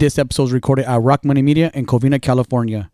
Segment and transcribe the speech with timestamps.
[0.00, 2.90] This episode is recorded at Rock Money Media in Covina, California.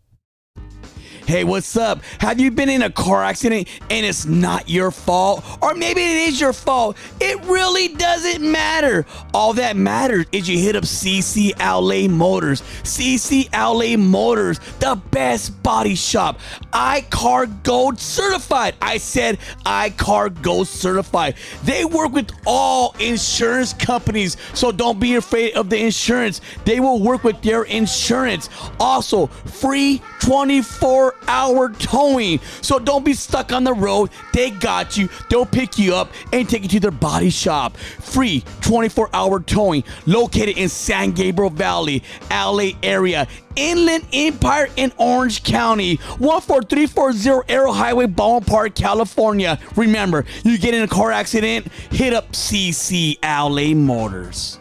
[1.27, 2.01] Hey, what's up?
[2.19, 5.43] Have you been in a car accident and it's not your fault?
[5.61, 6.95] Or maybe it is your fault.
[7.19, 9.05] It really doesn't matter.
[9.33, 12.61] All that matters is you hit up CC Outlet Motors.
[12.61, 16.39] CC Outlet Motors, the best body shop.
[16.71, 18.75] I-CAR Gold certified.
[18.81, 21.35] I said I-CAR Gold certified.
[21.65, 26.39] They work with all insurance companies, so don't be afraid of the insurance.
[26.63, 28.49] They will work with their insurance.
[28.79, 32.39] Also, free 24 hour towing.
[32.61, 34.09] So don't be stuck on the road.
[34.33, 35.09] They got you.
[35.29, 37.77] They'll pick you up and take you to their body shop.
[37.77, 43.27] Free 24 hour towing located in San Gabriel Valley, LA area.
[43.55, 49.59] Inland Empire in Orange County, 14340 Arrow Highway, Baldwin Park, California.
[49.75, 54.59] Remember, you get in a car accident, hit up CC LA Motors.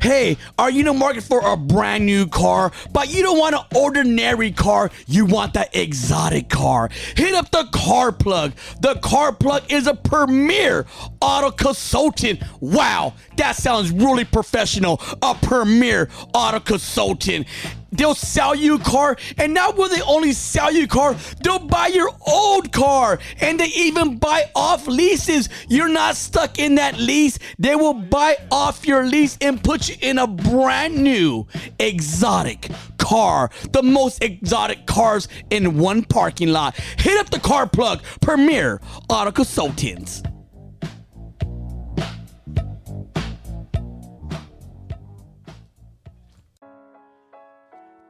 [0.00, 3.54] Hey, are you in the market for a brand new car, but you don't want
[3.54, 4.90] an ordinary car?
[5.06, 6.88] You want that exotic car.
[7.16, 8.52] Hit up the Car Plug.
[8.80, 10.86] The Car Plug is a premier
[11.20, 12.42] auto consultant.
[12.60, 15.02] Wow, that sounds really professional.
[15.22, 17.46] A premier auto consultant.
[17.92, 21.58] They'll sell you a car, and not will they only sell you a car, they'll
[21.58, 25.48] buy your old car, and they even buy off leases.
[25.68, 27.38] You're not stuck in that lease.
[27.58, 31.46] They will buy off your lease and put you in a brand new
[31.78, 33.50] exotic car.
[33.72, 36.76] The most exotic cars in one parking lot.
[36.98, 40.22] Hit up the car plug, Premier Auto Consultants.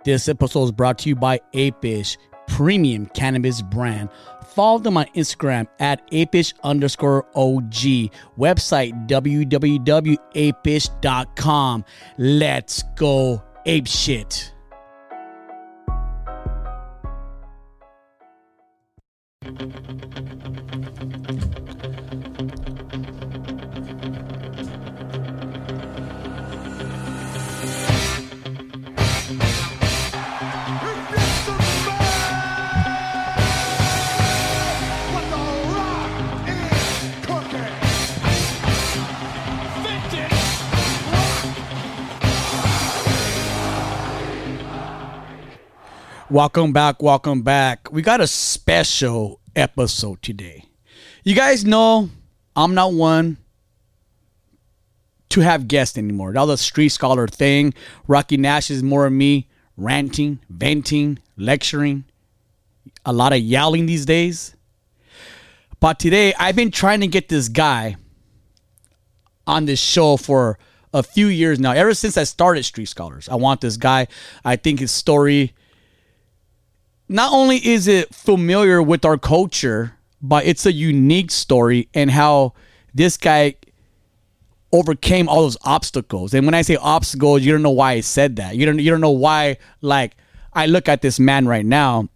[0.03, 2.17] This episode is brought to you by Apish,
[2.49, 4.09] premium cannabis brand.
[4.55, 8.09] Follow them on Instagram at apish underscore OG.
[8.39, 11.85] Website www.apish.com.
[12.19, 14.55] Let's go ape shit.
[46.31, 47.91] Welcome back, welcome back.
[47.91, 50.65] We got a special episode today.
[51.25, 52.09] You guys know
[52.55, 53.39] I'm not one
[55.31, 56.33] to have guests anymore.
[56.33, 57.75] That was a street scholar thing.
[58.07, 62.05] Rocky Nash is more of me ranting, venting, lecturing,
[63.05, 64.55] a lot of yelling these days.
[65.81, 67.97] But today I've been trying to get this guy
[69.49, 70.61] on this show for
[70.95, 71.73] a few years now.
[71.73, 74.07] Ever since I started Street Scholars, I want this guy.
[74.45, 75.55] I think his story
[77.11, 82.55] not only is it familiar with our culture, but it's a unique story and how
[82.95, 83.57] this guy
[84.73, 86.35] overcame all those obstacles.
[86.35, 88.55] And when I say obstacles, you don't know why I said that.
[88.55, 90.17] You don't you don't know why like
[90.53, 92.09] I look at this man right now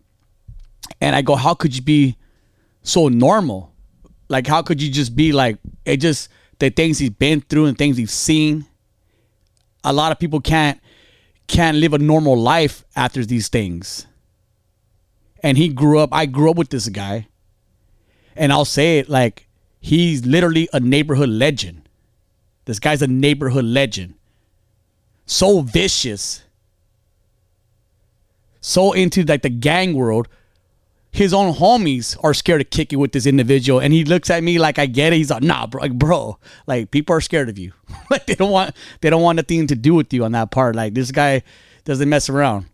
[1.00, 2.16] and I go, how could you be
[2.84, 3.72] so normal?
[4.28, 6.28] Like how could you just be like it just
[6.60, 8.64] the things he's been through and things he's seen.
[9.82, 10.80] A lot of people can't
[11.48, 14.06] can't live a normal life after these things
[15.44, 16.08] and he grew up.
[16.10, 17.28] I grew up with this guy,
[18.34, 19.46] and I'll say it like
[19.78, 21.86] he's literally a neighborhood legend.
[22.64, 24.14] This guy's a neighborhood legend.
[25.26, 26.44] So vicious,
[28.60, 30.28] so into like the gang world.
[31.10, 34.42] His own homies are scared to kick it with this individual, and he looks at
[34.42, 35.16] me like I get it.
[35.16, 37.72] He's like, "Nah, bro, like, bro, like people are scared of you.
[38.10, 40.74] like they don't want, they don't want nothing to do with you on that part.
[40.74, 41.42] Like this guy
[41.84, 42.66] doesn't mess around."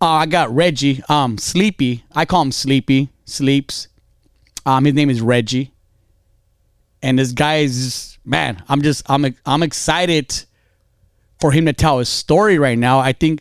[0.00, 1.02] Uh, I got Reggie.
[1.08, 2.04] Um, Sleepy.
[2.12, 3.10] I call him Sleepy.
[3.24, 3.88] Sleeps.
[4.64, 5.72] Um, his name is Reggie.
[7.02, 8.62] And this guy is man.
[8.68, 10.44] I'm just I'm I'm excited
[11.40, 12.98] for him to tell his story right now.
[12.98, 13.40] I think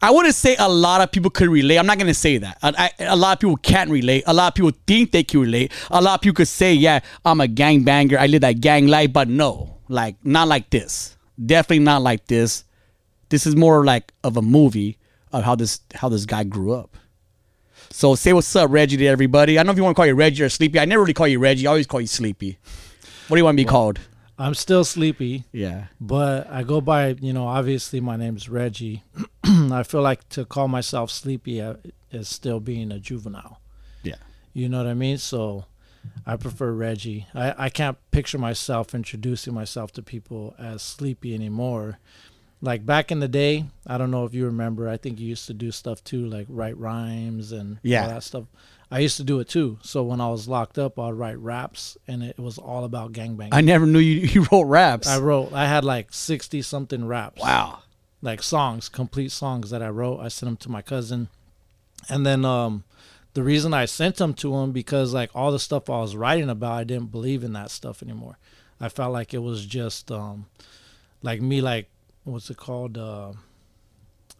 [0.00, 1.76] I wouldn't say a lot of people could relate.
[1.78, 2.58] I'm not gonna say that.
[2.62, 4.22] I, I- a lot of people can't relate.
[4.26, 5.72] A lot of people think they can relate.
[5.90, 8.16] A lot of people could say, "Yeah, I'm a gang banger.
[8.18, 11.16] I live that gang life," but no, like not like this.
[11.44, 12.62] Definitely not like this.
[13.28, 14.98] This is more like of a movie
[15.32, 16.96] of how this how this guy grew up.
[17.90, 19.58] So say what's up, Reggie, to everybody.
[19.58, 20.78] I don't know if you want to call you Reggie or Sleepy.
[20.78, 21.66] I never really call you Reggie.
[21.66, 22.58] I always call you Sleepy.
[23.28, 23.98] What do you want to be called?
[24.38, 25.84] I'm still sleepy, Yeah.
[26.00, 29.02] but I go by, you know, obviously my name's Reggie.
[29.44, 31.74] I feel like to call myself sleepy uh,
[32.10, 33.60] is still being a juvenile.
[34.02, 34.14] Yeah.
[34.54, 35.18] You know what I mean?
[35.18, 35.66] So
[36.26, 37.26] I prefer Reggie.
[37.34, 41.98] I, I can't picture myself introducing myself to people as sleepy anymore.
[42.62, 44.88] Like back in the day, I don't know if you remember.
[44.88, 48.02] I think you used to do stuff too, like write rhymes and Yeah.
[48.02, 48.44] all that stuff.
[48.90, 49.78] I used to do it too.
[49.82, 53.50] So when I was locked up, I'd write raps, and it was all about gangbanging.
[53.52, 55.06] I never knew you, you wrote raps.
[55.08, 55.52] I wrote.
[55.52, 57.78] I had like sixty something raps wow.
[58.20, 60.18] like songs, complete songs that I wrote.
[60.20, 61.28] I sent them to my cousin,
[62.08, 62.84] and then um,
[63.34, 66.50] the reason I sent them to him because like all the stuff I was writing
[66.50, 68.38] about, I didn't believe in that stuff anymore.
[68.80, 70.46] I felt like it was just um,
[71.22, 71.88] like me, like
[72.24, 72.96] what's it called?
[72.98, 73.32] Uh,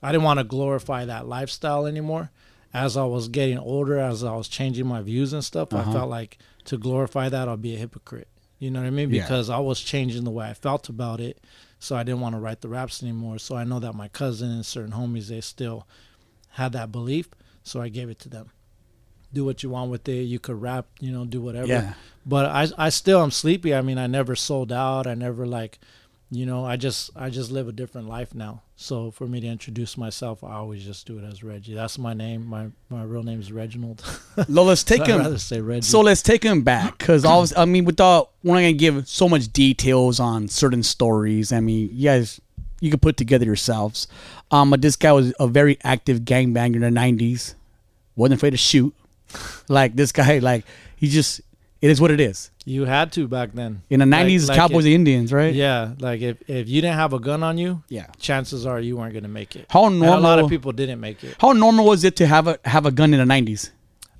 [0.02, 2.30] I didn't want to glorify that lifestyle anymore.
[2.72, 5.90] As I was getting older, as I was changing my views and stuff, Uh-huh.
[5.90, 8.28] I felt like to glorify that, I'll be a hypocrite.
[8.58, 9.10] You know what I mean?
[9.10, 9.22] Yeah.
[9.22, 11.42] Because I was changing the way I felt about it
[11.78, 13.38] so I didn't want to write the raps anymore.
[13.38, 15.86] So I know that my cousin and certain homies they still
[16.50, 17.28] had that belief,
[17.64, 18.50] so I gave it to them.
[19.32, 20.22] Do what you want with it.
[20.24, 21.68] You could rap, you know, do whatever.
[21.68, 21.94] Yeah.
[22.26, 23.74] But I I still am sleepy.
[23.74, 25.06] I mean, I never sold out.
[25.06, 25.78] I never like,
[26.32, 28.62] you know, I just I just live a different life now.
[28.76, 31.74] So for me to introduce myself, I always just do it as Reggie.
[31.74, 32.46] That's my name.
[32.46, 34.02] My my real name is Reginald.
[34.48, 35.18] Lo, let's take I'd him.
[35.18, 35.82] rather say Reggie.
[35.82, 39.52] So let's take him back because I mean, without we're not gonna give so much
[39.52, 41.52] details on certain stories.
[41.52, 42.40] I mean, you guys,
[42.80, 44.06] you can put together yourselves.
[44.52, 47.54] Um, but this guy was a very active gangbanger in the '90s.
[48.14, 48.94] wasn't afraid to shoot.
[49.68, 50.64] Like this guy, like
[50.96, 51.40] he just,
[51.80, 52.50] it is what it is.
[52.70, 53.82] You had to back then.
[53.90, 55.54] In the '90s, like Cowboys it- and Indians, right?
[55.54, 58.06] Yeah, like if if you didn't have a gun on you, Yeah.
[58.18, 59.66] chances are you weren't gonna make it.
[59.68, 61.34] How And a lot of people didn't make it.
[61.38, 63.70] How normal was it to have a have a gun in the '90s?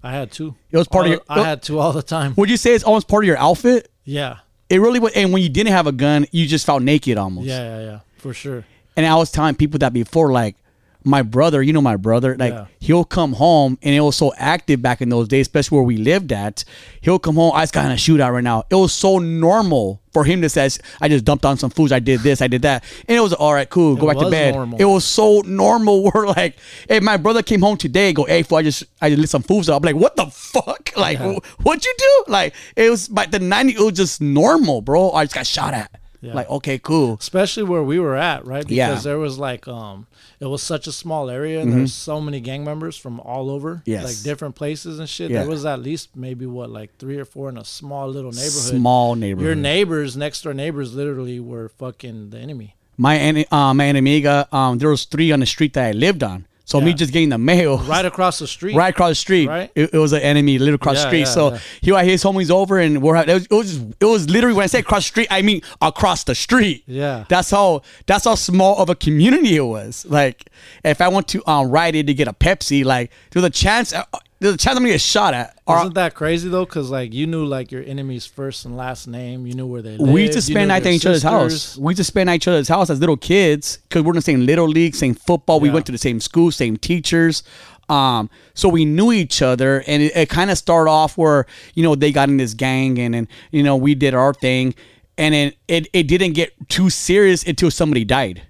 [0.02, 0.55] I had two.
[0.70, 2.32] It was part of your- I had two all the time.
[2.37, 3.91] Would you say it's almost part of your outfit?
[4.05, 4.37] Yeah,
[4.70, 5.12] It really was.
[5.14, 7.47] And when you didn't have a gun, you just felt naked almost.
[7.47, 8.64] yeah, yeah, yeah, for sure.
[8.97, 10.56] And I was telling people that before, like
[11.05, 12.67] my brother, you know my brother, like Yeah.
[12.81, 15.97] he'll come home and it was so active back in those days, especially where we
[15.97, 16.64] lived at.
[17.00, 18.64] He'll come home, I just got in a shootout right now.
[18.70, 20.69] It was so normal for him to say,
[21.00, 22.85] I just dumped on some foods, I did this, I did that.
[23.08, 24.55] And it was all right, cool, go It back to bed.
[24.55, 24.79] normal.
[24.79, 26.56] It was so normal We're like,
[26.88, 29.43] hey, my brother came home today, go, hey, fool, I just I just lit some
[29.43, 29.82] foods up.
[29.82, 30.91] I'm like, what the fuck?
[30.97, 31.35] Like, Yeah.
[31.35, 32.25] wh- what'd you do?
[32.32, 35.12] Like, it was by the 90s, it was just normal, bro.
[35.12, 35.91] I just got shot at.
[36.23, 36.35] Yeah.
[36.35, 37.17] Like, okay, cool.
[37.19, 38.63] Especially where we were at, right?
[38.63, 38.95] Because Yeah.
[39.01, 40.07] there was like um,
[40.39, 43.77] it was such a small area, and there's so many gang members from all over,
[43.77, 43.91] Mm-hmm.
[43.91, 44.05] Yes.
[44.05, 45.31] like different places and shit.
[45.31, 45.41] Yeah.
[45.41, 48.75] There was at least maybe what like three or four in a small little neighborhood.
[48.81, 49.47] Small neighborhood.
[49.47, 52.75] Your neighbors, next door neighbors, literally were fucking the enemy.
[52.99, 56.23] my ene- uh, my enemiga, um, there was three on the street that I lived
[56.23, 56.45] on.
[56.71, 58.77] So me just getting the mail Right across the street.
[58.77, 59.71] right across the street, Right.
[59.75, 61.19] it, it was an enemy little across the Yeah, street.
[61.21, 61.59] yeah, so yeah.
[61.83, 64.55] he had his homies over, and we're it was, it was just it was literally
[64.57, 66.85] when I say across the street, I mean across the street.
[66.87, 67.25] Yeah.
[67.29, 70.07] that's how that's how small of a community it was.
[70.09, 70.47] Like
[70.85, 73.93] if I went to um Rite Aid to get a Pepsi, like there's a chance
[74.41, 75.59] there's chance I'm gonna get shot at.
[75.67, 76.65] Or Isn't that crazy though?
[76.65, 79.47] Because like you knew like your enemy's first and last name.
[79.47, 80.13] You knew where they lived.
[80.13, 81.77] we used to spend night at each other's house.
[81.77, 84.17] We used to spend night at each other's house as little kids because we're in
[84.17, 85.61] the same little league, same football.
[85.61, 87.43] We went to the same school, same teachers.
[87.91, 91.83] Um, so we knew each other, and it, it kind of started off where you
[91.83, 94.75] know they got in this gang, and then you know we did our thing,
[95.19, 98.43] and then it, it didn't get too serious until somebody died,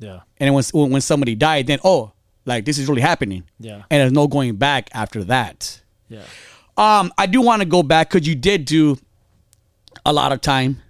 [0.00, 0.20] Yeah.
[0.38, 2.12] and then when when somebody died, then oh,
[2.46, 3.82] like this is really happening, Yeah.
[3.90, 5.80] and there's no going back after that.
[6.08, 6.22] Yeah.
[6.76, 8.98] Um, I do want to go back because you did do
[10.06, 10.80] a lot of time,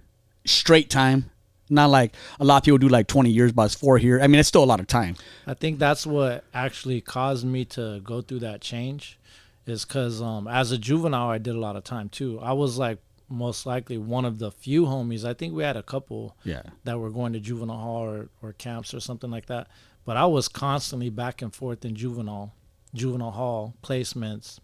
[0.45, 1.25] straight time.
[1.69, 4.19] Not like a lot of people do like 20 years, but it's four here.
[4.21, 5.15] I mean, it's still a lot of time.
[5.47, 9.17] I think that's what actually caused me to go through that change,
[9.65, 12.39] is because um, as a juvenile, I did a lot of time too.
[12.41, 12.97] I was like
[13.29, 15.23] most likely one of the few homies.
[15.23, 16.63] I think we had a couple Yeah.
[16.83, 19.67] that were going to juvenile hall or, or camps or something like that.
[20.05, 22.53] But I was constantly back and forth in juvenile,
[22.93, 24.59] juvenile hall placements,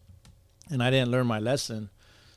[0.70, 1.90] and I didn't learn my lesson.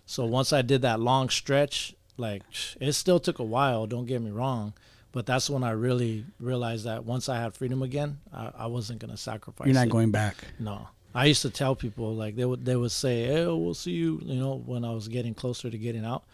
[0.06, 2.42] So once I did that long stretch, like
[2.80, 3.86] it still took a while.
[3.86, 4.74] Don't get me wrong,
[5.12, 9.00] but that's when I really realized that once I had freedom again, I, I wasn't
[9.00, 9.66] gonna sacrifice.
[9.66, 9.90] You're not it.
[9.90, 10.36] going back.
[10.58, 13.92] No, I used to tell people like they would they would say, "Hey, we'll see
[13.92, 16.24] you." You know, when I was getting closer to getting out,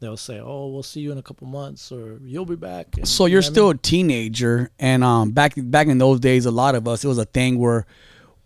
[0.00, 2.96] they would say, "Oh, we'll see you in a couple months, or you'll be back."
[2.96, 3.76] And, So you you're know what I still mean?
[3.76, 7.18] a teenager, and um, back back in those days, a lot of us, it was
[7.18, 7.86] a thing where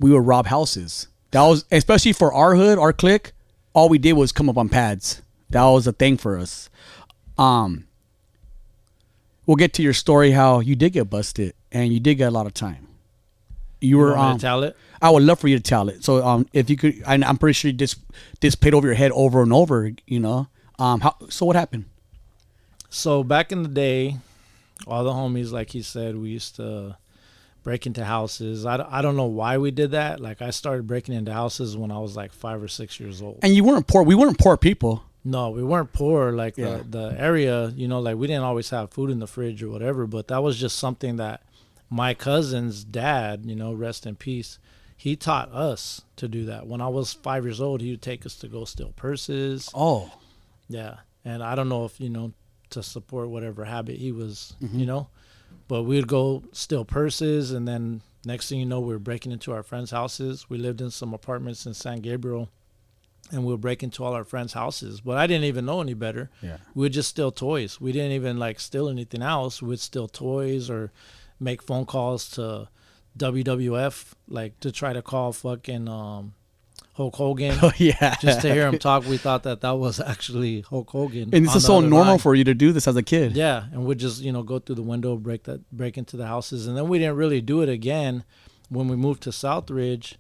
[0.00, 1.08] we would rob houses.
[1.32, 3.32] That was especially for our hood, our clique.
[3.74, 5.22] All we did was come up on pads.
[5.50, 6.68] That was a thing for us.
[7.38, 7.86] Um,
[9.46, 12.30] we'll get to your story how you did get busted and you did get a
[12.30, 12.86] lot of time.
[13.80, 14.76] You You were to um, tell it.
[15.00, 16.04] I would love for you to tell it.
[16.04, 17.96] So um, if you could, I, I'm pretty sure you just
[18.40, 19.90] this played over your head over and over.
[20.06, 20.48] You know,
[20.82, 21.46] um, how so?
[21.46, 21.84] What happened?
[22.90, 24.16] So back in the day,
[24.86, 26.96] all the homies, like he said, we used to
[27.62, 28.66] break into houses.
[28.66, 30.20] I, don't- I don't know why we did that.
[30.20, 33.38] Like I started breaking into houses when I was like five or six years old.
[33.42, 34.02] And you weren't poor.
[34.02, 35.04] We weren't poor people.
[35.24, 36.32] No, we weren't poor.
[36.32, 36.78] Like Yeah.
[36.78, 39.70] the, the area, you know, like we didn't always have food in the fridge or
[39.70, 41.42] whatever, but that was just something that
[41.88, 44.58] my cousin's dad, you know, rest in peace,
[44.96, 46.66] he taught us to do that.
[46.66, 49.70] When I was five years old, he would take us to go steal purses.
[49.74, 50.10] Oh,
[50.72, 50.96] Yeah.
[51.24, 52.32] And I don't know if, you know,
[52.70, 54.78] to support whatever habit he was, Mm-hmm.
[54.80, 55.08] you know,
[55.68, 57.50] but we'd go steal purses.
[57.52, 60.46] And then next thing you know, we were breaking into our friends' houses.
[60.48, 62.48] We lived in some apartments in San Gabriel
[63.30, 65.00] and we would break into all our friends' houses.
[65.00, 66.30] But I didn't even know any better.
[66.42, 66.56] yeah.
[66.74, 67.80] We would just steal toys.
[67.80, 69.62] We didn't even like steal anything else.
[69.62, 70.90] We'd steal toys or
[71.38, 72.68] make phone calls to
[73.18, 76.34] WWF, like to try to call fucking um,
[76.94, 78.16] Hulk Hogan Oh, yeah.
[78.20, 81.30] just to hear him talk, we thought that that was actually Hulk Hogan.
[81.32, 82.18] and this is so normal line.
[82.18, 83.32] for you to do this as a kid.
[83.34, 86.26] Yeah, and we'd just you know go through the window, break that, break into the
[86.26, 88.24] houses, and then we didn't really do it again
[88.68, 90.16] when we moved to Southridge.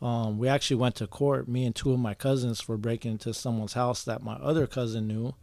[0.00, 3.32] Um, we actually went to court, me and two of my cousins, for breaking into
[3.34, 5.34] someone's house that my other cousin knew,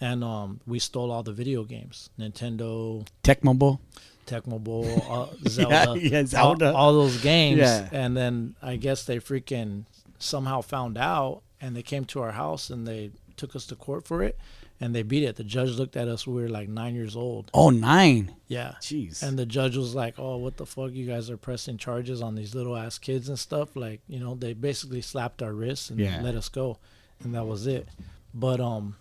[0.00, 3.80] and um, we stole all the video games, Nintendo, Tecmo Bowl.
[4.26, 6.72] Tecmo Bowl, uh, Zelda, yeah, all- Zelda.
[6.74, 7.58] All, those games.
[7.60, 7.88] Yeah.
[7.92, 9.84] And then I guess they freaking
[10.18, 14.06] somehow found out and they came to our house and they took us to court
[14.06, 14.38] for it
[14.80, 15.36] and they beat it.
[15.36, 17.50] The judge looked at us, we were like nine years old.
[17.54, 18.34] Oh, nine.
[18.46, 18.74] Yeah.
[18.80, 19.22] Jeez.
[19.22, 20.92] And the judge was like, "Oh, what the fuck?
[20.92, 24.34] You guys are pressing charges on these little ass kids and stuff." Like, you know,
[24.34, 26.20] they basically slapped our wrists and Yeah.
[26.22, 26.78] let us go,
[27.24, 27.88] and that was it.
[28.34, 28.96] But um,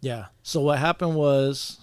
[0.00, 0.26] yeah.
[0.42, 1.78] So what happened was,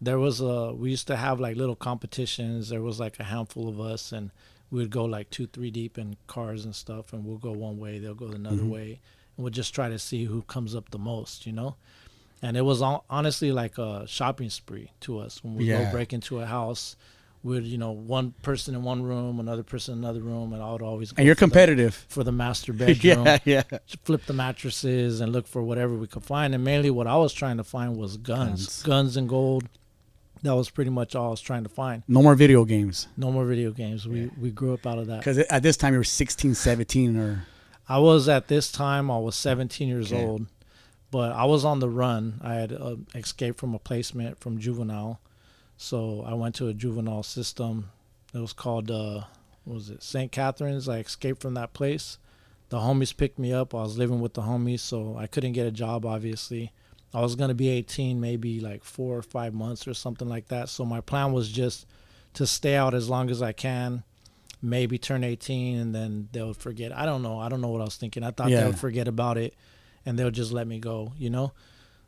[0.00, 2.68] there was a we used to have like little competitions.
[2.68, 4.30] There was like a handful of us, and
[4.70, 7.78] we would go like two, three deep in cars and stuff, and we'll go one
[7.78, 8.70] way, they'll go another Mm-hmm.
[8.70, 9.00] way,
[9.36, 11.76] and we'll just try to see who comes up the most, you know.
[12.42, 15.84] And it was hon- honestly like a shopping spree to us when we Yeah.
[15.84, 16.96] go break into a house.
[17.42, 20.70] With you know one person in one room, another person in another room, and I
[20.72, 21.94] would always go and you're for the- competitive.
[22.08, 23.62] for the master bedroom yeah, yeah.
[24.04, 26.54] flip the mattresses and look for whatever we could find.
[26.54, 28.82] And mainly what I was trying to find was guns, Guns.
[28.82, 29.64] guns, and gold.
[30.42, 32.02] That was pretty much all I was trying to find.
[32.08, 33.08] No more video games.
[33.16, 34.08] No more video games.
[34.08, 35.18] We we grew up out of that.
[35.18, 37.44] Because at this time you were 16, 17, or
[37.88, 40.24] I was at this time I was 17 years Okay.
[40.24, 40.46] old,
[41.10, 42.40] but I was on the run.
[42.42, 45.20] I had uh, escaped from a placement from juvenile,
[45.76, 47.90] so I went to a juvenile system.
[48.32, 49.24] It was called uh,
[49.64, 50.32] what was it St.
[50.32, 50.88] Catherine's?
[50.88, 52.16] I escaped from that place.
[52.70, 53.74] The homies picked me up.
[53.74, 56.06] I was living with the homies, so I couldn't get a job.
[56.06, 56.70] Obviously,
[57.12, 60.68] I was gonna be 18, maybe like four or five months or something like that.
[60.68, 61.86] So my plan was just
[62.34, 64.04] to stay out as long as I can
[64.62, 66.96] maybe turn 18 and then they'll forget.
[66.96, 67.38] I don't know.
[67.40, 68.22] I don't know what I was thinking.
[68.22, 68.60] I thought Yeah.
[68.60, 69.54] they would forget about it
[70.04, 71.52] and they'll just let me go, you know?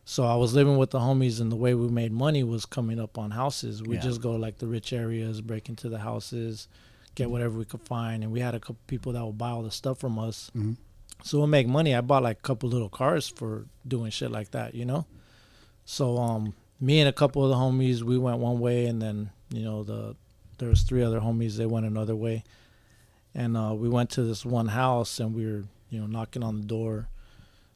[0.05, 3.01] So I was living with the homies and the way we made money was coming
[3.01, 3.83] up on houses.
[3.83, 4.03] We Yeah.
[4.03, 6.69] just go like the rich areas, break into the houses,
[7.15, 8.23] get whatever we could find.
[8.23, 10.51] And we had a couple people that would buy all the stuff from us.
[10.55, 10.77] Mhm.
[11.25, 11.95] So we'll make money.
[11.95, 15.07] I bought like a couple little cars for doing shit like that, you know?
[15.85, 19.31] So um me and a couple of the homies, we went one way and then,
[19.51, 20.17] you know, the
[20.59, 22.45] there was three other homies, they went another way.
[23.35, 26.61] And uh we went to this one house and we were, you know, knocking on
[26.61, 27.09] the door.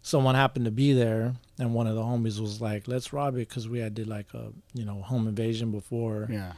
[0.03, 3.49] Someone happened to be there and one of the homies was like, "Let's rob it
[3.49, 6.53] cuz we had did like a, you know, home invasion before." yeah.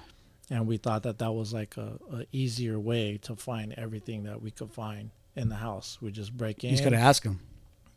[0.51, 4.41] and we thought that that was like a, a easier way to find everything that
[4.43, 5.99] we could find in the house.
[6.01, 6.71] We just break in.
[6.71, 7.41] You just gotta ask him.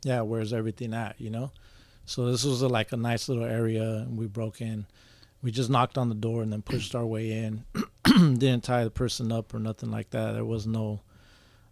[0.03, 1.19] yeah, where's everything at?
[1.19, 1.51] You know.
[2.05, 4.85] So this was a, like a nice little area, and we broke in.
[5.43, 7.63] We just knocked on the door and then pushed our way in.
[8.05, 10.33] Didn't tie the person up or nothing like that.
[10.33, 11.01] There was no,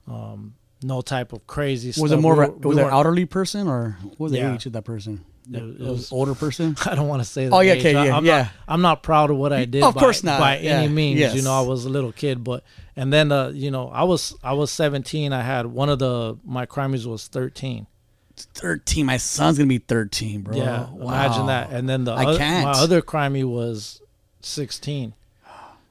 [0.07, 2.01] um, no type of crazy stuff.
[2.03, 4.19] Was it more We of a, were- we was it an elderly person or what
[4.19, 4.53] was the Yeah.
[4.55, 5.23] age of that person?
[5.51, 6.75] It- was older person.
[6.85, 7.49] I don't want to say.
[7.49, 7.79] Oh, yeah, age.
[7.79, 8.37] okay, I- yeah, I'm yeah.
[8.43, 9.83] Not, I'm not proud of what I did.
[9.83, 11.19] Of by, course not, by yeah, any means.
[11.19, 11.35] yes.
[11.35, 12.63] You know, I was a little kid, but
[12.95, 15.31] and then uh, you know, I was I was 17.
[15.33, 17.87] I had one of the my crimes was 13.
[18.53, 19.05] Thirteen.
[19.05, 20.55] My son's gonna be thirteen, bro.
[20.55, 21.07] Yeah, Wow.
[21.09, 21.71] imagine that.
[21.71, 22.63] And then the I oth- can't.
[22.65, 24.01] my other crimey was
[24.41, 25.13] 16.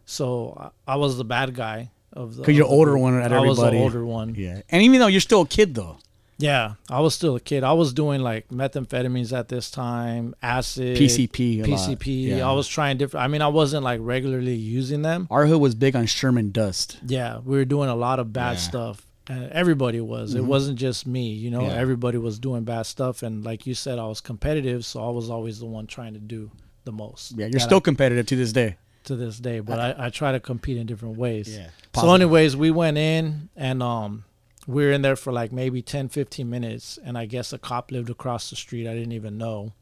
[0.07, 2.43] So I I was the bad guy of the.
[2.43, 4.35] Because you're older one at I was the older one.
[4.35, 5.99] Yeah, and even though you're still a kid though,
[6.39, 7.65] Yeah, I was still a kid.
[7.65, 11.65] I was doing like methamphetamines at this time, acid, PCP.
[11.65, 12.29] PCP.
[12.29, 12.49] Yeah.
[12.49, 13.25] I was trying different.
[13.25, 15.27] I mean, I wasn't like regularly using them.
[15.31, 16.99] our hood was big on Sherman Dust.
[17.07, 18.59] Yeah, we were doing a lot of bad Yeah.
[18.61, 19.05] stuff.
[19.31, 20.35] And everybody was.
[20.35, 20.47] It Mhm.
[20.47, 21.63] wasn't just me, you know.
[21.63, 21.75] Yeah.
[21.75, 25.29] Everybody was doing bad stuff, and like you said, I was competitive, so I was
[25.29, 26.51] always the one trying to do
[26.85, 27.33] the most.
[27.37, 28.77] Yeah, you're still I- competitive to this day.
[29.05, 31.49] to this day, but I, I try to compete in different ways.
[31.55, 31.69] Yeah.
[31.95, 34.25] So, anyways, we went in and um,
[34.69, 37.91] we were in there for like maybe 10, 15 minutes, and I guess a cop
[37.91, 38.87] lived across the street.
[38.87, 39.73] I didn't even know.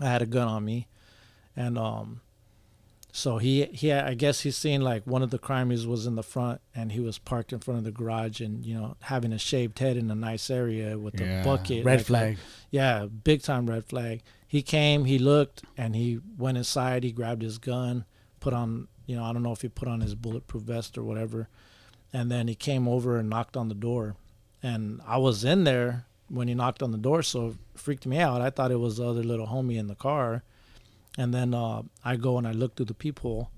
[0.00, 0.88] I had a gun on me,
[1.54, 2.20] and um,
[3.12, 6.22] So he he I guess he's seen like one of the crimies was in the
[6.22, 9.38] front and he was parked in front of the garage and you know having a
[9.38, 11.40] shaved head in a nice area with Yeah.
[11.40, 11.84] a bucket.
[11.84, 12.38] Red like a- flag.
[12.70, 14.22] yeah, big time red flag.
[14.48, 17.04] He came, he looked, and he went inside.
[17.04, 18.04] He grabbed his gun,
[18.38, 21.02] put on, you know, I don't know if he put on his bulletproof vest or
[21.02, 21.48] whatever,
[22.16, 24.04] and then he came over and knocked on the door.
[24.62, 28.18] And I was in there when he knocked on the door, so it freaked me
[28.18, 28.40] out.
[28.40, 30.42] I thought it was the other little homie in the car.
[31.18, 33.50] And then uh, I go and I look through the peephole,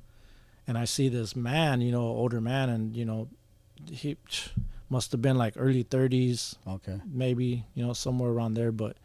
[0.67, 3.29] and I see this man, you know, older man, and you know,
[3.91, 4.17] he
[4.91, 6.99] must have been like early 30s, Okay.
[7.07, 8.97] maybe you know somewhere around there but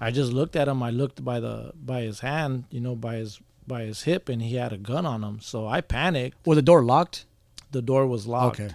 [0.00, 3.16] i just looked at him i looked by the by his hand you know by
[3.16, 6.56] his by his hip and he had a gun on him so i panicked Was
[6.56, 7.26] the door locked?
[7.72, 8.60] The door was locked.
[8.60, 8.74] Okay.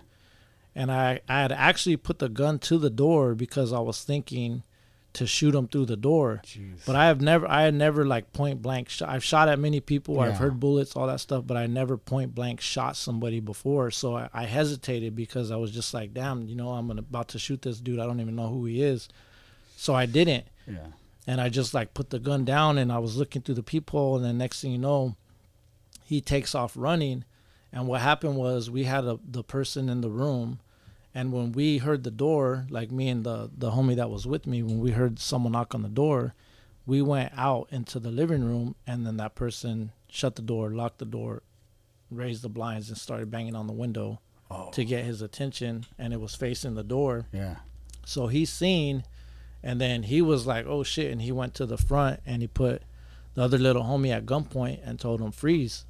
[0.75, 4.63] and i i had actually put the gun to the door because i was thinking
[5.13, 6.41] to shoot him through the door.
[6.87, 9.79] But i have never i had never like point blank shot i've shot at many
[9.79, 13.91] people i've heard bullets all that stuff but i never point blank shot somebody before.
[13.91, 17.39] So I, I hesitated because i was just like damn you know i'm about to
[17.39, 17.99] shoot this dude.
[17.99, 19.07] I don't even know who he is.
[19.77, 20.45] So i didn't.
[20.65, 20.87] Yeah.
[21.27, 24.15] and I just like put the gun down and I was looking through the peephole
[24.15, 25.15] and then next thing you know,
[26.05, 27.23] he takes off running.
[27.73, 30.59] And what happened was we had a, the person in the room,
[31.13, 34.45] and when we heard the door, like me and the the homie that was with
[34.47, 36.35] me, when we heard someone knock on the door,
[36.85, 40.99] we went out into the living room, and then that person shut the door, locked
[40.99, 41.41] the door,
[42.11, 44.19] raised the blinds, and started banging on the window
[44.51, 44.69] Oh.
[44.71, 47.25] to get his attention, and it was facing the door.
[47.33, 47.55] Yeah.
[48.05, 49.03] So he seen,
[49.63, 52.47] and then he was like, "Oh shit!" And he went to the front and he
[52.47, 52.83] put
[53.33, 55.85] the other little homie at gunpoint and told him freeze.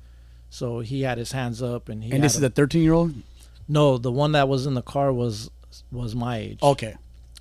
[0.53, 2.11] So he had his hands up and he.
[2.11, 3.15] and this is a- a 13 year old?
[3.67, 5.49] no, the one that was in the car was
[5.91, 6.59] was my age.
[6.61, 6.93] Okay.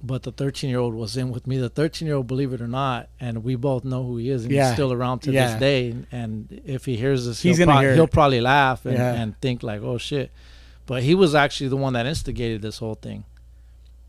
[0.03, 1.59] But the 13 year old was in with me.
[1.59, 4.45] The 13 year old, believe it or not, and we both know who he is,
[4.45, 4.69] and Yeah.
[4.69, 5.49] he's still around to Yeah.
[5.53, 5.95] this day.
[6.11, 9.13] And if he hears this, He's he'll, gonna prob- hear he'll probably laugh and, Yeah.
[9.15, 10.31] and think like, "Oh shit."
[10.87, 13.25] But he was actually the one that instigated this whole thing.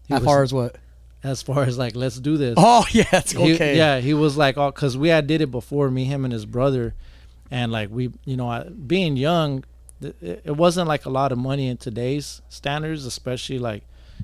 [0.08, 0.78] He As was- far as what?
[1.26, 2.56] as far as like, let's do this.
[2.58, 3.04] Oh, yeah.
[3.12, 3.76] It's He- okay.
[3.78, 6.46] yeah, he was like, oh, because we had did it before, me, him, and his
[6.46, 6.94] brother,
[7.54, 9.64] and like we, you know, I- being young,
[10.02, 10.16] it
[10.50, 13.84] it wasn't like a lot of money in today's standards, especially like,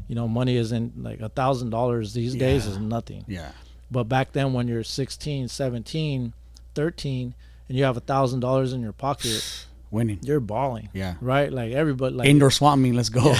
[0.10, 3.24] you know, money isn't like a thousand dollars these days is nothing.
[3.28, 3.52] Yeah.
[3.92, 6.34] But back then, when you're 16, 17,
[6.76, 7.34] 13,
[7.68, 9.42] and you have a thousand dollars in your pocket,
[9.92, 10.20] Winning.
[10.22, 11.16] you're balling, Yeah.
[11.22, 11.52] right?
[11.52, 12.94] Like everybody, like Indoor swamp meet.
[12.94, 13.34] Let's go.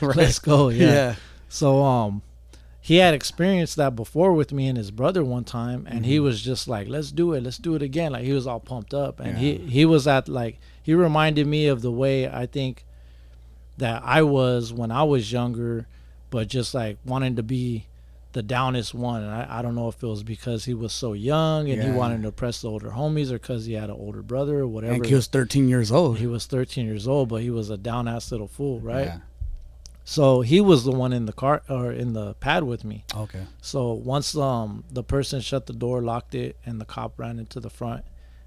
[0.00, 0.16] Right.
[0.22, 0.86] let's go, yeah.
[0.86, 1.14] Yeah.
[1.48, 2.22] So um
[2.88, 6.04] he had experienced that before with me and his brother one time and Mm-hmm.
[6.12, 8.12] he was just like, Let's do it, let's do it again.
[8.12, 9.66] Like he was all pumped up and he Yeah.
[9.76, 12.84] he was at like he reminded me of the way I think
[13.78, 15.86] that I was when I was younger,
[16.30, 17.86] but just like wanting to be
[18.32, 19.22] the downest one.
[19.24, 21.90] And I, I don't know if it was because he was so young and he
[21.90, 24.94] wanted to impress the older homies or because he had an older brother or whatever.
[24.94, 26.18] And he was 13 years old.
[26.18, 29.06] he was 13 years old, but he was a down ass little fool, right?
[29.06, 29.18] Yeah.
[30.08, 33.04] So he was the one in the car or in the pad with me.
[33.12, 33.42] Okay.
[33.60, 37.58] So once um the person shut the door, locked it, and the cop ran into
[37.58, 38.04] the front,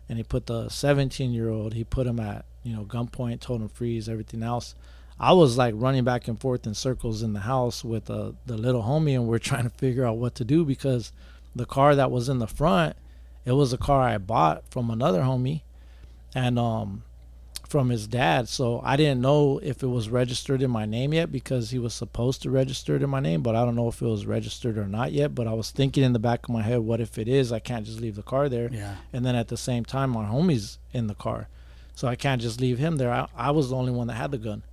[0.07, 3.61] and he put the 17 year old, he put him at you know gunpoint, told
[3.61, 4.73] him freeze, everything else.
[5.19, 8.55] I was like running back and forth in circles in the house with uh, the
[8.55, 11.11] little homie, and we're trying to figure out what to do because
[11.53, 12.95] the car that was in the front,
[13.43, 15.63] it was a car I bought from another homie,
[16.33, 17.03] and um
[17.69, 18.49] from his dad.
[18.49, 21.93] So I didn't know if it was registered in my name yet because he was
[21.93, 24.77] supposed to register it in my name, but I don't know if it was registered
[24.77, 25.35] or not yet.
[25.35, 27.51] But I was thinking in the back of my head, what if it is?
[27.51, 28.69] I can't just leave the car there.
[28.71, 28.95] Yeah.
[29.13, 31.47] And then at the same time, my homie's in the car.
[31.95, 33.11] So I can't just leave him there.
[33.13, 34.63] I, I was the only one that had the gun.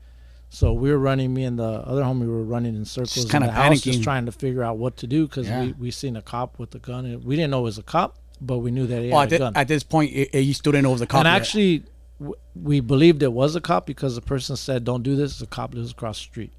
[0.48, 3.48] So we were running, me and the other homie were running in circles in kinda
[3.48, 4.04] the house, just panicking.
[4.04, 5.60] trying to figure out what to do because Yeah.
[5.64, 7.04] we, we seen a cop with a gun.
[7.04, 9.28] And we didn't know it was a cop, but we knew that he Well, had
[9.28, 9.52] a thi- gun.
[9.56, 11.18] at this point, it, it, you still didn't know it was a cop.
[11.18, 11.34] and yet.
[11.42, 11.82] actually,
[12.18, 15.46] w- we believed it was a cop because the person said, "Don't do this." The
[15.46, 16.52] cop lives across the street.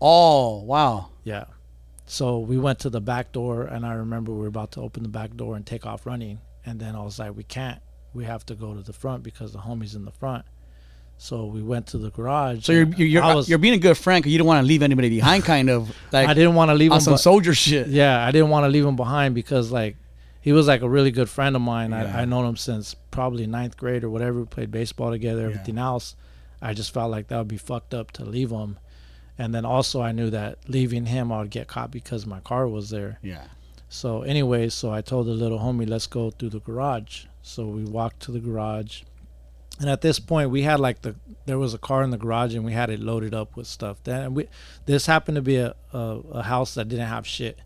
[0.00, 1.44] oh wow, Yeah.
[2.06, 5.04] So we went to the back door, and I remember we were about to open
[5.04, 7.80] the back door and take off running, and then I was like, "We can't.
[8.14, 10.44] We have to go to the front because the homie's in the front."
[11.18, 12.64] So we went to the garage.
[12.64, 14.66] so you're you're you're, was, you're being a good friend because you don't want to
[14.66, 17.02] leave anybody behind, kind of like I didn't want to leave on him.
[17.02, 17.86] some but- soldier shit.
[17.88, 19.96] yeah, I didn't want to leave him behind because like
[20.40, 21.90] he was like a really good friend of mine.
[21.90, 22.12] Yeah.
[22.16, 24.40] I I known him since probably ninth grade or whatever.
[24.40, 26.16] We played baseball together, everything else.
[26.62, 28.78] I just felt like that would be fucked up to leave him.
[29.38, 32.68] And then also I knew that leaving him I would get caught because my car
[32.68, 33.18] was there.
[33.22, 33.44] Yeah.
[33.88, 37.24] So anyway, so I told the little homie, let's go through the garage.
[37.42, 39.02] So we walked to the garage.
[39.80, 42.54] And at this point we had like the there was a car in the garage
[42.54, 44.02] and we had it loaded up with stuff.
[44.04, 44.48] Then we
[44.84, 45.98] this happened to be a, a,
[46.32, 47.58] a house that didn't have shit.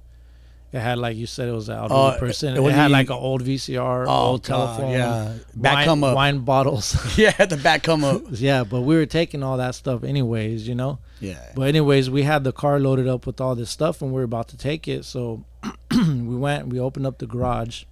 [0.74, 2.56] It had like you said, it was an elderly Uh, person.
[2.56, 5.34] it It, had like an old VCR, Oh, old telephone, yeah.
[5.54, 6.16] Back wine, come up.
[6.16, 6.96] wine bottles.
[7.16, 8.22] Yeah, the back come up.
[8.32, 10.98] yeah, but we were taking all that stuff anyways, you know.
[11.20, 11.38] Yeah.
[11.54, 14.24] But anyways, we had the car loaded up with all this stuff, and we were
[14.24, 15.04] about to take it.
[15.04, 15.44] So
[15.96, 17.84] we went, we opened up the garage,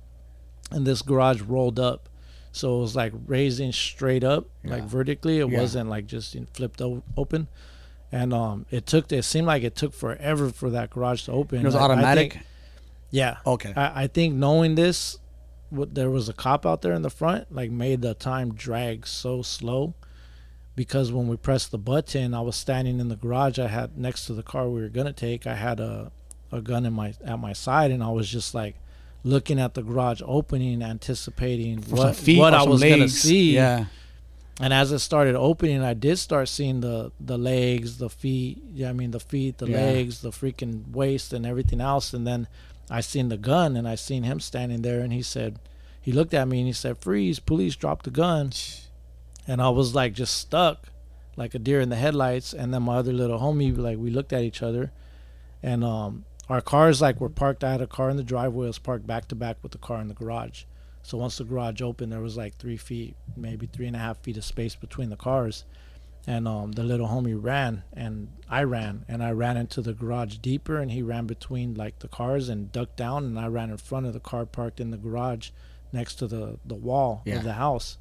[0.73, 2.09] and this garage rolled up,
[2.51, 5.39] so it was like raising straight up, like vertically.
[5.39, 5.61] It Yeah.
[5.61, 6.83] wasn't like just flipped
[7.17, 7.47] open.
[8.11, 9.11] And um, it took.
[9.13, 11.61] It seemed like it took forever for that garage to open.
[11.61, 12.33] It was Like, I automatic.
[12.33, 12.47] think-
[13.13, 13.37] yeah.
[13.47, 13.73] okay.
[13.77, 15.19] I, I think knowing this,
[15.71, 19.07] what there was a cop out there in the front, like made the time drag
[19.07, 19.95] so slow.
[20.75, 23.59] Because when we pressed the button, I was standing in the garage.
[23.59, 25.47] I had next to the car we were gonna take.
[25.47, 26.11] I had a,
[26.51, 28.77] a gun in my at my side, and I was just like
[29.23, 33.55] looking at the garage opening, anticipating For what feet what I was gonna see.
[33.55, 33.85] Yeah.
[34.61, 38.63] And as it started opening, I did start seeing the the legs, the feet.
[38.73, 39.77] Yeah, I mean the feet, the Yeah.
[39.77, 42.15] legs, the freaking waist, and everything else.
[42.15, 42.49] And then
[42.91, 45.59] I seen the gun, and I seen him standing there, and he said,
[46.03, 47.39] he looked at me and he said, "Freeze!
[47.39, 47.77] Police!
[47.77, 48.51] Drop the gun!"
[49.47, 50.89] And I was like just stuck,
[51.37, 52.53] like a deer in the headlights.
[52.53, 54.91] And then my other little homie, like we looked at each other,
[55.63, 57.63] and um, our cars like were parked.
[57.63, 59.79] I had a car in the driveway, it was parked back to back with the
[59.79, 60.65] car in the garage.
[61.05, 64.19] So once the garage opened, there was like three feet, maybe three and a half
[64.19, 65.65] feet of space between the cars.
[66.27, 70.37] And um, the little homie ran, and I ran, and I ran into the garage
[70.37, 73.77] deeper, and he ran between like the cars and ducked down, and I ran in
[73.77, 75.51] front of the car parked in the garage,
[75.93, 77.39] next to the the wall Yeah.
[77.39, 77.99] of the house,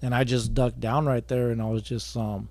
[0.00, 2.50] and I just ducked down right there, and I was just um,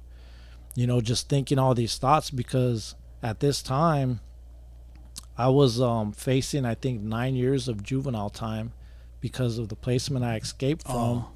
[0.76, 4.20] you know, just thinking all these thoughts because at this time,
[5.38, 8.74] I was um facing I think nine years of juvenile time
[9.22, 10.96] because of the placement I escaped from.
[10.96, 11.30] Oh.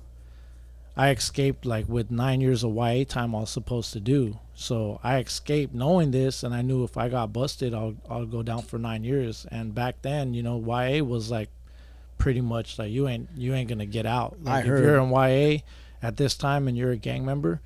[0.99, 4.38] I escaped like with nine years of YA time I was supposed to do.
[4.53, 8.43] So I escaped knowing this, and I knew if I got busted, I'll I'll go
[8.43, 9.47] down for nine years.
[9.49, 11.47] And back then, you know, YA was like
[12.17, 14.43] pretty much like you ain't you ain't gonna get out.
[14.43, 15.59] Like I if you're in YA
[16.03, 17.62] at this time and you're a gang member,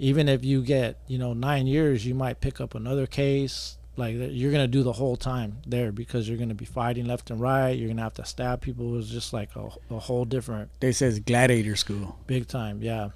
[0.00, 3.78] even if you get you know nine years, you might pick up another case.
[3.96, 7.40] Like you're gonna do the whole time there because you're gonna be fighting left and
[7.40, 7.70] right.
[7.70, 8.94] You're gonna have to stab people.
[8.94, 12.18] It was just like a, a whole different They says gladiator school.
[12.26, 13.10] big time yeah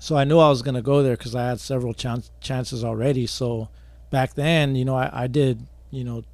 [0.00, 2.82] so i knew i was going to go there because i had several chan- chances
[2.82, 3.68] already so
[4.10, 6.24] back then you know I, I did you know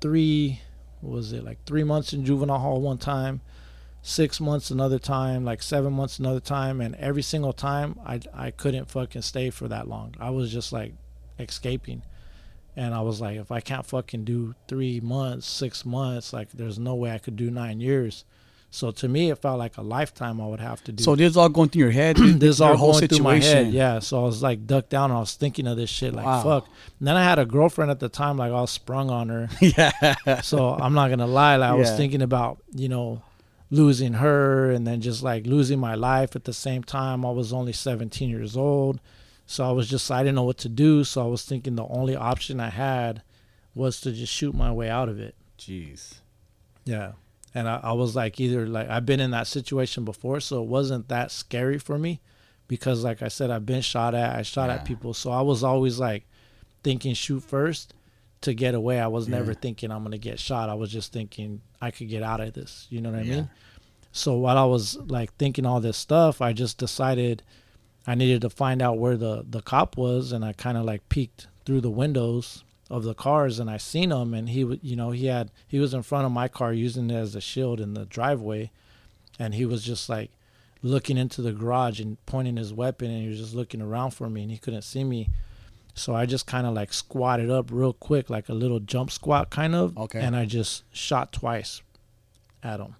[0.00, 0.60] three
[1.02, 3.42] what was it like three months in juvenile hall one time
[4.00, 8.50] six months another time like seven months another time and every single time i i
[8.50, 10.94] couldn't fucking stay for that long i was just like
[11.38, 12.02] escaping
[12.76, 16.78] and i was like if i can't fucking do three months six months like there's
[16.78, 18.24] no way i could do nine years
[18.70, 21.30] so to me it felt like a lifetime i would have to do So this
[21.30, 22.16] is all going through your head.
[22.44, 23.42] this your all whole going through my head.
[23.42, 23.72] situation.
[23.72, 25.10] Yeah, so I was like ducked down.
[25.12, 26.42] And I was thinking of this shit, like Wow.
[26.42, 26.66] fuck.
[26.98, 29.48] And then I had a girlfriend at the time, like I was sprung on her.
[29.60, 30.40] yeah.
[30.40, 33.22] so I'm not gonna lie, like I was thinking about you know
[33.70, 37.24] losing her, and then just like losing my life at the same time.
[37.24, 38.98] I was only 17 years old,
[39.46, 41.04] so I was just I didn't know what to do.
[41.04, 43.22] So I was thinking the only option I had
[43.74, 45.34] was to just shoot my way out of it.
[45.58, 46.14] Jeez.
[46.84, 47.12] Yeah.
[47.54, 50.68] And I, I was like, either like I've been in that situation before, so it
[50.68, 52.20] wasn't that scary for me
[52.66, 54.76] because, like I said, I've been shot at, I shot Yeah.
[54.76, 55.14] at people.
[55.14, 56.26] So I was always like
[56.82, 57.94] thinking shoot first
[58.40, 59.00] to get away.
[59.00, 60.68] I was never thinking I'm going to get shot.
[60.68, 62.86] I was just thinking I could get out of this.
[62.90, 63.34] You know what I Yeah.
[63.36, 63.50] mean?
[64.12, 67.42] So while I was like thinking all this stuff, I just decided
[68.06, 70.32] I needed to find out where the, the cop was.
[70.32, 74.12] And I kind of like peeked through the windows of the cars and I seen
[74.12, 77.08] him and he you know he had he was in front of my car using
[77.10, 78.70] it as a shield in the driveway
[79.38, 80.30] and he was just like
[80.82, 84.28] looking into the garage and pointing his weapon and he was just looking around for
[84.28, 85.30] me and he couldn't see me
[85.94, 89.48] so I just kind of like squatted up real quick like a little jump squat
[89.48, 90.20] kind of Okay.
[90.20, 91.80] and I just shot twice
[92.62, 92.96] at him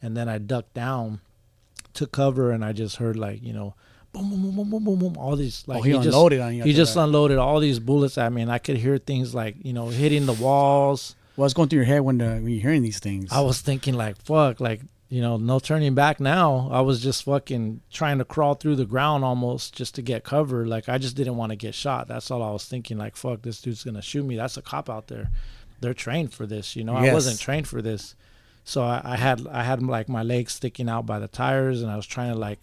[0.00, 1.20] and then I ducked down
[1.92, 3.74] to cover and I just heard like you know
[4.12, 6.40] boom boom boom boom boom boom boom all these oh, like oh, he, just unloaded
[6.40, 6.62] on you.
[6.64, 7.04] he just that.
[7.04, 10.26] unloaded all these bullets at me, and I could hear things like you know hitting
[10.26, 11.16] the walls.
[11.36, 13.32] What's going through your head when the, when you're hearing these things?
[13.32, 16.68] I was thinking like, fuck, like you know, no turning back now.
[16.70, 20.66] I was just fucking trying to crawl through the ground almost just to get cover.
[20.66, 22.08] Like I just didn't want to get shot.
[22.08, 22.98] That's all I was thinking.
[22.98, 24.36] Like, fuck, this dude's gonna shoot me.
[24.36, 25.30] That's a cop out there.
[25.80, 26.76] They're trained for this.
[26.76, 28.14] You know, I wasn't trained for this.
[28.64, 31.90] So I, I had I had like my legs sticking out by the tires, and
[31.90, 32.60] I was trying to like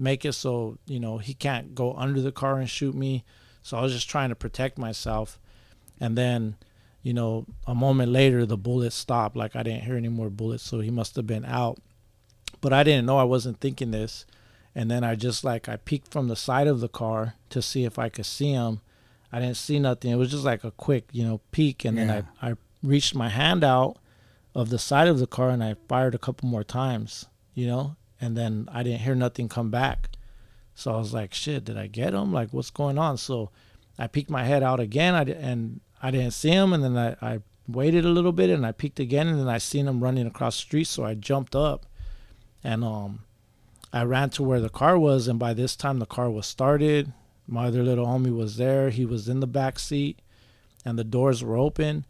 [0.00, 3.24] make it so you know he can't go under the car and shoot me.
[3.62, 5.38] So I was just trying to protect myself,
[6.00, 6.56] and then
[7.02, 9.36] you know a moment later the bullet stopped.
[9.36, 11.78] Like I didn't hear any more bullets, so he must have been out.
[12.60, 14.26] But I didn't know I wasn't thinking this,
[14.74, 17.84] and then I just like I peeked from the side of the car to see
[17.84, 18.80] if I could see him.
[19.32, 20.10] I didn't see nothing.
[20.10, 22.06] It was just like a quick you know peek, and Yeah.
[22.06, 23.98] then I I reached my hand out
[24.54, 27.94] of the side of the car and I fired a couple more times, you know,
[28.20, 30.10] and then I didn't hear nothing come back.
[30.74, 32.32] So I was like, shit, did I get him?
[32.32, 33.16] Like, what's going on?
[33.16, 33.50] So
[33.98, 36.72] I peeked my head out again I, and I didn't see him.
[36.72, 39.58] And then I, I waited a little bit and I peeked again and then I
[39.58, 40.86] seen him running across the street.
[40.86, 41.86] So I jumped up
[42.62, 43.20] and um,
[43.92, 45.28] I ran to where the car was.
[45.28, 47.12] And by this time, the car was started.
[47.46, 48.90] My other little homie was there.
[48.90, 50.20] He was in the back seat
[50.84, 52.04] and the doors were open.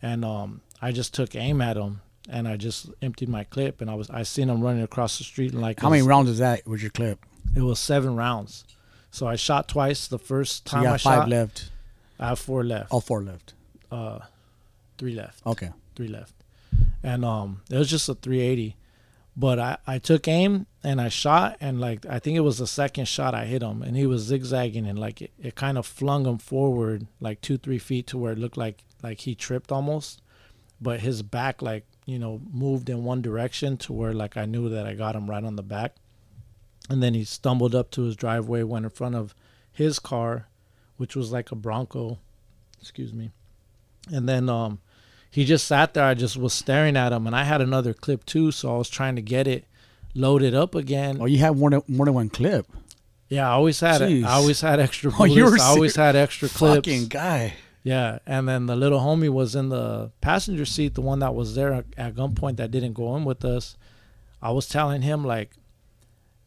[0.00, 3.90] And um, I just took aim at him and I just emptied my clip and
[3.90, 6.38] I was I seen him running across the street and like How many rounds is
[6.38, 7.24] that with your clip?
[7.54, 8.64] it was seven rounds.
[9.10, 10.08] So I shot twice.
[10.08, 11.70] The first So time you I five shot, left.
[12.18, 12.88] I have four left.
[12.90, 13.54] Oh, four left.
[13.90, 14.18] Uh,
[14.98, 15.46] three left.
[15.46, 15.70] Okay.
[15.94, 16.34] Three left.
[17.02, 18.76] And um, it was just a 380.
[19.38, 22.66] But I, I took aim and I shot and like I think it was the
[22.66, 25.84] second shot I hit him and he was zigzagging and like it, it kind of
[25.86, 29.70] flung him forward like two three feet to where it looked like like he tripped
[29.70, 30.22] almost,
[30.80, 34.68] but his back like you know moved in one direction to where like I knew
[34.70, 35.96] that I got him right on the back,
[36.88, 39.34] and then he stumbled up to his driveway, went in front of
[39.70, 40.46] his car,
[40.96, 42.18] which was like a Bronco,
[42.80, 43.30] excuse me,
[44.10, 44.78] and then um
[45.30, 46.04] he just sat there.
[46.04, 48.88] I just was staring at him, and I had another clip too, so I was
[48.88, 49.64] trying to get it
[50.14, 51.18] loaded up again.
[51.20, 52.66] Oh, you have more than more than one clip.
[53.28, 54.24] Yeah, I always had it.
[54.24, 55.34] I always had extra Oh, bullets.
[55.34, 56.86] you were I always had extra clips.
[56.86, 57.54] Fucking guy.
[57.86, 61.54] Yeah, and then the little homie was in the passenger seat, the one that was
[61.54, 63.76] there at- gunpoint that didn't go in with us.
[64.42, 65.52] I was telling him like,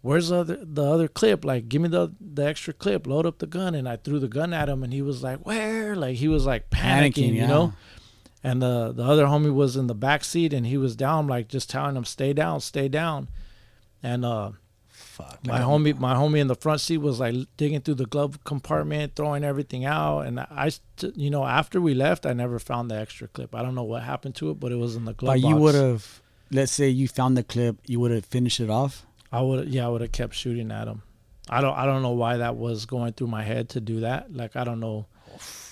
[0.02, 1.46] "Where's the other the other clip?
[1.46, 3.08] Like, give me the the extra clip.
[3.08, 5.46] Load up the gun." And I threw the gun at him, and he was like,
[5.46, 7.72] "Where?" Like he was like panicking, Panicking, you know.
[8.44, 11.48] And the the other homie was in the back seat, and he was down, like
[11.48, 13.30] just telling him, "Stay down, stay down."
[14.04, 14.52] And uh,
[15.20, 15.46] Fuck.
[15.46, 19.16] my homie my homie in the front seat was like digging through the glove compartment
[19.18, 20.72] throwing everything out and i
[21.16, 24.04] you know after we left i never found the extra clip i don't know what
[24.04, 26.88] happened to it but it was in the glove But you would have, let's say
[26.88, 29.06] you found the clip, you would have finished it off.
[29.32, 31.02] i would yeah i would have kept shooting at him
[31.50, 34.34] i don't i don't know why that was going through my head to do that
[34.34, 35.06] like i don't know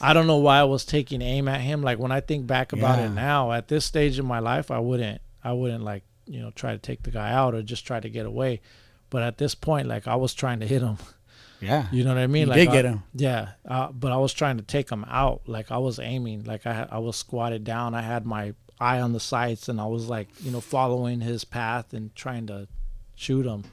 [0.01, 2.73] i don't know why i was taking aim at him like when i think back
[2.73, 3.05] about Yeah.
[3.05, 6.51] it now at this stage in my life i wouldn't i wouldn't like you know
[6.51, 8.59] try to take the guy out or just try to get away
[9.09, 10.97] but at this point like i was trying to hit him
[11.59, 11.87] Yeah.
[11.91, 12.41] You know what I mean?
[12.41, 13.01] You like did I- get him.
[13.15, 15.41] Yeah, uh, but I was trying to take him out.
[15.47, 16.43] Like I was aiming.
[16.43, 17.95] Like I I was squatted down.
[17.95, 21.45] I had my eye on the sights, and I was like, you know, following his
[21.45, 22.67] path and trying to
[23.15, 23.63] shoot him,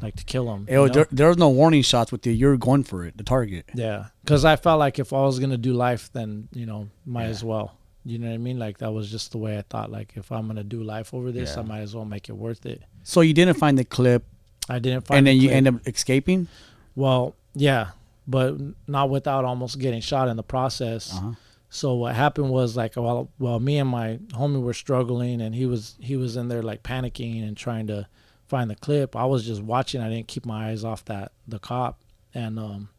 [0.00, 0.66] like to kill him.
[0.68, 2.32] It was, there, there was no warning shots with you.
[2.32, 3.64] You're going for it, the target.
[3.74, 7.24] Yeah, because I felt like if I was gonna do life, then you know, might
[7.24, 7.30] Yeah.
[7.30, 7.74] as well.
[8.04, 8.60] You know what I mean?
[8.60, 9.90] Like that was just the way I thought.
[9.90, 11.62] Like if I'm gonna do life over this, Yeah.
[11.62, 12.80] I might as well make it worth it.
[13.02, 14.22] So you didn't find the clip,
[14.68, 15.18] I didn't find.
[15.18, 16.48] and the then you end up escaping.
[16.96, 17.88] Well, yeah,
[18.26, 21.14] but not without almost getting shot in the process.
[21.14, 21.32] Uh-huh.
[21.70, 25.66] So what happened was like well, well, me and my homie were struggling, and he
[25.66, 28.06] was he was in there like panicking and trying to
[28.46, 29.16] find the clip.
[29.16, 30.00] I was just watching.
[30.00, 32.00] I didn't keep my eyes off that the cop,
[32.32, 32.90] and um,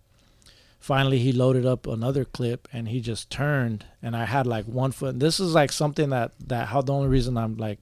[0.80, 4.91] finally he loaded up another clip, and he just turned, and I had like one
[4.91, 5.19] foot.
[5.19, 7.80] This is like something that that how the only reason I'm like,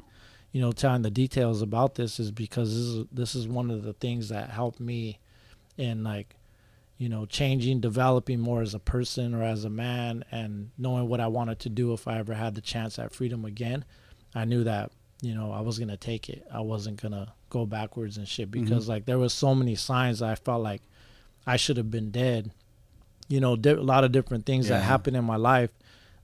[0.53, 3.83] you know, telling the details about this is because this is this is one of
[3.83, 5.19] the things that helped me
[5.77, 6.35] in like
[6.97, 11.19] you know, changing, developing more as a person or as a man, and knowing what
[11.19, 13.83] I wanted to do if I ever had the chance at freedom again.
[14.33, 16.45] I knew that, you know, I was gonna take it.
[16.49, 18.63] I wasn't gonna go backwards and shit mm-hmm.
[18.63, 20.81] because like there was so many signs I felt like
[21.45, 22.51] I should have been dead.
[23.27, 25.71] You know, di- a lot of different things that happened in my life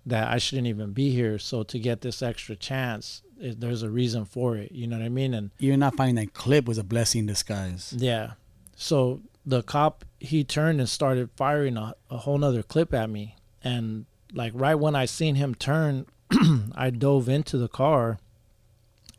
[0.05, 1.39] that I shouldn't even be here.
[1.39, 4.71] So to get this extra chance, it, there's a reason for it.
[4.71, 5.33] You know what I mean?
[5.33, 7.93] And Even not finding that clip was a blessing in disguise.
[7.97, 8.31] yeah.
[8.75, 13.35] So the cop he turned and started firing a, a whole nother clip at me.
[13.63, 16.05] And like right when I seen him turn,
[16.75, 18.19] I dove into the car.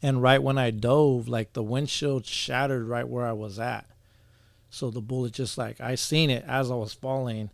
[0.02, 3.84] And right when I dove, like the windshield shattered right where I was at.
[4.70, 7.50] So the bullet just like I seen it as I was falling.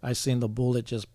[0.00, 1.06] I seen the bullet just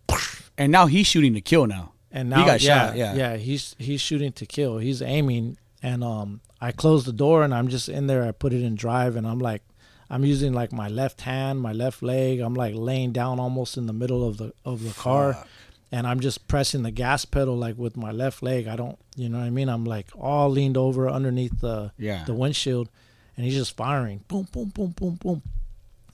[0.58, 1.92] And now he's shooting to kill now.
[2.14, 3.14] And He now got yeah, shot, yeah.
[3.14, 4.78] yeah, he's he's shooting to kill.
[4.78, 8.22] He's aiming and um I close the door and I'm just in there.
[8.24, 9.62] I put it in drive and I'm like
[10.08, 12.40] I'm using like my left hand, my left leg.
[12.40, 15.48] I'm like laying down almost in the middle of the of the car Fuck.
[15.92, 18.66] and I'm just pressing the gas pedal like with my left leg.
[18.68, 19.68] I don't, you know what I mean?
[19.68, 22.24] I'm like all leaned over underneath the Yeah.
[22.24, 22.88] the windshield
[23.36, 24.22] and he's just firing.
[24.28, 25.42] Boom, boom, boom, boom, boom.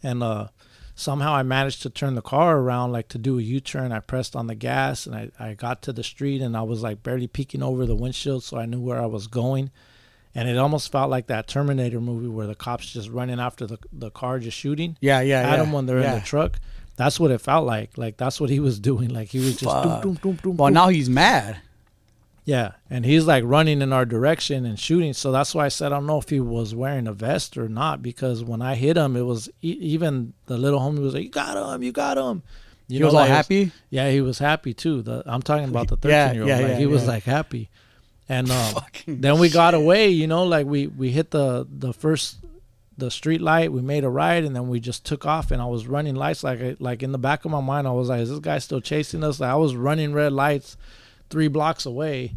[0.02, 0.48] And uh
[1.00, 3.90] somehow I managed to turn the car around like to do a U-turn.
[3.90, 6.82] I pressed on the gas and I, I got to the street and I was
[6.82, 9.70] like barely peeking over the windshield so I knew where I was going.
[10.34, 13.78] And it almost felt like that Terminator movie where the cops just running after the
[13.92, 15.64] the car just shooting Yeah, yeah, at yeah.
[15.64, 16.60] him when they're in the truck.
[16.96, 17.96] That's what it felt like.
[17.96, 19.08] Like that's what he was doing.
[19.08, 21.56] Like he was just doom, doom, doom, Well, now he's mad.
[22.44, 25.12] Yeah, and he's like running in our direction and shooting.
[25.12, 27.68] So that's why I said I don't know if he was wearing a vest or
[27.68, 31.24] not because when I hit him, it was e- even the little homie was like,
[31.24, 32.42] "You got him, you got him."
[32.88, 33.70] You he was all like, happy.
[33.90, 35.02] Yeah, he was happy too.
[35.02, 36.48] The, I'm talking about the Yeah, 13 year old.
[36.48, 37.68] yeah, like, yeah, he was like happy,
[38.28, 38.74] and um,
[39.06, 40.08] then we got away.
[40.08, 42.38] You know, like we we hit the the first
[42.96, 43.70] the street light.
[43.70, 45.50] We made a right, and then we just took off.
[45.52, 48.08] And I was running lights like like in the back of my mind, I was
[48.08, 50.76] like, "Is this guy still chasing us?" Like I was running red lights
[51.30, 52.34] three blocks away,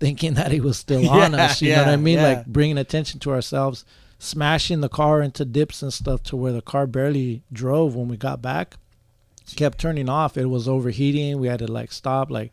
[0.00, 1.62] thinking that he was still on Yeah, us.
[1.62, 2.18] You know what I mean?
[2.18, 2.28] yeah.
[2.28, 3.84] Like bringing attention to ourselves,
[4.18, 8.16] smashing the car into dips and stuff to where the car barely drove when we
[8.16, 8.76] got back.
[9.56, 10.36] Kept turning off.
[10.36, 11.40] It was overheating.
[11.40, 12.30] We had to like stop.
[12.30, 12.52] Like,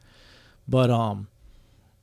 [0.67, 1.27] but um,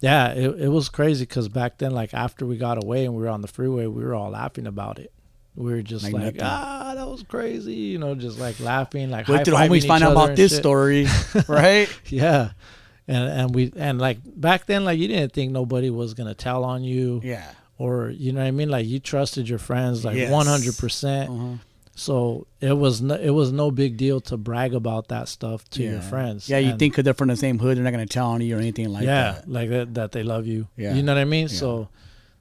[0.01, 3.23] yeah, it it was crazy because back then, like after we got away and we
[3.23, 5.13] were on the freeway, we were all laughing about it.
[5.57, 9.27] We were just Like like, ah, that was crazy, you know, just like laughing, like
[9.27, 10.61] Wait till homies find out about this shit.
[10.61, 11.07] story,
[11.49, 11.89] right?
[12.07, 12.51] Yeah,
[13.09, 16.65] and and we and like back then, like you didn't think nobody was gonna tell
[16.65, 17.51] on you, yeah.
[17.79, 20.31] or you know what I mean, like you trusted your friends like Yes.
[20.31, 21.31] one hundred percent.
[21.31, 21.55] Uh-huh.
[21.97, 25.83] So it was no, it was no big deal to brag about that stuff to
[25.83, 26.49] your friends.
[26.49, 28.41] Yeah, you And- think 'cause they're from the same hood, they're not gonna tell on
[28.41, 29.49] you or anything like yeah, that.
[29.49, 30.67] like that that they love you.
[30.77, 30.95] Yeah.
[30.95, 31.43] You know what I mean?
[31.49, 31.55] Yeah.
[31.59, 31.89] So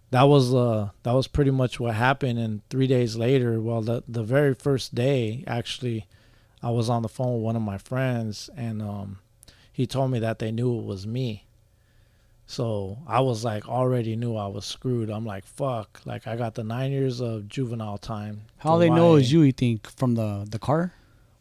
[0.09, 4.03] that was uh that was pretty much what happened and 3 days later, well the
[4.07, 6.07] the very first day actually
[6.63, 9.17] I was on the phone with one of my friends and um
[9.73, 11.45] he told me that they knew it was me.
[12.45, 15.09] So I was like already knew I was screwed.
[15.09, 18.43] I'm like fuck, like I got the 9 years of juvenile time.
[18.59, 19.41] How they know it's you?
[19.41, 20.93] You think from the the car?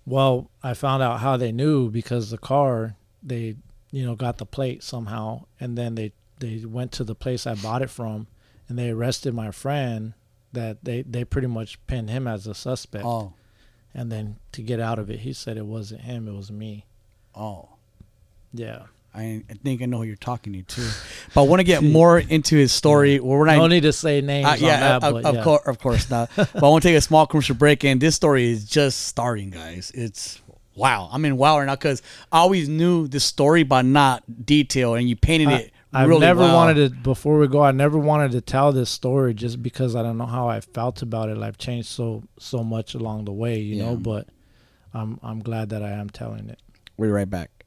[0.05, 3.57] well, I found out how they knew because the car they
[3.91, 7.55] you know got the plate somehow, and then they they went to the place I
[7.55, 8.27] bought it from,
[8.69, 10.15] and they arrested my friend.
[10.53, 13.33] That they they pretty much pinned him as a suspect, Oh,
[13.95, 16.87] and then to get out of it, he said it wasn't him, it was me.
[17.35, 17.69] oh.
[18.53, 18.83] Yeah,
[19.15, 20.89] I, I think I know who you're talking to too,
[21.35, 23.21] but I want to get more into his story.
[23.21, 24.47] We're not no need to say names.
[24.47, 25.43] Uh, on yeah, that, of, but of yeah.
[25.45, 26.31] course, of course not.
[26.37, 29.51] but I want to take a small commercial break, and this story is just starting,
[29.51, 29.93] guys.
[29.95, 30.41] It's
[30.75, 31.11] wow.
[31.13, 35.09] I'm in wow right now because I always knew the story, but not detail, and
[35.09, 35.73] you painted I- it.
[35.95, 37.63] I've really never wanted to before we go.
[37.63, 41.03] I never wanted to tell this story just because I don't know how I felt
[41.03, 41.37] about it.
[41.37, 43.97] I've changed so so much along the way, you know.
[43.97, 44.27] But
[44.95, 46.59] I'm I'm glad that I am telling it.
[46.97, 47.62] We'll be right back.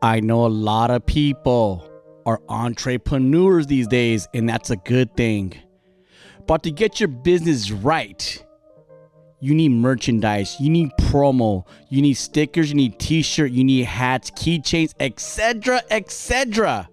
[0.00, 1.84] I know a lot of people
[2.24, 5.54] are entrepreneurs these days, and that's a good thing.
[6.46, 8.44] But to get your business right,
[9.40, 14.30] you need merchandise, you need promo, you need stickers, you need t-shirt, you need hats,
[14.30, 16.88] keychains, etc., etc.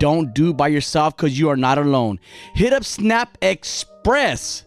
[0.00, 2.18] Don't do by yourself because you are not alone.
[2.54, 4.63] Hit up Snap Express.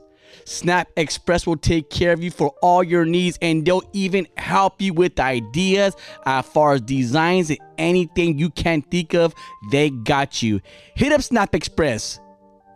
[0.48, 4.82] Snap Express will take care of you for all your needs and they'll even help
[4.82, 5.94] you with ideas
[6.26, 9.34] as far as designs and anything you can think of.
[9.72, 10.62] They got you.
[10.96, 12.22] Hit up Snap Express.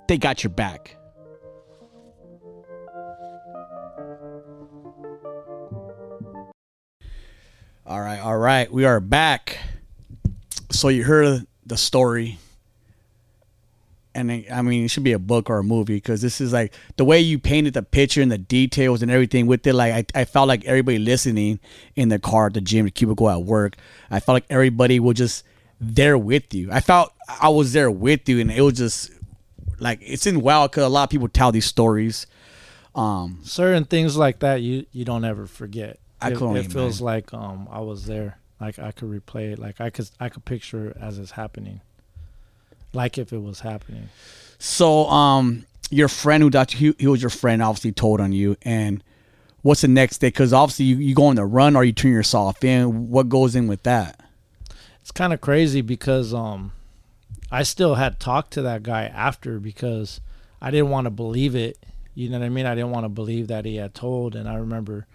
[0.09, 0.97] They got your back.
[7.85, 8.69] All right, all right.
[8.69, 9.59] We are back.
[10.71, 12.37] So you heard the story
[14.13, 16.51] and it- I mean, it should be a book or a movie because this is
[16.53, 19.73] like the way you painted the picture and the details and everything with it.
[19.73, 21.59] Like I, I felt like everybody listening
[21.95, 23.75] in the car, at the gym, the cubicle at work.
[24.09, 25.43] I felt like everybody was just
[25.79, 26.69] there with you.
[26.71, 29.11] I felt I was there with you, and it was just
[29.79, 32.27] like it's in wow because a lot of people tell these stories.
[32.93, 35.99] Um, Certain things like that you you don't ever forget.
[36.21, 38.37] I it, couldn't it feels like um I was there.
[38.59, 39.59] Like I could replay it.
[39.59, 41.81] Like I could I could picture it as it's happening.
[42.93, 44.09] Like if it was happening.
[44.59, 48.33] so um, your friend who got you, he, he was your friend, obviously told on
[48.33, 49.03] you, and
[49.61, 50.27] what's the next day?
[50.27, 53.09] Because obviously you, you go on the run or you turn yourself in.
[53.09, 54.21] What goes in with that?
[55.01, 56.71] it's kind of crazy because um
[57.51, 60.21] I still had talked to that guy after because
[60.61, 61.77] I didn't want to believe it.
[62.15, 62.65] You know what I mean?
[62.65, 65.07] I didn't want to believe that he had told and I remember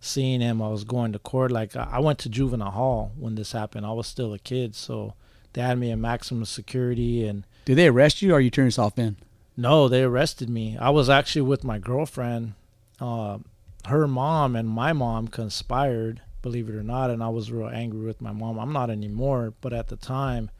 [0.00, 3.34] seeing him I was going to court like I I went to juvenile hall when
[3.34, 3.86] this happened.
[3.86, 5.14] I was still a kid, so
[5.54, 8.98] they had me in maximum security and Did they arrest you or you turn yourself
[8.98, 9.16] in?
[9.56, 10.76] no, they arrested me.
[10.78, 12.54] I was actually with my girlfriend.
[13.00, 13.38] Uh,
[13.86, 18.04] her mom and my mom conspired, believe it or not, and I was real angry
[18.04, 18.58] with my mom.
[18.58, 20.50] I'm not anymore, but at the time,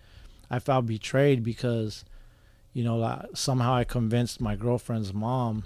[0.51, 2.05] I felt betrayed because,
[2.73, 5.64] you know, like, somehow I convinced my girlfriend's mom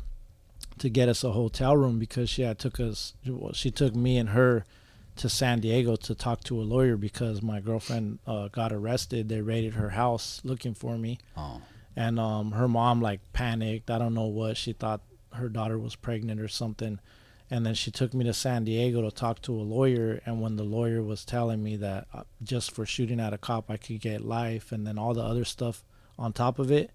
[0.79, 3.13] to get us a hotel room because she had took us.
[3.27, 4.65] well, She took me and her
[5.19, 9.29] to San Diego to talk to a lawyer because my girlfriend uh, got arrested.
[9.29, 11.61] They raided her house looking for me Oh,
[11.97, 13.91] and um, her mom like panicked.
[13.91, 15.01] I don't know what she thought
[15.35, 16.99] her daughter was pregnant or something,
[17.51, 20.21] and then she took me to San Diego to talk to a lawyer.
[20.25, 23.71] And when the lawyer was telling me that uh, just for shooting at a cop,
[23.71, 25.83] I could get life, and then all the other stuff
[26.19, 26.91] on top of it,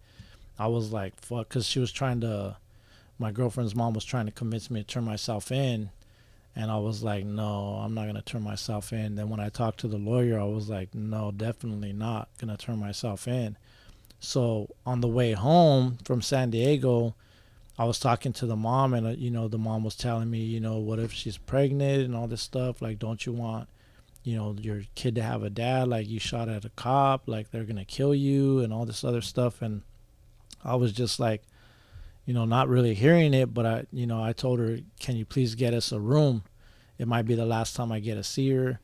[0.58, 2.58] I was like, fuck, because she was trying to,
[3.20, 5.90] my girlfriend's mom was trying to convince me to turn myself in.
[6.56, 9.16] And I was like, no, I'm not to turn myself in.
[9.16, 12.78] Then when I talked to the lawyer, I was like, no, definitely not to turn
[12.78, 13.58] myself in.
[14.20, 17.16] So on the way home from San Diego,
[17.78, 20.40] I was talking to the mom, and uh, you know, the mom was telling me,
[20.40, 22.82] you know, what if she's pregnant and all this stuff?
[22.82, 23.68] Like, don't you want,
[24.24, 25.88] you know, your kid to have a dad?
[25.88, 29.22] Like, you shot at a cop, like they're gonna kill you, and all this other
[29.22, 29.62] stuff.
[29.62, 29.82] And
[30.64, 31.42] I was just like,
[32.26, 35.26] you know, not really hearing it, but I, you know, I told her, can you
[35.26, 36.44] please get us a room?
[36.98, 38.80] It might be the last time I get to see her.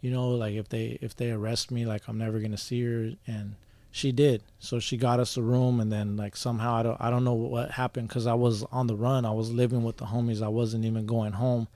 [0.00, 3.12] You know, like if they if they arrest me, like I'm never gonna see her,
[3.26, 3.56] and
[3.90, 4.42] she did.
[4.58, 7.32] So she got us a room, and then like somehow I don't I don't know
[7.32, 9.24] what happened because I was on the run.
[9.24, 10.42] I was living with the homies.
[10.42, 11.68] I wasn't even going home,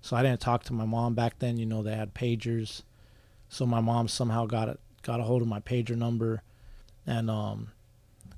[0.00, 1.58] so I didn't talk to my mom back then.
[1.58, 2.82] You know they had pagers,
[3.50, 6.42] so my mom somehow got it got a hold of my pager number,
[7.06, 7.68] and um,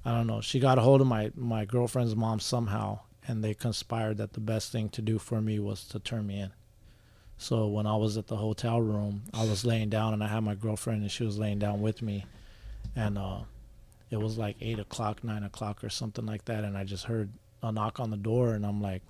[0.06, 0.40] I don't know.
[0.40, 4.40] She got a hold of my my girlfriend's mom somehow, and they conspired that the
[4.40, 6.52] best thing to do for me was to turn me in.
[7.36, 10.42] So when I was at the hotel room, I was laying down, and I had
[10.42, 12.24] my girlfriend, and she was laying down with me
[12.96, 13.40] and uh,
[14.10, 17.30] it was like eight o'clock, nine o'clock, or something like that, and I just heard
[17.62, 19.02] a knock on the door, and I'm like,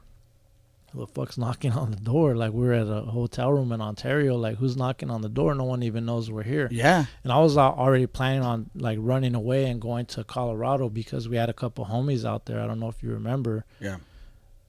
[0.97, 4.37] "Who the fuck's knocking on the door?" Like we're at a hotel room in Ontario,
[4.37, 5.55] like who's knocking on the door?
[5.55, 6.69] No one even knows we're here.
[6.73, 7.05] Yeah.
[7.23, 11.37] And I was already planning on like running away and going to Colorado because we
[11.37, 12.61] had a couple homies out there.
[12.61, 13.99] I don't know if you remember Yeah.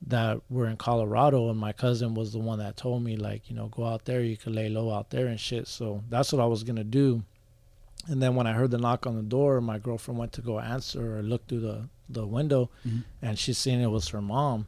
[0.06, 3.56] that were in Colorado, and my cousin was the one that told me like, you
[3.56, 5.68] know, go out there, you could lay low out there and shit.
[5.68, 7.24] So that's what I was gonna do.
[8.08, 10.60] And then when I heard the knock on the door, my girlfriend went to go
[10.60, 13.04] answer or look through the the window, Mhm.
[13.22, 14.68] and she seen it was her mom.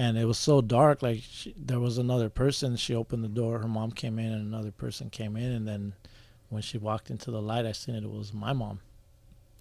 [0.00, 2.76] And it was so dark, like she, there was another person.
[2.76, 5.50] She opened the door, her mom came in, and another person came in.
[5.50, 5.92] And then
[6.50, 8.78] when she walked into the light, I seen it, it was my mom.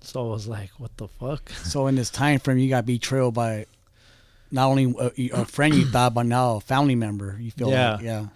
[0.02, 1.50] So I was like, what the fuck?
[1.64, 3.66] So in this time frame, you got betrayed by
[4.52, 7.36] not only a, a friend you thought, but now a family member.
[7.40, 7.94] You feel Yeah.
[7.94, 8.28] like, yeah.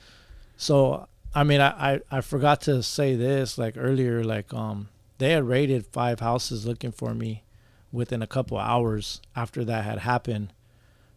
[0.58, 4.24] So I mean, I, I I forgot to say this like earlier.
[4.24, 4.90] Like um,
[5.20, 7.44] they had raided five houses looking for me
[7.92, 10.52] within a couple of hours after that had happened.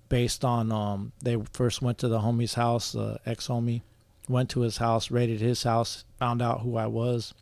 [0.09, 3.83] Based on um, they first went to the homie's house, uh, ex homie,
[4.29, 7.35] went to his house, raided his house, found out who I was,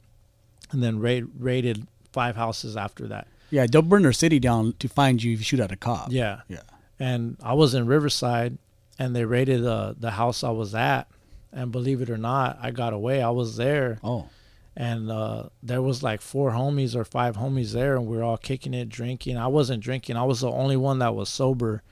[0.71, 3.27] and then raid, raided five houses after that.
[3.51, 6.09] Yeah, they'll burn their city down to find you if you shoot at a cop.
[6.11, 6.41] Yeah.
[6.49, 6.63] Yeah.
[6.99, 8.57] And I was in Riverside
[8.99, 11.09] and they raided uh, the house I was at.
[11.53, 13.21] And believe it or not, I got away.
[13.23, 14.29] I was there Oh.
[14.75, 18.39] and uh, there was like four homies or five homies there and we were all
[18.39, 19.37] kicking it, drinking.
[19.37, 20.17] I wasn't drinking.
[20.17, 21.83] I was the only one that was sober.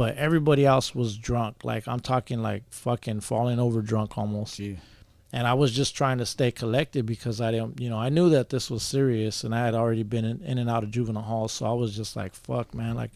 [0.00, 1.62] But everybody else was drunk.
[1.62, 4.78] Like I'm talking like fucking falling over drunk almost Gee.
[5.30, 8.30] and I was just trying to stay collected because I didn't, you know, I knew
[8.30, 11.22] that this was serious, and I had already been in, in and out of juvenile
[11.22, 13.10] hall, so I was just like, "Fuck, man!" Like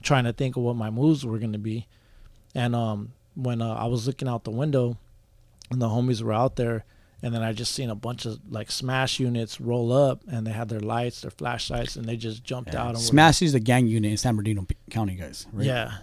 [0.00, 1.88] trying to think of what my moves were gonna be.
[2.54, 4.96] And um, when uh, I was looking out the window,
[5.72, 6.84] and the homies were out there,
[7.20, 10.52] and then I just seen a bunch of like smash units roll up, and they
[10.52, 12.90] had their lights, their flashlights, and they just jumped out.
[12.90, 15.48] And were- Smash is the gang unit in San Bernardino County, guys.
[15.52, 15.66] Right?
[15.66, 15.94] yeah.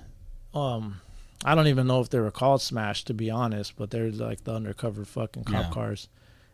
[0.56, 1.02] Um,
[1.44, 4.44] I don't even know if they were called Smash to be honest, but they're like
[4.46, 5.70] the undercover fucking cop Yeah.
[5.72, 6.08] cars,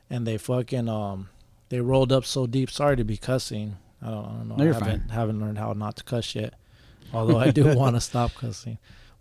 [0.09, 1.29] and they fucking um,
[1.69, 2.69] they rolled up so deep.
[2.71, 3.77] Sorry to be cussing.
[4.01, 4.55] I don't, I don't know.
[4.55, 5.09] No, you're I haven't fine.
[5.09, 6.55] haven't learned how not to cuss yet.
[7.13, 8.77] Although I do want to stop cussing,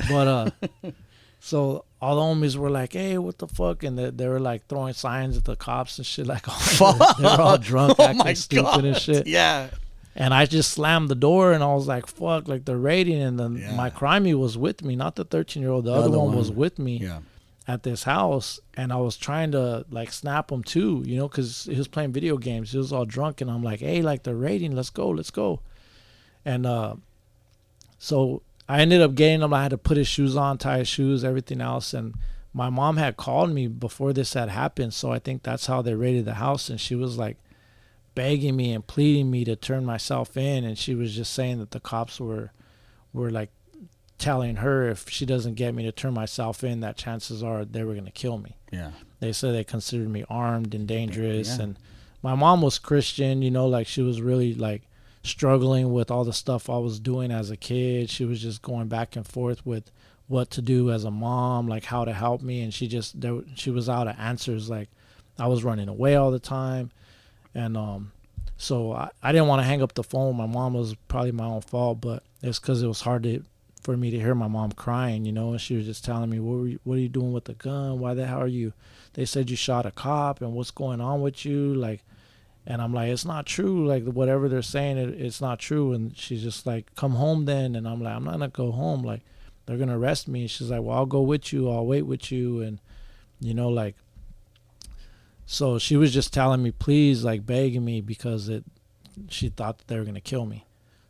[0.08, 0.50] but uh,
[1.40, 4.66] so all the homies were like, "Hey, what the fuck?" And they, they were like
[4.68, 6.26] throwing signs at the cops and shit.
[6.26, 9.26] Like, oh, they're all drunk, Oh acting stupid and shit.
[9.26, 9.68] Yeah.
[10.16, 13.22] And I just slammed the door and I was like, fuck, like they're raiding.
[13.22, 13.76] And then Yeah.
[13.76, 15.84] my crimey was with me, not the 13 year old.
[15.84, 17.20] The, The other, other one, was with me Yeah.
[17.68, 18.58] at this house.
[18.74, 22.12] And I was trying to like snap him too, you know, because he was playing
[22.12, 22.72] video games.
[22.72, 23.40] He was all drunk.
[23.40, 24.74] And I'm like, hey, like they're raiding.
[24.74, 25.60] Let's go, let's go.
[26.44, 26.96] And uh,
[27.98, 29.54] so I ended up getting him.
[29.54, 31.94] I had to put his shoes on, tie his shoes, everything else.
[31.94, 32.14] And
[32.52, 34.94] my mom had called me before this had happened.
[34.94, 36.68] So I think that's how they raided the house.
[36.68, 37.36] And she was like,
[38.14, 41.70] begging me and pleading me to turn myself in and she was just saying that
[41.70, 42.50] the cops were
[43.12, 43.50] were like
[44.18, 47.82] telling her if she doesn't get me to turn myself in that chances are they
[47.84, 48.90] were going to kill me Yeah.
[49.20, 51.64] they said they considered me armed and dangerous Yeah.
[51.64, 51.78] and
[52.22, 54.82] my mom was christian you know like she was really like
[55.22, 58.88] struggling with all the stuff i was doing as a kid she was just going
[58.88, 59.90] back and forth with
[60.28, 63.40] what to do as a mom like how to help me and she just there,
[63.54, 64.88] she was out of answers like
[65.38, 66.90] i was running away all the time
[67.54, 68.12] and um
[68.56, 71.46] so i, I didn't want to hang up the phone my mom was probably my
[71.46, 73.42] own fault but it's because it was hard to
[73.82, 76.38] for me to hear my mom crying, you know, and she was just telling me,
[76.38, 77.98] "What were you, what are you doing with the gun?
[77.98, 78.72] Why the hell are you?"
[79.14, 81.74] They said you shot a cop, and what's going on with you?
[81.74, 82.04] Like,
[82.66, 83.86] and I'm like, "It's not true.
[83.86, 87.74] Like whatever they're saying, it, it's not true." And she's just like, "Come home then."
[87.74, 89.02] And I'm like, "I'm not gonna go home.
[89.02, 89.22] Like,
[89.66, 91.70] they're gonna arrest me." And She's like, "Well, I'll go with you.
[91.70, 92.80] I'll wait with you." And
[93.40, 93.96] you know, like,
[95.52, 98.62] so she was just telling me, please, like begging me because it,
[99.28, 100.64] she thought that they were gonna kill me.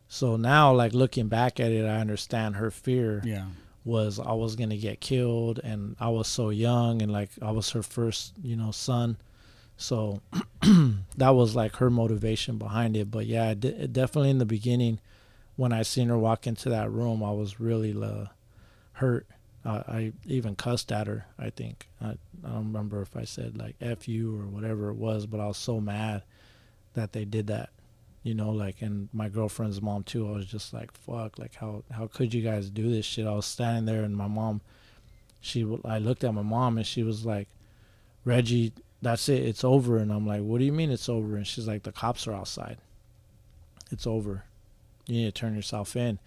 [0.07, 3.45] So now, like looking back at it, I understand her fear Yeah.
[3.85, 7.69] was I was gonna get killed, and I was so young, and like I was
[7.71, 9.17] her first, you know, son.
[9.77, 10.21] So
[11.17, 13.11] that was like her motivation behind it.
[13.11, 14.99] But yeah, it de- definitely in the beginning,
[15.55, 18.25] when I seen her walk into that room, I was really uh,
[18.93, 19.27] hurt.
[19.63, 21.25] Uh, I even cussed at her.
[21.37, 22.09] I think I,
[22.43, 25.47] I don't remember if I said like "f you" or whatever it was, but I
[25.47, 26.23] was so mad
[26.93, 27.69] that they did that.
[28.23, 30.27] You know, like, and my girlfriend's mom too.
[30.27, 33.27] I was just like, "Fuck!" Like, how how could you guys do this shit?
[33.27, 34.61] I was standing there, and my mom,
[35.39, 37.47] she, I looked at my mom, and she was like,
[38.25, 39.43] "Reggie, that's it.
[39.43, 41.91] It's over." And I'm like, "What do you mean it's over?" And she's like, "The
[41.91, 42.77] cops are outside.
[43.91, 44.43] It's over.
[45.07, 46.19] You need to turn yourself in."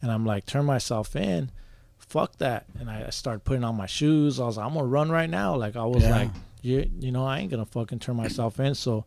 [0.00, 1.50] And I'm like, "Turn myself in."
[2.08, 2.66] Fuck that!
[2.78, 4.38] And I started putting on my shoes.
[4.40, 6.10] I was like, "I'm gonna run right now." Like I was Yeah.
[6.10, 6.30] like,
[6.60, 9.04] "You, you know, I ain't gonna fucking turn myself in." So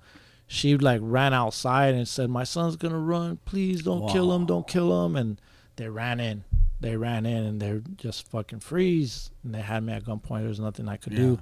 [0.48, 3.38] she like ran outside and said, "My son's gonna run.
[3.46, 4.46] Please don't kill him.
[4.46, 5.40] Don't kill him." And
[5.76, 6.44] they ran in.
[6.82, 9.30] They ran in and they're just fucking freeze.
[9.44, 10.40] And they had me at gunpoint.
[10.40, 11.40] There was nothing I could do.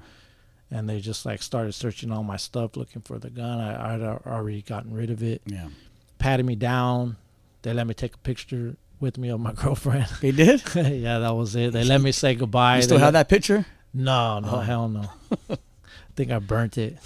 [0.72, 3.60] And they just like started searching all my stuff, looking for the gun.
[3.60, 5.42] I I'd already gotten rid of it.
[5.46, 5.68] Yeah.
[6.20, 7.18] Patted me down.
[7.62, 10.08] They let me take a picture with me of my girlfriend.
[10.22, 10.64] They did.
[10.76, 11.74] yeah, that was it.
[11.74, 12.78] They let me say goodbye.
[12.78, 13.66] You They still let- have that picture?
[13.94, 14.60] no, no, Oh.
[14.60, 15.10] hell no.
[15.52, 15.58] I
[16.16, 16.98] think I burnt it.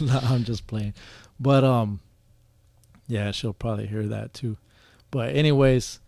[0.00, 0.94] no, I'm just playing.
[1.38, 2.00] But um
[3.08, 4.56] yeah, she'll probably hear that too.
[5.10, 6.00] But anyways,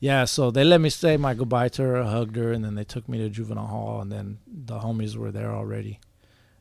[0.00, 2.74] yeah, so they let me say my goodbye to her, I hugged her, and then
[2.76, 5.98] they took me to juvenile hall and then the homies were there already.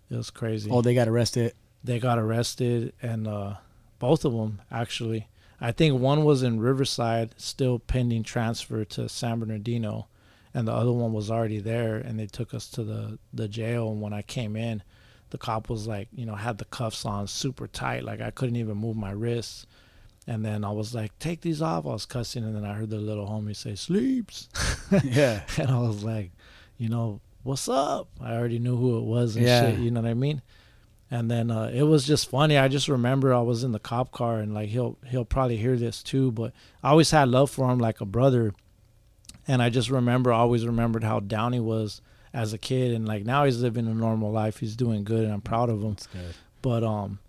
[0.10, 1.54] It was crazy Oh, they got arrested.
[1.84, 3.56] they got arrested and uh
[4.00, 5.28] both of them actually
[5.62, 10.08] i think one was in riverside still pending transfer to san bernardino
[10.54, 13.90] and the other one was already there and they took us to the the jail
[13.92, 14.82] and when i came in
[15.30, 18.56] the cop was like you know had the cuffs on super tight like i couldn't
[18.56, 19.66] even move my wrists
[20.26, 22.90] and then i was like take these off i was cussing and then i heard
[22.90, 24.48] the little homie say sleeps
[25.04, 25.42] yeah.
[25.58, 26.32] and I was like,
[26.78, 28.08] you know, what's up?
[28.22, 29.72] I already knew who it was and Yeah.
[29.72, 29.80] shit.
[29.80, 30.42] You know what I mean?
[31.10, 32.58] And then uh, it was just funny.
[32.58, 35.78] I just remember I was in the cop car and like he'll he'll probably hear
[35.78, 36.52] this too, but
[36.84, 38.54] I always had love for him like a brother.
[39.48, 42.02] And I just remember I always remembered how down he was
[42.34, 44.58] as a kid and like now he's living a normal life.
[44.58, 45.92] He's doing good and I'm proud of him.
[45.92, 46.36] That's good.
[46.62, 47.20] But um,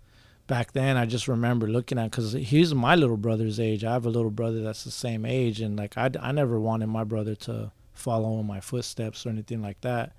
[0.47, 3.85] back then I just remember looking at because he's my little brother's age.
[3.85, 6.87] I have a little brother that's the same age, and like I, I never wanted
[6.87, 10.11] my brother to follow in my footsteps or anything like that.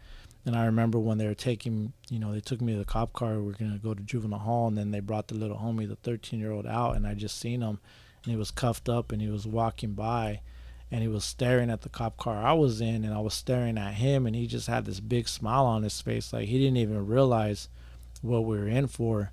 [0.47, 3.13] And I remember when they were taking, you know, they took me to the cop
[3.13, 3.41] car.
[3.41, 5.97] We are gonna go to juvenile hall, and then they brought the little homie, the
[5.97, 7.79] 13 year old, out, and I just seen him,
[8.25, 10.41] and he was cuffed up, and he was walking by,
[10.91, 13.77] and he was staring at the cop car I was in, and I was staring
[13.77, 16.79] at him, and he just had this big smile on his face, like he didn't
[16.79, 17.69] even realize
[18.23, 19.33] what we were in for,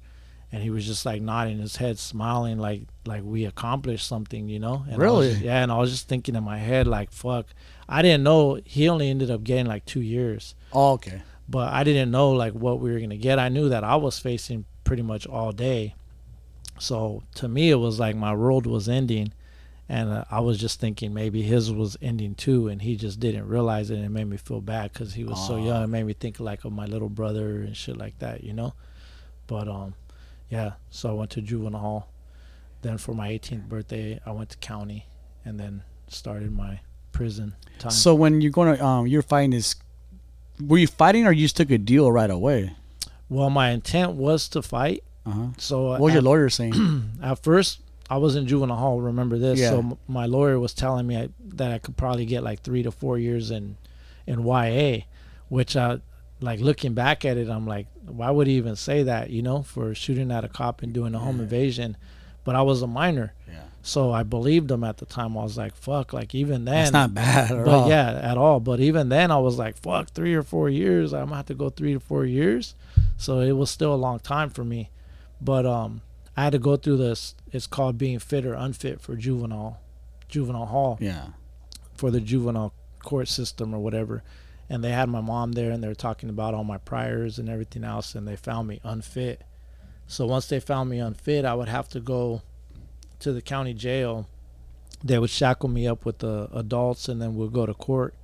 [0.52, 4.60] and he was just like nodding his head, smiling, like like we accomplished something, you
[4.60, 4.84] know?
[4.90, 5.46] And I was Really?
[5.46, 7.48] yeah, and I was just thinking in my head, like, fuck.
[7.90, 11.22] I didn't know he only ended up getting like two years Oh, okay.
[11.48, 13.40] but I didn't know like what we were gonna get.
[13.40, 15.96] I knew that I was facing pretty much all day,
[16.80, 19.34] so to me it was like my world was ending,
[19.90, 23.48] and uh, I was just thinking maybe his was ending too, and he just didn't
[23.48, 25.84] realize it, and it made me feel bad because he was so young.
[25.84, 28.74] It made me think like of my little brother and shit like that, you know.
[29.48, 29.94] But um,
[30.50, 30.74] yeah.
[30.90, 32.10] So I went to juvenile hall.
[32.82, 35.08] Then for my 18th birthday, I went to county,
[35.46, 36.82] and then started my
[37.18, 37.92] prison time.
[37.92, 39.76] So when you're going to, um, you're fighting this,
[40.66, 42.74] were you fighting or you just took a deal right away?
[43.30, 45.04] well, my intent was to fight.
[45.26, 45.48] Uh huh.
[45.58, 47.12] So What was at- your lawyer saying?
[47.22, 49.02] at first I was in juvenile hall.
[49.02, 49.60] Remember this?
[49.60, 49.72] Yeah.
[49.72, 52.84] So m- my lawyer was telling me I, that I could probably get like three
[52.84, 53.76] to four years in
[54.26, 55.00] in YA,
[55.50, 56.00] which I
[56.40, 57.50] like looking back at it.
[57.50, 59.30] I'm like, why would he even say that?
[59.30, 61.44] You know, for shooting at a cop and doing a home Yeah.
[61.44, 61.98] invasion.
[62.46, 63.64] But I was a minor, yeah.
[63.88, 65.38] So I believed him at the time.
[65.38, 66.12] I was like, fuck.
[66.12, 67.88] Like even then, That's not bad at but all.
[67.90, 68.60] yeah, at all.
[68.60, 71.14] But even then, I was like, fuck, three or four years.
[71.14, 72.76] I'm gonna have to go three to four years.
[73.18, 74.90] So it was still a long time for me.
[75.40, 76.02] But um,
[76.36, 77.36] I had to go through this.
[77.52, 79.80] It's called being fit or unfit for juvenile,
[80.28, 81.28] juvenile hall Yeah.
[81.96, 82.74] for the juvenile
[83.04, 84.22] court system or whatever.
[84.70, 87.48] And they had my mom there, and they were talking about all my priors and
[87.48, 89.44] everything else, and they found me unfit.
[90.08, 92.42] So once they found me unfit, I would have to go
[93.20, 94.28] to the county jail
[95.04, 98.16] they would shackle me up with the adults, and then we'll go to court.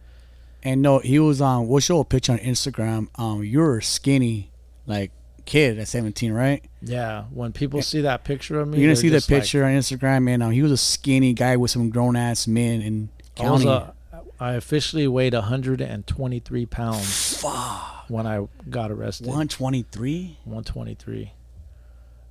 [0.64, 1.68] And no, he was on.
[1.68, 3.10] We'll show a picture on Instagram.
[3.20, 4.50] Um, you were skinny,
[4.88, 5.12] like
[5.46, 6.64] kid at 17, right?
[6.82, 9.64] Yeah, when people see that picture of me, You're gonna see the just like- picture
[9.66, 13.10] on Instagram, and um, he was a skinny guy with some grown ass men in
[13.40, 13.92] I was county.
[14.12, 18.06] a, I officially weighed 123 pounds Fuck.
[18.10, 19.28] when I got arrested.
[19.28, 20.38] 123.
[20.46, 21.32] 123.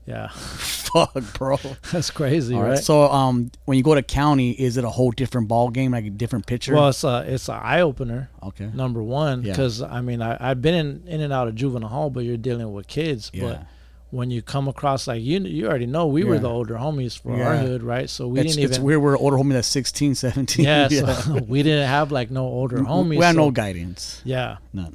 [0.07, 1.59] Yeah, Fuck, bro.
[1.93, 2.79] that's crazy, All right?
[2.79, 6.05] So, um, when you go to county, is it a whole different ball game, like
[6.07, 6.75] a different picture?
[6.75, 8.29] well, it's a it's an eye opener.
[8.43, 8.67] okay.
[8.75, 9.53] Number one, Yeah.
[9.53, 12.37] because I mean I I've been in in and out of juvenile hall, but you're
[12.37, 13.31] dealing with kids.
[13.33, 13.43] Yeah.
[13.45, 13.67] But
[14.11, 16.41] when you come across like you you already know we were Yeah.
[16.41, 17.61] the older homies for our Yeah.
[17.63, 18.11] hood, right?
[18.11, 19.01] So we it's, didn't it's even weird.
[19.03, 20.65] We're older homie that's 16, 17.
[20.67, 23.09] yeah, so we didn't have like no older homies.
[23.19, 24.21] We had so- no guidance.
[24.25, 24.95] Yeah, None.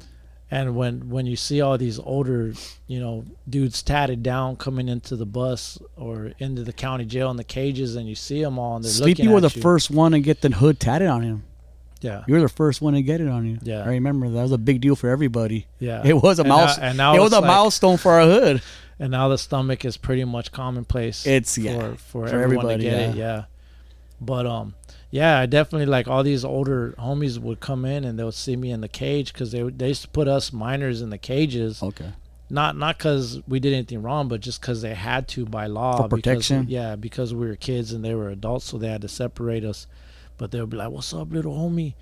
[0.50, 2.52] And when when you see all these older
[2.86, 7.36] you know dudes tatted down coming into the bus or into the county jail in
[7.36, 9.60] the cages, and you see them all and they're Sleepy looking were the you.
[9.62, 11.44] first one to get the hood tatted on him.
[12.00, 13.58] Yeah, You were the first one to get it on you.
[13.60, 13.82] Yeah.
[13.82, 15.66] I remember that was a big deal for everybody.
[15.80, 16.00] yeah.
[16.04, 16.78] It was a mouse.
[16.78, 18.62] and now it was a like- milestone for our hood.
[19.00, 21.26] and now the stomach is pretty much commonplace.
[21.26, 21.78] It's for yeah.
[21.96, 23.16] for, for everyone everybody, to get it.
[23.16, 23.44] Yeah,
[24.20, 24.74] but um,
[25.10, 28.56] yeah, I definitely like all these older homies would come in and they would see
[28.56, 31.82] me in the cage because they they used to put us minors in the cages.
[31.82, 32.12] Okay.
[32.50, 35.96] Not not because we did anything wrong, but just because they had to by law.
[36.02, 36.60] For protection?
[36.60, 39.64] Because, yeah, because we were kids and they were adults, so they had to separate
[39.64, 39.86] us.
[40.38, 41.94] But they would be like, "What's up, little homie?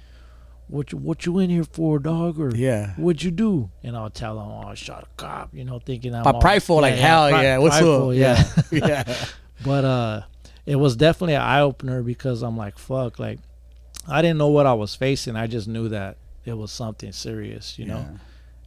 [0.68, 2.38] What you, what you in here for, dog?
[2.40, 2.94] Or Yeah.
[2.96, 6.14] what'd you do?" And I'll tell them, "Oh, I shot a cop," you know, thinking
[6.14, 7.58] I'm all- prideful, like hell pri- yeah.
[7.58, 8.14] What's prideful, up?
[8.14, 8.44] Yeah.
[8.70, 9.14] yeah.
[9.64, 10.22] but uh
[10.66, 13.38] it was definitely an eye opener because I'm like fuck like
[14.08, 15.34] I didn't know what I was facing.
[15.36, 18.06] I just knew that it was something serious you know?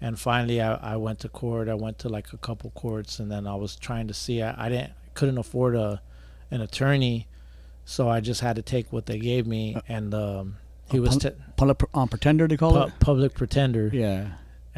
[0.02, 1.68] And finally I, I went to court.
[1.70, 4.42] I went to like a couple courts and then I was trying to see.
[4.42, 6.02] I, I didn't couldn't afford a
[6.52, 7.28] an attorney
[7.86, 10.58] so I just had to take what they gave me and um
[10.92, 12.94] he was pun- t- Public um, pretender they call pu- it.
[13.00, 13.90] public pretender.
[13.94, 14.30] Yeah.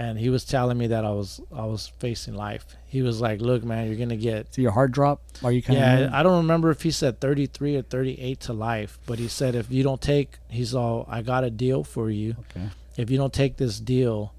[0.01, 3.39] And he was telling me that I was I was facing life he was like
[3.39, 5.21] look man you're gonna get So your heart drop?
[5.43, 6.09] Are you kind yeah?
[6.13, 9.71] I don't remember if he said 33 or 38 to life, but he said if
[9.71, 12.35] you don't take, he's all, I got a deal for you.
[12.51, 12.69] Okay.
[12.97, 14.33] If you don't take this deal,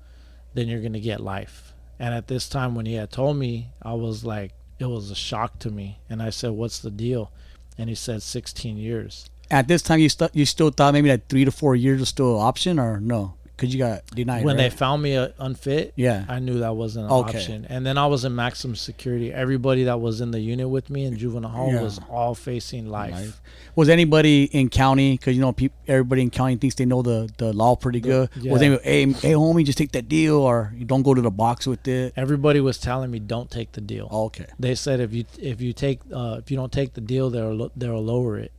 [0.55, 1.73] then you're going to get life.
[1.99, 5.15] And at this time, when he had told me, I was like, it was a
[5.15, 5.99] shock to me.
[6.11, 7.33] And I said, what's the deal?
[7.79, 9.31] And he said 16 years.
[9.51, 12.09] At this time, you st- you still thought maybe that three to four years was
[12.09, 13.35] still an option, or no?
[13.63, 14.45] Because you got denied.
[14.45, 16.25] when they found me uh, unfit, yeah.
[16.29, 17.39] I knew that wasn't an Okay.
[17.39, 17.65] option.
[17.69, 19.33] And then I was in maximum security.
[19.33, 21.83] Everybody that was in the unit with me in juvenile hall Yeah.
[21.83, 23.13] was all facing life.
[23.13, 23.41] Life.
[23.77, 25.13] Was anybody in county?
[25.17, 28.29] Because you know, peop everybody in county thinks they know the, the law pretty good.
[28.41, 28.53] yeah.
[28.53, 31.31] Was anybody, hey, hey, homie, just take that deal, or you don't go to the
[31.31, 32.13] box with it?
[32.17, 34.09] Everybody was telling me, don't take the deal.
[34.11, 34.47] Okay.
[34.59, 37.71] they said if you if you take uh, if you don't take the deal they'll
[37.77, 38.53] they'll lower it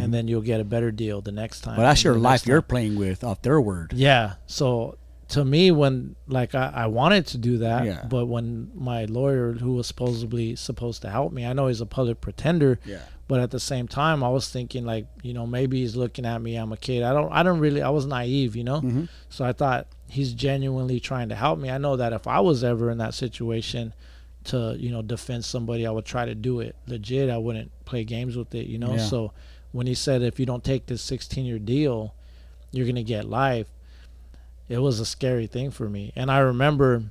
[0.00, 1.88] and then you'll get a better deal the next time But Mm-hmm.
[1.90, 3.92] that's your life next you're playing with off their word.
[3.94, 4.96] yeah so
[5.28, 8.04] to me when like I, I wanted to do that Yeah.
[8.08, 11.86] but when my lawyer who was supposedly supposed to help me i know he's a
[11.86, 12.98] public pretender Yeah.
[13.26, 16.40] but at the same time i was thinking like you know maybe he's looking at
[16.42, 19.04] me i'm a kid i don't i don't really i was naive you know Mm-hmm.
[19.30, 22.62] so i thought he's genuinely trying to help me i know that if i was
[22.62, 23.94] ever in that situation
[24.44, 28.04] to you know defend somebody i would try to do it legit i wouldn't play
[28.04, 28.98] games with it you know Yeah.
[29.06, 29.32] so
[29.74, 32.14] when he said if you don't take this 16 year deal
[32.70, 33.66] you're gonna get life
[34.68, 36.12] it was a scary thing for me.
[36.16, 37.02] And i remember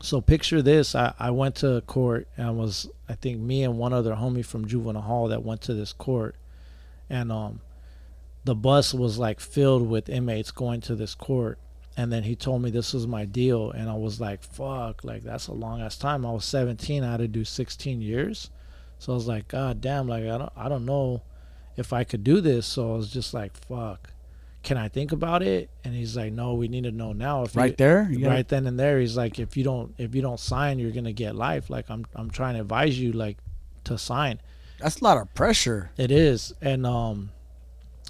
[0.00, 3.92] so picture this I, I went to court and was i think me and one
[3.92, 6.34] other homie from juvenile hall that went to this court.
[7.10, 7.60] And um
[8.44, 11.58] the bus was like filled with inmates going to this court.
[11.94, 15.24] And then he told me this was my deal and i was like fuck like
[15.24, 16.24] that's a long ass time.
[16.24, 18.50] I was 17 i had to do 16 years.
[18.98, 21.22] So i was like god damn like i don't i don't know
[21.76, 24.10] if i could do this so i was just like fuck
[24.62, 27.54] can i think about it and he's like no we need to know now if
[27.54, 28.08] you- Right there?
[28.10, 30.78] You gotta- right then and there he's like if you don't if you don't sign
[30.78, 33.38] you're gonna get life like i'm i'm trying to advise you like
[33.84, 34.40] to sign
[34.78, 35.90] That's a lot of pressure.
[35.96, 37.30] it is and um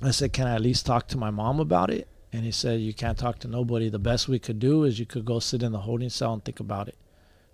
[0.02, 2.80] i said can i at least talk to my mom about it and he said
[2.80, 5.62] you can't talk to nobody the best we could do is you could go sit
[5.62, 6.96] in the holding cell and think about it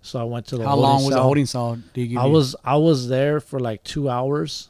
[0.01, 1.23] so i went to the How holding long was the cell.
[1.23, 1.77] holding cell?
[1.95, 2.19] I you?
[2.19, 4.68] was i was there for like two hours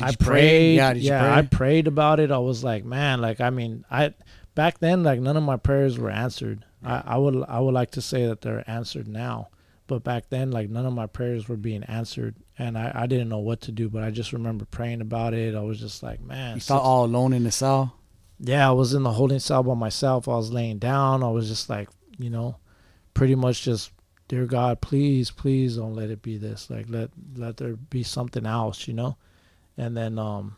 [0.00, 0.26] I you pray?
[0.26, 0.74] prayed.
[0.76, 1.30] Yeah, Yeah, pray?
[1.38, 2.30] I prayed about it.
[2.30, 4.14] I was like, man, like I mean, I
[4.54, 6.64] back then like none of my prayers were answered.
[6.84, 9.48] I, I would I would like to say that they're answered now,
[9.86, 13.28] but back then like none of my prayers were being answered, and I, I didn't
[13.30, 13.88] know what to do.
[13.88, 15.54] But I just remember praying about it.
[15.54, 17.96] I was just like, man, You felt all alone in the cell.
[18.38, 20.28] yeah, I was in the holding cell by myself.
[20.28, 21.22] I was laying down.
[21.22, 21.88] I was just like,
[22.18, 22.56] you know,
[23.14, 23.92] pretty much just,
[24.28, 26.68] dear God, please, please don't let it be this.
[26.68, 29.16] Like let let there be something else, you know.
[29.76, 30.56] And then um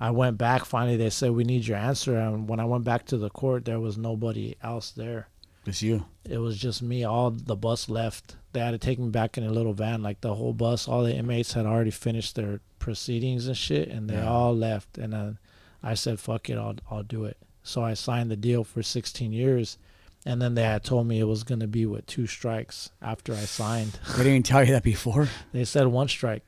[0.00, 0.64] I went back.
[0.64, 2.18] Finally, they said we need your answer.
[2.18, 5.28] And when I went back to the court, there was nobody else there.
[5.66, 6.04] It's you.
[6.28, 7.04] It was just me.
[7.04, 8.36] All the bus left.
[8.52, 10.02] They had to take me back in a little van.
[10.02, 14.10] Like the whole bus, all the inmates had already finished their proceedings and shit, and
[14.10, 14.28] they Yeah.
[14.28, 14.98] all left.
[14.98, 15.38] And then
[15.82, 19.32] I said, "Fuck it, I'll I'll do it." So I signed the deal for 16
[19.32, 19.78] years,
[20.26, 23.44] and then they had told me it was gonna be with two strikes after I
[23.46, 23.98] signed.
[24.18, 25.28] They didn't tell you that before.
[25.52, 26.42] They said one strike,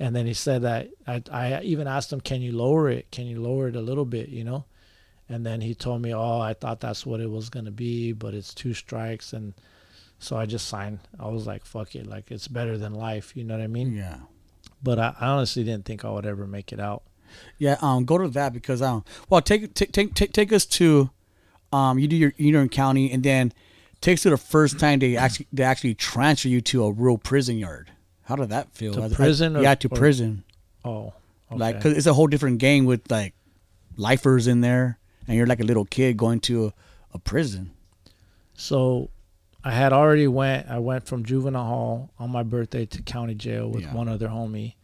[0.00, 3.10] and then he said that I I even asked him, "Can you lower it?
[3.10, 4.64] Can you lower it a little bit?" You know,
[5.28, 8.34] and then he told me, "Oh, I thought that's what it was gonna be, but
[8.34, 9.54] it's two strikes." And
[10.18, 11.00] so I just signed.
[11.18, 13.94] I was like, "Fuck it, like it's better than life." You know what I mean?
[13.94, 14.18] Yeah.
[14.82, 17.02] But I, I honestly didn't think I would ever make it out.
[17.58, 21.10] Yeah, um, go to that because um, well, take take take take, take us to,
[21.72, 23.52] um, you do your Union County, and then
[24.00, 27.58] takes to the first time they actually they actually transfer you to a real prison
[27.58, 27.90] yard.
[28.28, 28.92] How did that feel?
[28.92, 30.44] To I- I- prison or- yeah, to or- prison.
[30.84, 31.14] Oh,
[31.50, 31.58] okay.
[31.58, 33.32] Like, cause it's a whole different gang with like
[33.96, 36.72] lifers in there, and you're like a little kid going to a,
[37.14, 37.70] a prison.
[38.54, 39.08] So
[39.64, 43.70] I had already went I went from juvenile hall on my birthday to county jail
[43.70, 43.94] with Yeah.
[43.94, 44.74] one other homie.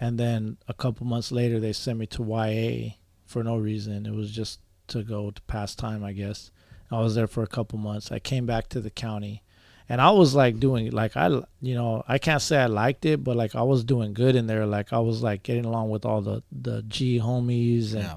[0.00, 4.06] And then a couple months later they sent me to YA for no reason.
[4.06, 4.58] It was just
[4.88, 6.50] to go to pass time, I guess.
[6.90, 8.10] I was there for a couple months.
[8.10, 9.42] I came back to the county
[9.88, 11.28] and I was like doing like I
[11.60, 14.46] you know, I can't say I liked it, but like I was doing good in
[14.46, 14.66] there.
[14.66, 18.14] Like I was like getting along with all the the G homies and Yeah.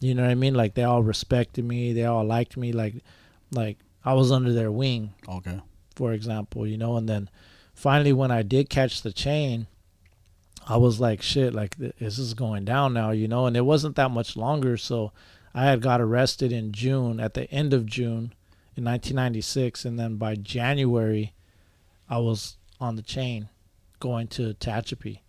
[0.00, 0.54] you know what I mean?
[0.54, 2.94] Like they all respected me, they all liked me like
[3.50, 5.60] like I was under their wing, Okay.
[5.96, 7.30] for example, you know, and then
[7.74, 9.66] finally when I did catch the chain,
[10.68, 13.64] I was like shit, like th- this is going down now, you know, and it
[13.64, 15.12] wasn't that much longer, so
[15.54, 18.32] I had got arrested in June at the end of June
[18.76, 21.34] in 1996 and then by January
[22.08, 23.48] I was on the chain
[24.00, 25.20] going to Tehachapi.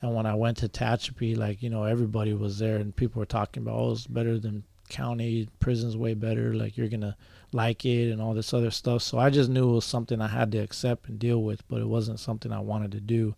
[0.00, 3.26] And when I went to Tehachapi, like, you know, everybody was there and people were
[3.26, 7.16] talking about, oh, it's better than county, prison's way better, like you're gonna
[7.52, 9.02] like it and all this other stuff.
[9.02, 11.80] So I just knew it was something I had to accept and deal with, but
[11.80, 13.34] it wasn't something I wanted to do.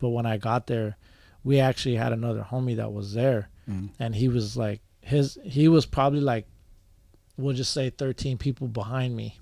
[0.00, 0.96] But when I got there,
[1.44, 3.90] we actually had another homie that was there Mm.
[4.00, 6.46] and he was like his he was probably like
[7.36, 9.36] we'll just say 13 people behind me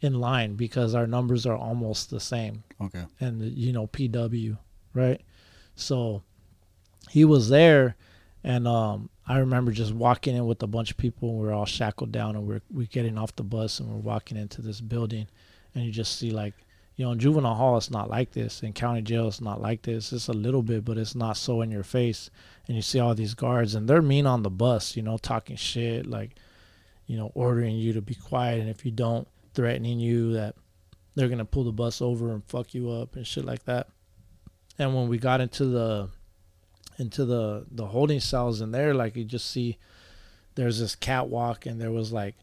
[0.00, 3.04] in line because our numbers are almost the same Okay.
[3.20, 4.56] and you know PW,
[4.94, 5.20] right?
[5.76, 6.22] So
[7.10, 7.96] he was there,
[8.44, 11.30] and um, I remember just walking in with a bunch of people.
[11.30, 13.96] And we are all shackled down, and we're we getting off the bus, and we're
[14.00, 15.26] walking into this building,
[15.74, 16.54] and you just see like,
[16.96, 19.82] you know, in juvenile hall it's not like this, in county jail it's not like
[19.82, 20.12] this.
[20.12, 22.30] It's a little bit, but it's not so in your face.
[22.66, 25.56] And you see all these guards, and they're mean on the bus, you know, talking
[25.56, 26.36] shit, like,
[27.10, 30.54] you know, ordering you to be quiet, and if you don't, threatening you that
[31.16, 33.88] they're gonna pull the bus over and fuck you up and shit like that.
[34.78, 36.08] And when we got into the
[36.98, 39.76] into the the holding cells in there, like you just see
[40.54, 42.36] there's this catwalk and there was like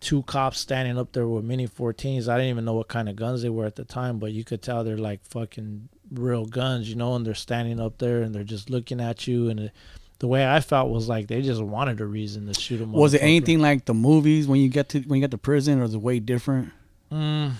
[0.00, 2.28] two cops standing up there with mini 14s.
[2.28, 4.42] I didn't even know what kind of guns they were at the time, but you
[4.42, 8.34] could tell they're like fucking real guns, you know, and they're standing up there and
[8.34, 9.72] they're just looking at you and it,
[10.20, 12.92] the way I felt was like they just wanted a reason to shoot them.
[12.92, 15.80] Was it anything like the movies when you get to when you get to prison,
[15.80, 16.70] or is it way different?
[17.12, 17.52] Mm,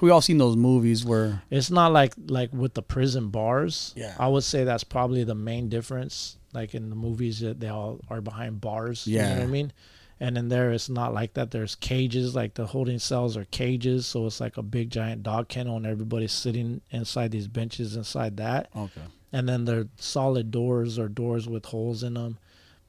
[0.00, 3.92] We all seen those movies where It's not like like with the prison bars.
[3.96, 4.14] Yeah.
[4.18, 6.36] I would say that's probably the main difference.
[6.54, 9.06] Like in the movies, that they all are behind bars.
[9.06, 9.34] You know Yeah.
[9.34, 9.72] what I mean?
[10.20, 11.50] And in there, it's not like that.
[11.52, 12.34] There's cages.
[12.34, 15.86] Like the holding cells are cages, so it's like a big giant dog kennel, and
[15.86, 18.68] everybody's sitting inside these benches inside that.
[18.74, 19.02] okay,
[19.32, 22.38] And then they're solid doors or doors with holes in them.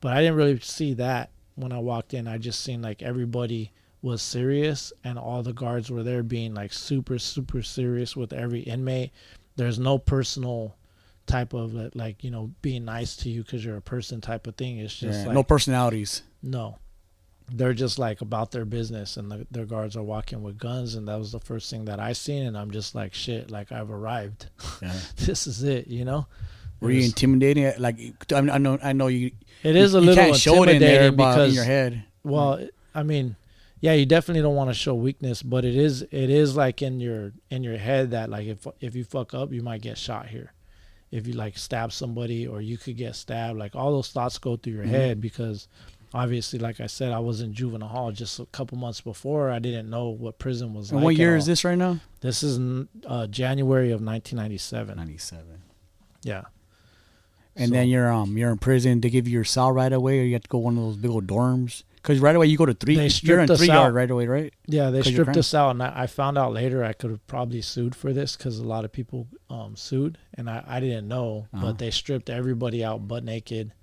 [0.02, 2.28] But I didn't really see that when I walked in.
[2.28, 3.72] I just seen like everybody
[4.02, 8.62] was serious and all the guards were there being like super super serious with every
[8.62, 9.12] inmate.
[9.58, 10.76] There's no personal
[11.26, 14.56] type of like you know being nice to you because you're a person type of
[14.56, 14.80] thing.
[14.80, 16.24] It's just yeah, like no personalities.
[16.42, 16.78] no.
[17.52, 21.08] They're just like about their business, and the, their guards are walking with guns, and
[21.08, 23.90] that was the first thing that I seen, and I'm just like, shit, like I've
[23.92, 24.48] arrived.
[24.82, 24.94] Yeah.
[25.18, 26.28] this is it, you know.
[26.80, 27.72] Were you intimidating?
[27.78, 27.98] Like
[28.34, 29.32] I, know, I know you.
[29.64, 32.04] It is a little can't show it in there, intimidating because in your head.
[32.24, 33.36] Well, I mean,
[33.82, 37.00] yeah, you definitely don't want to show weakness, but it is it is like in
[37.02, 40.28] your in your head that like if if you fuck up, you might get shot
[40.28, 40.54] here.
[41.12, 44.56] If you like stab somebody or you could get stabbed, like all those thoughts go
[44.56, 44.90] through your Mhm.
[44.90, 45.68] head because
[46.14, 49.50] obviously, like I said, I was in juvenile hall just a couple months before.
[49.52, 51.04] I didn't know what prison was And like.
[51.06, 51.38] what at year all.
[51.38, 52.00] is this right now?
[52.22, 52.60] This is
[53.08, 54.98] uh, January of 1997.
[54.98, 55.62] Ninety-seven.
[56.24, 56.44] Yeah.
[57.56, 59.02] And So- then you're um you're in prison.
[59.02, 60.98] They give you your cell right away, or you have to go one of those
[60.98, 61.84] big old dorms.
[61.96, 62.96] Because right away you go to three.
[62.96, 63.94] They you're stripped in us three yard out.
[63.94, 64.54] right away, right?
[64.68, 67.28] Yeah, they you're stripped us out, and I, I found out later I could have
[67.28, 71.10] probably sued for this because a lot of people um, sued, and I, I didn't
[71.10, 71.66] know, Uh-huh.
[71.66, 73.74] but they stripped everybody out butt naked,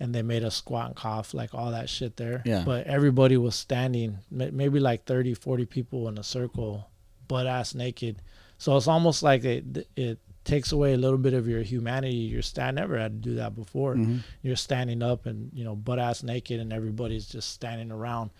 [0.00, 2.62] and they made us squat and cough like all that shit there Yeah.
[2.64, 6.88] but everybody was standing maybe like 30 40 people in a circle
[7.26, 8.22] butt ass naked
[8.58, 12.40] so it's almost like it it takes away a little bit of your humanity you're
[12.42, 14.20] stand never had to do that before Mhm.
[14.42, 18.30] you're standing up and you know butt ass naked and everybody's just standing around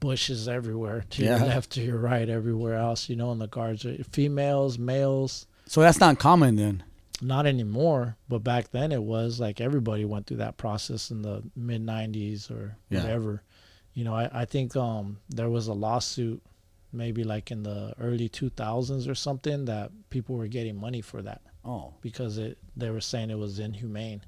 [0.00, 3.84] bushes everywhere to your left to your right everywhere else you know and the guards
[3.84, 6.84] are females males So that's not common then.
[7.20, 11.42] Not anymore but back then it was like everybody went through that process in the
[11.56, 13.02] mid 90s or Yeah.
[13.02, 13.42] whatever
[13.94, 16.42] you know I, I think um there was a lawsuit
[16.92, 21.40] maybe like in the early 2000s or something that people were getting money for that
[21.64, 21.94] Oh.
[22.02, 24.22] because it they were saying it was inhumane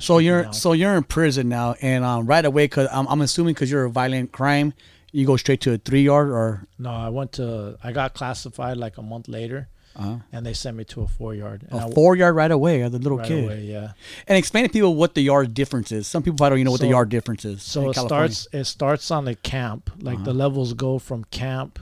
[0.00, 0.52] So you you're down.
[0.52, 3.84] so you're in prison now, and um, right away, cause I'm, I'm assuming because you're
[3.84, 4.74] a violent crime,
[5.12, 8.76] you go straight to a three yard or no i went to i got classified
[8.76, 11.78] like a month later uh, and they sent me to a four yard I a
[11.80, 13.44] w- four yard right away as a little right kid.
[13.44, 13.92] away yeah
[14.26, 16.06] And explain to people what the yard difference is.
[16.06, 17.62] Some people probably don't even know what the yard difference is.
[17.62, 18.32] So it California.
[18.34, 19.90] starts it starts on the camp.
[20.00, 20.38] Like the Uh-huh.
[20.38, 21.78] levels go from camp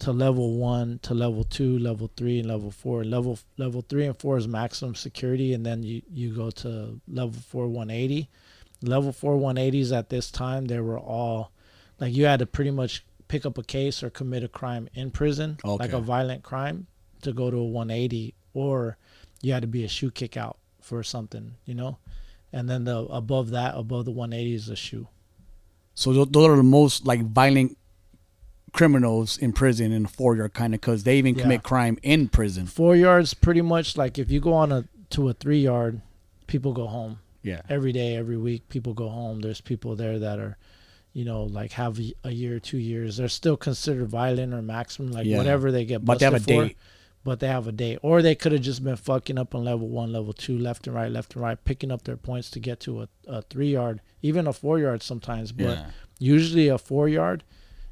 [0.00, 3.04] to level one to level two, level three, and level four.
[3.04, 7.40] Level level three and four is maximum security, and then you you go to level
[7.40, 8.28] four 180.
[8.82, 11.52] Level four 180s at this time they were all
[12.00, 15.10] like you had to pretty much pick up a case or commit a crime in
[15.10, 16.86] prison, like a violent crime,
[17.24, 18.96] to go to a 180, or
[19.42, 21.98] you had to be a SHU kick out for something, you know.
[22.52, 25.08] And then the above that, above the 180 is a SHU.
[25.94, 27.76] So those are the most like violent
[28.72, 31.42] criminals in prison in the four yard kind of because they even Yeah.
[31.42, 32.66] commit crime in prison.
[32.66, 36.00] Four yards, pretty much like if you go on a to a three yard,
[36.48, 37.60] people go home Yeah.
[37.68, 38.68] every day, every week.
[38.68, 39.40] People go home.
[39.42, 40.56] There's people there that are,
[41.12, 43.16] you know, like have a- a year, two years.
[43.18, 45.36] They're still considered violent or maximum, like Yeah.
[45.38, 46.04] whatever they get.
[46.04, 46.76] But they have a busted for, date.
[47.24, 47.96] But they have a day.
[48.02, 50.94] or they could have just been fucking up on level one, level two, left and
[50.94, 54.02] right, left and right, picking up their points to get to a, a three yard,
[54.20, 55.50] even a four yard sometimes.
[55.50, 55.86] But Yeah.
[56.18, 57.42] usually a four yard,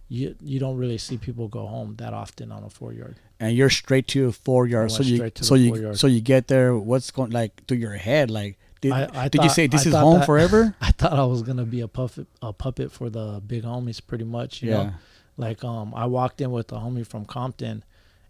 [0.09, 3.17] you you don't really see people go home that often on a four yard.
[3.41, 4.91] And you're straight to a four yard.
[4.93, 5.99] So you so you yard.
[5.99, 6.77] so you get there.
[6.77, 8.31] What's going like through your head?
[8.31, 10.75] Like did, I- I did you say this I is home that- forever?
[10.83, 14.25] I thought I was gonna be a puppet, a puppet for the big homies, pretty
[14.25, 14.63] much.
[14.63, 14.93] You know, Yeah.
[15.39, 17.83] like um, I walked in with a homie from Compton,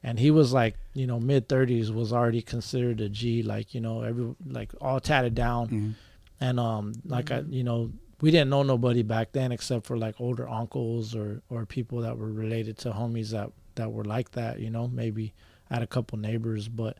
[0.03, 3.81] and he was like, you know, mid thirties, was already considered a G, like you
[3.81, 5.95] know, every like all tatted down, Mhm.
[6.41, 7.91] and um, like I, you know,
[8.21, 12.17] we didn't know nobody back then except for like older uncles or or people that
[12.19, 14.61] were related to homies that that were like that.
[14.61, 15.33] You know, maybe
[15.71, 16.99] I had a couple neighbors, but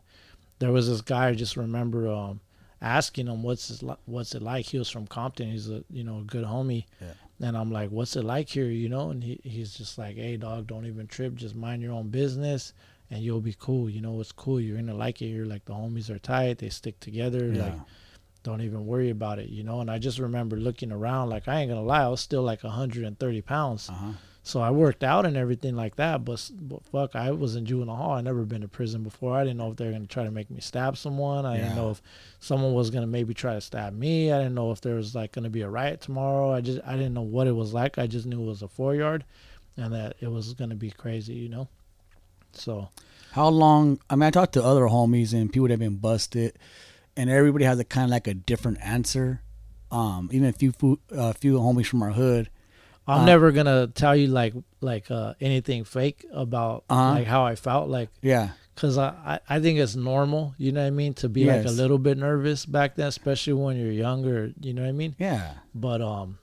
[0.59, 2.39] there was this guy I just remember um
[2.81, 4.65] asking him what's his, li- what's it like.
[4.65, 5.51] He was from Compton.
[5.51, 6.85] He's a you know a good homie.
[7.01, 7.13] Yeah.
[7.41, 8.65] And I'm like, what's it like here?
[8.69, 11.35] You know, and he, he's just like, hey dog, don't even trip.
[11.35, 12.73] Just mind your own business,
[13.13, 13.89] and you'll be cool.
[13.89, 14.59] You know, it's cool.
[14.59, 15.45] You're gonna like it here.
[15.45, 16.57] Like the homies are tight.
[16.57, 17.45] They stick together.
[17.53, 17.63] Yeah.
[17.63, 17.73] Like
[18.43, 19.49] don't even worry about it.
[19.49, 19.79] You know.
[19.81, 21.29] And I just remember looking around.
[21.29, 23.89] Like I ain't gonna lie, I was still like 130 pounds.
[23.89, 24.11] Uh-huh.
[24.45, 27.95] So I worked out and everything like that, but, but fuck, I was in juvenile
[27.95, 28.11] hall.
[28.11, 29.37] I never been to prison before.
[29.37, 31.45] I didn't know if they were gonna try to make me stab someone.
[31.45, 31.61] I Yeah.
[31.61, 32.01] didn't know if
[32.41, 34.33] someone was gonna maybe try to stab me.
[34.33, 36.51] I didn't know if there was like gonna be a riot tomorrow.
[36.51, 37.97] I just I didn't know what it was like.
[37.97, 39.23] I just knew it was a four yard,
[39.77, 41.69] and that it was gonna be crazy, you know.
[42.53, 42.89] So
[43.31, 43.99] How long?
[44.09, 46.57] I mean, I talked to other homies and people that have been busted,
[47.17, 49.41] and everybody has a kind of like a different answer.
[49.91, 50.73] Um, even a few
[51.15, 52.49] uh, few homies from our hood.
[53.05, 57.15] I'm Uh, never gonna tell you like like uh, anything fake about Uh-huh.
[57.15, 60.81] like how I felt like Yeah, Cause I, I, I think it's normal, you know
[60.81, 63.91] what I mean, to be like a little bit nervous back then, especially when you're
[63.91, 65.15] younger, you know what I mean.
[65.19, 65.55] yeah.
[65.75, 66.39] But um,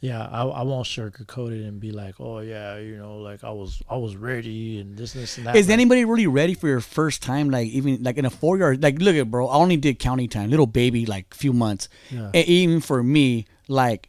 [0.00, 3.50] yeah, I, I won't sugarcoat it and be like, oh yeah, you know, like I
[3.50, 5.56] was I was ready and this this and that.
[5.56, 7.50] Is Like, anybody really ready for your first time?
[7.50, 8.82] Like even like in a four yard.
[8.82, 9.46] Like look at bro.
[9.48, 11.90] I only did county time, little baby, like few months.
[12.10, 12.30] Yeah.
[12.32, 14.08] And even for me, like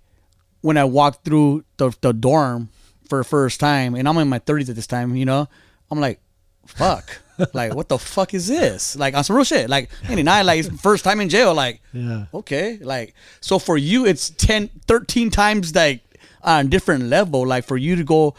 [0.62, 2.70] when I walked through the the dorm
[3.10, 5.50] for the first time, and I'm in my 30s at this time, you know,
[5.90, 6.22] I'm like,
[6.66, 7.22] fuck.
[7.54, 8.96] like what the fuck is this?
[8.96, 9.70] Like on some real shit.
[9.70, 11.54] Like 89, like first time in jail.
[11.54, 16.02] Like yeah, okay like so for you it's 10 13 times like
[16.44, 18.36] on different level like for you to go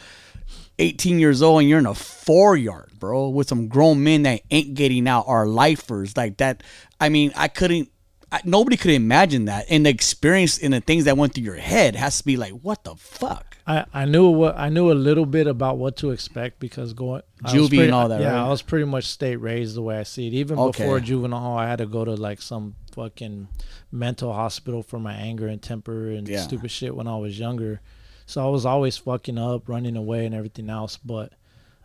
[0.79, 4.41] 18 years old and you're in a four yard bro with some grown men that
[4.51, 6.63] ain't getting out are lifers like that
[7.01, 7.89] i mean i couldn't
[8.33, 11.57] I, nobody could imagine that and the experience and the things that went through your
[11.57, 14.95] head has to be like what the fuck I, I knew what I knew a
[14.95, 18.47] little bit about what to expect because going Juvie pretty- and all that, Yeah, right?
[18.47, 20.33] I was pretty much state raised the way I see it.
[20.33, 20.83] Even Okay.
[20.83, 23.49] before juvenile hall, I had to go to like some fucking
[23.93, 26.41] mental hospital for my anger and temper and Yeah.
[26.41, 27.81] stupid shit when I was younger.
[28.27, 30.97] So I was always fucking up, running away, and everything else.
[30.97, 31.33] But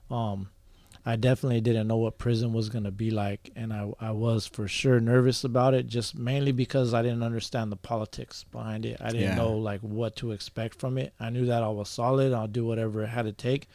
[0.10, 0.50] um,
[1.06, 4.68] I definitely didn't know what prison was gonna be like, and I I was for
[4.68, 8.98] sure nervous about it, just mainly because I didn't understand the politics behind it.
[9.02, 9.36] I didn't Yeah.
[9.36, 11.14] know like what to expect from it.
[11.20, 12.34] I knew that I was solid.
[12.34, 13.70] I'll do whatever it had to take,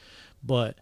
[0.45, 0.77] but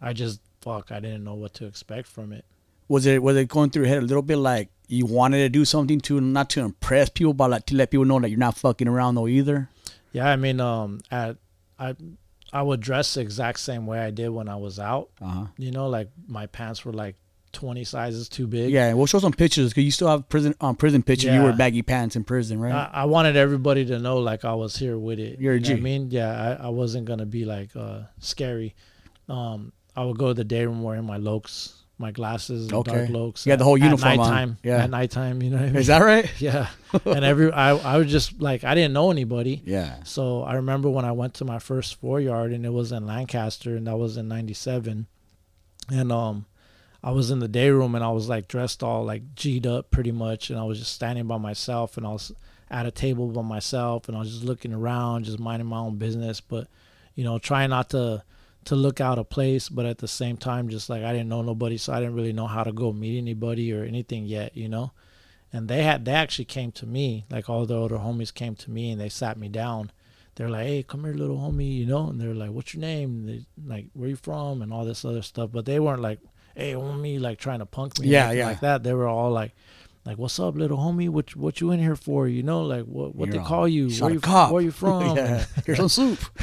[0.00, 0.92] I just fuck.
[0.92, 2.44] I didn't know what to expect from it.
[2.88, 5.48] Was it was it going through your head a little bit like you wanted to
[5.48, 8.38] do something to not to impress people, but like to let people know that you're
[8.38, 9.70] not fucking around though either?
[10.12, 11.36] Yeah, I mean, um, at
[11.78, 11.94] I
[12.52, 15.10] I would dress the exact same way I did when I was out.
[15.20, 15.46] Uh huh.
[15.58, 17.16] You know, like my pants were like
[17.52, 18.70] twenty sizes too big.
[18.70, 21.28] Yeah, we'll show some pictures because you still have prison um, prison picture.
[21.28, 21.44] You Yeah.
[21.44, 22.72] wear baggy pants in prison, right?
[22.72, 25.38] I, I wanted everybody to know like I was here with it.
[25.38, 25.72] You're a You know G.
[25.74, 28.74] I mean, yeah, I, I wasn't gonna be like uh scary.
[29.28, 32.92] Um, I would go to the day room wearing my lokes, my glasses, and Okay.
[32.92, 33.46] dark Locs.
[33.46, 34.16] Yeah, the whole at uniform on.
[34.18, 34.56] nighttime.
[34.62, 34.84] Yeah.
[34.84, 35.40] at nighttime.
[35.42, 35.76] You know what I mean?
[35.76, 36.30] Is that right?
[36.38, 36.66] yeah.
[37.06, 39.62] and every I I was just like I didn't know anybody.
[39.64, 40.02] Yeah.
[40.04, 43.06] So I remember when I went to my first four yard and it was in
[43.06, 45.06] Lancaster and that was in '97,
[45.90, 46.44] and um,
[47.02, 49.90] I was in the day room and I was like dressed all like G'd up
[49.90, 52.32] pretty much, and I was just standing by myself and I was
[52.70, 55.96] at a table by myself and I was just looking around, just minding my own
[55.96, 56.68] business, but
[57.14, 58.22] you know, trying not to
[58.64, 61.42] to look out of place, but at the same time, just like I didn't know
[61.42, 64.68] nobody, so I didn't really know how to go meet anybody or anything yet, you
[64.68, 64.92] know.
[65.52, 68.70] And they had they actually came to me, like all the older homies came to
[68.70, 69.90] me and they sat me down.
[70.36, 72.08] They're like, "Hey, come here, little homie," you know.
[72.08, 75.20] And they're like, "What's your name?" They, like, "Where you from?" And all this other
[75.20, 75.50] stuff.
[75.52, 76.20] But they weren't like,
[76.56, 78.08] "Hey, homie," like trying to punk me.
[78.08, 78.46] Yeah, yeah.
[78.46, 78.82] Like that.
[78.82, 79.52] They were all like,
[80.06, 81.10] "Like, what's up, little homie?
[81.10, 82.28] What what you in here for?
[82.28, 83.90] You know, like what what You're they all, call you?
[83.90, 85.16] Where you cop." where you from?
[85.18, 85.44] yeah.
[85.66, 86.20] Here's some soup.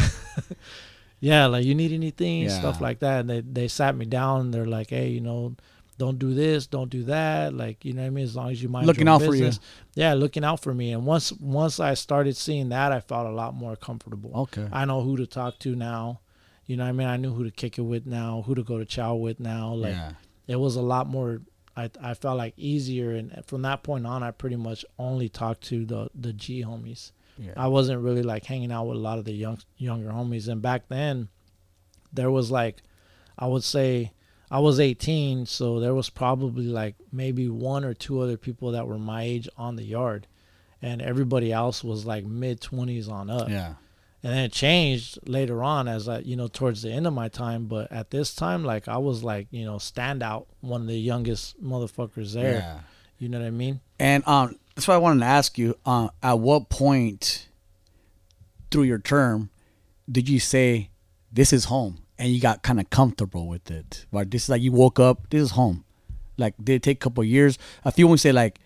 [1.19, 2.59] yeah, like you need anything, Yeah.
[2.59, 3.21] stuff like that.
[3.21, 5.55] And they they sat me down and they're like, hey, you know,
[5.97, 7.53] don't do this, don't do that.
[7.53, 8.23] Like, you know what I mean?
[8.23, 9.51] As long as you mind Looking out for you.
[9.95, 10.93] Yeah, looking out for me.
[10.93, 14.31] And once once I started seeing that, I felt a lot more comfortable.
[14.33, 14.67] Okay.
[14.71, 16.21] I know who to talk to now.
[16.65, 17.07] You know what I mean?
[17.07, 19.73] I knew who to kick it with now, who to go to chow with now.
[19.73, 20.11] Like yeah.
[20.47, 21.41] it was a lot more
[21.75, 25.61] I, I felt like easier and from that point on I pretty much only talked
[25.65, 27.11] to the the G homies.
[27.39, 27.53] Yeah.
[27.55, 30.47] I wasn't really like hanging out with a lot of the young younger homies.
[30.47, 31.29] And back then,
[32.11, 32.83] there was like,
[33.37, 34.11] I would say,
[34.51, 38.87] I was 18, so there was probably like maybe one or two other people that
[38.87, 40.27] were my age on the yard,
[40.81, 43.49] and everybody else was like mid 20s on up.
[43.49, 43.75] yeah.
[44.21, 47.29] And then it changed later on as I, you know, towards the end of my
[47.29, 47.67] time.
[47.67, 51.63] But at this time, like I was like, you know, standout, one of the youngest
[51.63, 52.55] motherfuckers there.
[52.55, 52.79] Yeah.
[53.17, 53.79] You know what I mean?
[53.97, 55.75] And um, that's why I wanted to ask you.
[55.85, 57.49] Uh, at what point
[58.71, 59.49] through your term
[60.09, 60.89] did you say
[61.33, 64.05] this is home, and you got kind of comfortable with it?
[64.13, 65.29] Like this is like you woke up.
[65.31, 65.83] This is home.
[66.37, 67.57] Like did it take a couple of years?
[67.83, 68.61] A few would say like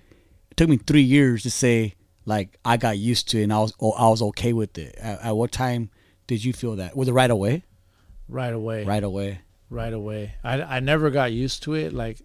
[0.51, 1.95] it took me three years to say
[2.28, 4.93] like I got used to it and I was oh, I was okay with it.
[4.99, 5.89] At, at what time
[6.28, 6.95] did you feel that?
[6.95, 7.64] Was it right away?
[8.30, 8.84] Right away.
[8.86, 9.39] Right away.
[9.72, 10.36] right away.
[10.43, 11.91] I, I never got used to it.
[11.91, 12.22] Like,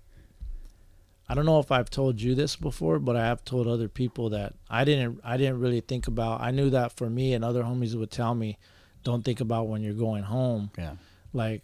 [1.29, 4.31] I don't know if I've told you this before, but I have told other people
[4.31, 6.41] that I didn't I didn't really think about.
[6.41, 8.59] I knew that for me and other homies would tell me,
[9.05, 10.71] don't think about when you're going home.
[10.79, 10.93] Yeah.
[11.33, 11.63] Like,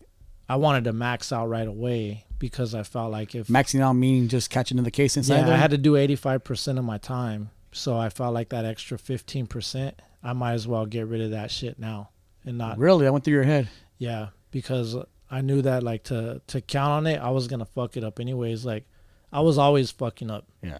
[0.48, 4.28] I wanted to max out right away because I felt like if Maxing out meaning
[4.28, 5.36] just catching in the case inside.
[5.36, 5.54] yeah, there?
[5.54, 7.50] I had to do 85% of my time.
[7.72, 9.92] So I felt like that extra 15%,
[10.22, 12.10] I might as well get rid of that shit now
[12.44, 13.06] and not really.
[13.06, 13.68] I went through your head.
[13.98, 14.96] yeah, because
[15.30, 18.20] I knew that like to to count on it, I was gonna fuck it up
[18.20, 18.64] anyways.
[18.64, 18.86] Like
[19.34, 20.46] I was always fucking up.
[20.62, 20.78] Yeah.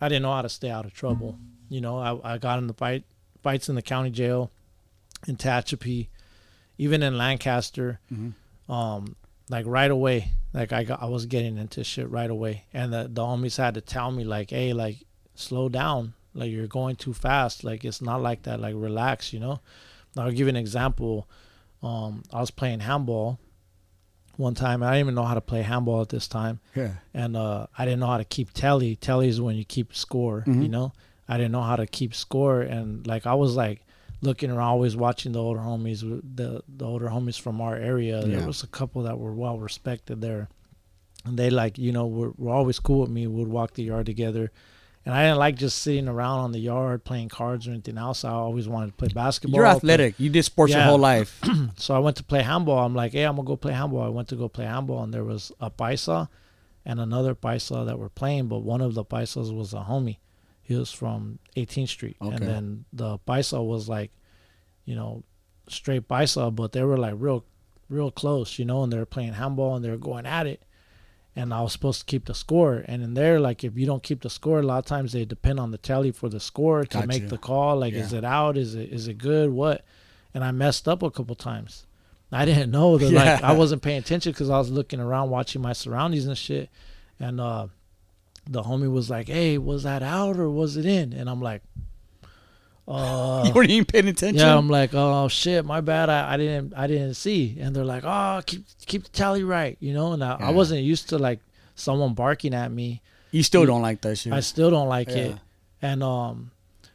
[0.00, 1.38] I didn't know how to stay out of trouble.
[1.70, 3.04] You know, I, I got in the fight
[3.42, 4.50] fights in the county jail,
[5.26, 6.08] in Tehachapi,
[6.78, 8.00] even in Lancaster.
[8.12, 8.34] Mhm.
[8.68, 9.16] Um,
[9.48, 13.08] like right away, like I got I was getting into shit right away, and the
[13.10, 14.98] the homies had to tell me like, hey, like
[15.34, 17.64] slow down, like you're going too fast.
[17.64, 18.60] Like it's not like that.
[18.60, 19.60] Like relax, you know.
[20.14, 21.26] Now I'll give you an example.
[21.82, 23.38] Um, I was playing handball
[24.36, 24.82] one time.
[24.82, 26.92] I didn't even know how to play handball at this time Yeah.
[27.12, 28.96] and uh, I didn't know how to keep tally.
[28.96, 30.62] Tally is when you keep score, Mhm.
[30.62, 30.92] you know.
[31.28, 33.80] I didn't know how to keep score, and like I was like
[34.20, 38.20] looking around, always watching the older homies, the the older homies from our area.
[38.26, 38.36] Yeah.
[38.38, 40.48] There was a couple that were well respected there,
[41.24, 43.26] and they like you know were, were always cool with me.
[43.26, 44.52] Would walk the yard together,
[45.04, 48.24] and I didn't like just sitting around on the yard playing cards or anything else.
[48.24, 49.56] I always wanted to play basketball.
[49.58, 50.14] You're athletic.
[50.18, 51.40] You did sports your whole life.
[51.76, 52.78] So I went to play handball.
[52.78, 54.02] I'm like, hey, I'm gonna go play handball.
[54.02, 56.28] I went to go play handball, and there was a paisa
[56.86, 60.18] and another paisa that were playing, but one of the paisas was a homie.
[60.62, 62.36] He was from 18th Street, Okay.
[62.36, 64.10] and then the paisa was like,
[64.84, 65.22] you know,
[65.68, 67.44] straight paisa, but they were like real,
[67.88, 70.62] real close, you know, and they were playing handball and they were going at it.
[71.36, 74.04] And I was supposed to keep the score, and in there, like if you don't
[74.04, 76.82] keep the score, a lot of times they depend on the tally for the score
[76.84, 77.06] to Gotcha.
[77.08, 77.76] make the call.
[77.76, 78.56] Like, is it out?
[78.56, 79.50] Is it is it good?
[79.50, 79.84] What?
[80.32, 81.86] And I messed up a couple times
[82.34, 83.12] I didn't know that.
[83.12, 83.24] Yeah.
[83.24, 86.68] Like I wasn't paying attention because I was looking around, watching my surroundings and shit.
[87.20, 87.68] And uh,
[88.48, 91.62] the homie was like, "Hey, was that out or was it in?" And I'm like,
[92.86, 94.38] "Uh." you weren't even paying attention.
[94.46, 96.08] Yeah, I'm like, oh shit, my bad.
[96.10, 97.56] I, I didn't I didn't see.
[97.60, 100.12] And they're like, oh, keep keep the tally right, you know.
[100.12, 100.48] And I, Yeah.
[100.48, 101.40] I wasn't used to like
[101.74, 103.00] someone barking at me.
[103.32, 104.32] you still don't like that shit.
[104.32, 105.16] I still don't like Yeah.
[105.16, 105.36] it.
[105.82, 106.50] And um,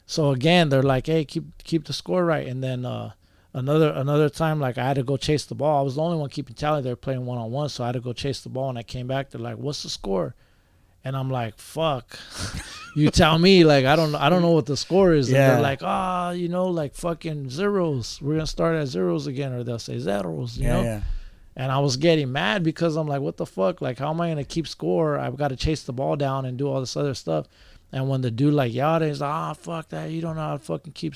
[0.05, 2.47] so again, they're like, hey, keep keep the score right.
[2.47, 3.11] And then uh,
[3.53, 5.79] another another time, like I had to go chase the ball.
[5.79, 6.81] I was the only one keeping tally.
[6.81, 8.69] They're playing one on one, so I had to go chase the ball.
[8.69, 9.29] And I came back.
[9.31, 10.33] They're like, what's the score?
[11.03, 12.19] And I'm like, fuck.
[12.95, 13.63] you tell me.
[13.63, 15.27] Like I don't I don't know what the score is.
[15.29, 15.53] And Yeah.
[15.53, 18.21] they're like, ah, you know, like fucking zeros.
[18.21, 20.57] We're gonna start at zeros again, or they'll say zeros.
[20.57, 20.83] You yeah, know.
[20.83, 21.01] yeah.
[21.55, 23.81] And I was getting mad because I'm like, what the fuck?
[23.81, 25.19] Like, how am I going to keep score?
[25.19, 27.47] I've got to chase the ball down and do all this other stuff.
[27.91, 30.09] And when the dude like yelled, he's like, ah, fuck that.
[30.09, 31.15] You don't know how to fucking keep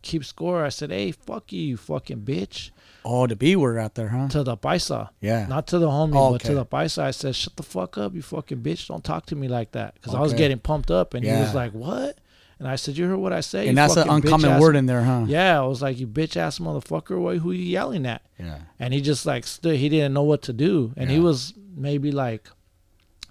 [0.00, 0.64] keep score.
[0.64, 2.70] I said, hey, fuck you, you fucking bitch.
[3.04, 4.28] Oh, the B word out there, huh?
[4.28, 5.10] To the paisa.
[5.20, 5.46] Yeah.
[5.48, 7.02] Not to the homie, Oh, but to the paisa.
[7.02, 8.86] I said, shut the fuck up, you fucking bitch.
[8.88, 9.94] Don't talk to me like that.
[9.94, 11.14] Because I was getting pumped up.
[11.14, 12.18] And he was like, what?
[12.58, 13.66] And I said, you heard what I say?
[13.66, 15.24] and that's an uncommon bitch-ass-" word in there, huh?
[15.26, 17.18] Yeah, I was like, you bitch ass motherfucker.
[17.20, 18.22] What, who you yelling at?
[18.38, 18.58] Yeah.
[18.78, 22.10] and he just like stood he didn't know what to do and he was maybe
[22.10, 22.48] like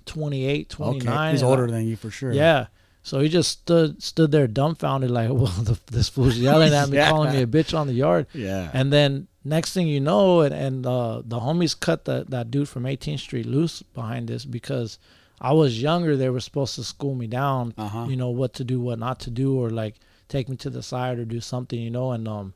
[0.05, 1.32] 28 29 Okay.
[1.32, 2.32] He's older I- than you for sure.
[2.32, 2.67] yeah
[3.03, 6.97] so he just stood stood there dumbfounded like well the, this fool's yelling at me
[6.97, 7.09] Yeah.
[7.09, 8.69] calling me a bitch on the yard Yeah.
[8.74, 12.70] and then next thing you know and, and uh, the homies cut the, that dude
[12.70, 15.00] from 18th street loose behind this because
[15.39, 18.06] i was younger they were supposed to school me down Uh-huh.
[18.10, 19.96] you know what to do what not to do or like
[20.30, 22.54] take me to the side or do something you know and um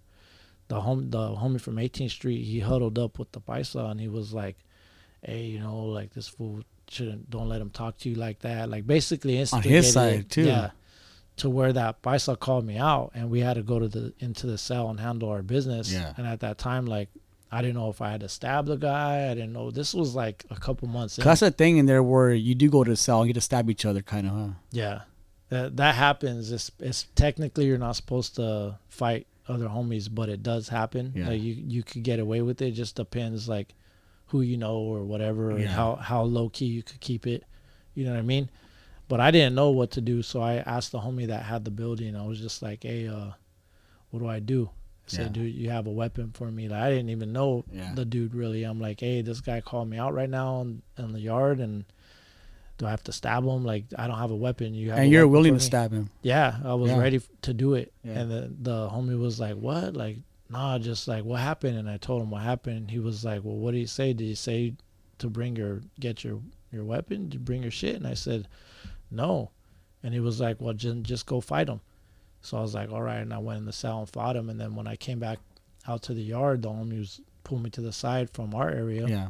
[0.68, 4.08] the home the homie from 18th street he huddled up with the paisa and he
[4.08, 4.58] was like
[5.24, 8.70] hey you know like this fool shouldn't don't let him talk to you like that
[8.70, 10.44] like basically On his side too.
[10.46, 10.70] yeah
[11.38, 14.48] to where that paisa called me out and we had to go to the into
[14.48, 16.14] the cell and handle our business Yeah.
[16.18, 17.10] and at that time like
[17.52, 20.16] i didn't know if i had to stab the guy i didn't know this was
[20.16, 22.96] like a couple months that's a thing in there where you do go to the
[22.98, 24.48] cell and you get to stab each other, kind of, huh?
[24.72, 25.02] Yeah,
[25.50, 26.52] that that happens.
[26.52, 31.14] It's it's technically you're not supposed to fight other homies, but it does happen.
[31.16, 31.30] Yeah.
[31.30, 32.70] Like you you could get away with it.
[32.70, 32.72] it.
[32.72, 33.74] Just depends like
[34.28, 37.44] who you know or whatever, or how how low key you could keep it.
[37.94, 38.50] You know what I mean?
[39.08, 41.72] But I didn't know what to do, so I asked the homie that had the
[41.72, 42.16] building.
[42.16, 43.32] I was just like, "Hey, uh,
[44.10, 44.70] what do I do?"
[45.08, 45.44] I said, Yeah.
[45.44, 47.94] "Dude, you have a weapon for me?" Like I didn't even know Yeah.
[47.94, 48.64] the dude really.
[48.64, 51.86] I'm like, "Hey, this guy called me out right now in, in the yard, and
[52.80, 53.64] do I have to stab him?
[53.64, 54.74] Like I don't have a weapon.
[54.74, 56.10] You have And you're willing to stab him.
[56.24, 56.98] Yeah, I was Yeah.
[56.98, 57.94] ready to do it.
[58.04, 60.18] And the, the homie was like, "What?" Like,
[60.50, 61.78] nah, just like what happened.
[61.78, 62.90] And I told him what happened.
[62.90, 64.14] He was like, "Well, what did he say?
[64.14, 64.74] Did he say
[65.20, 66.40] to bring your get your
[66.72, 67.26] your weapon?
[67.26, 68.48] Did you bring your shit?" And I said,
[69.12, 69.52] "No."
[70.04, 71.82] And he was like, "Well, just just go fight him."
[72.42, 74.50] So I was like, "All right." And I went in the cell and fought him.
[74.50, 75.40] And then when I came back
[75.88, 79.08] out to the yard, the homie was pulled me to the side from our area,
[79.08, 79.28] Yeah.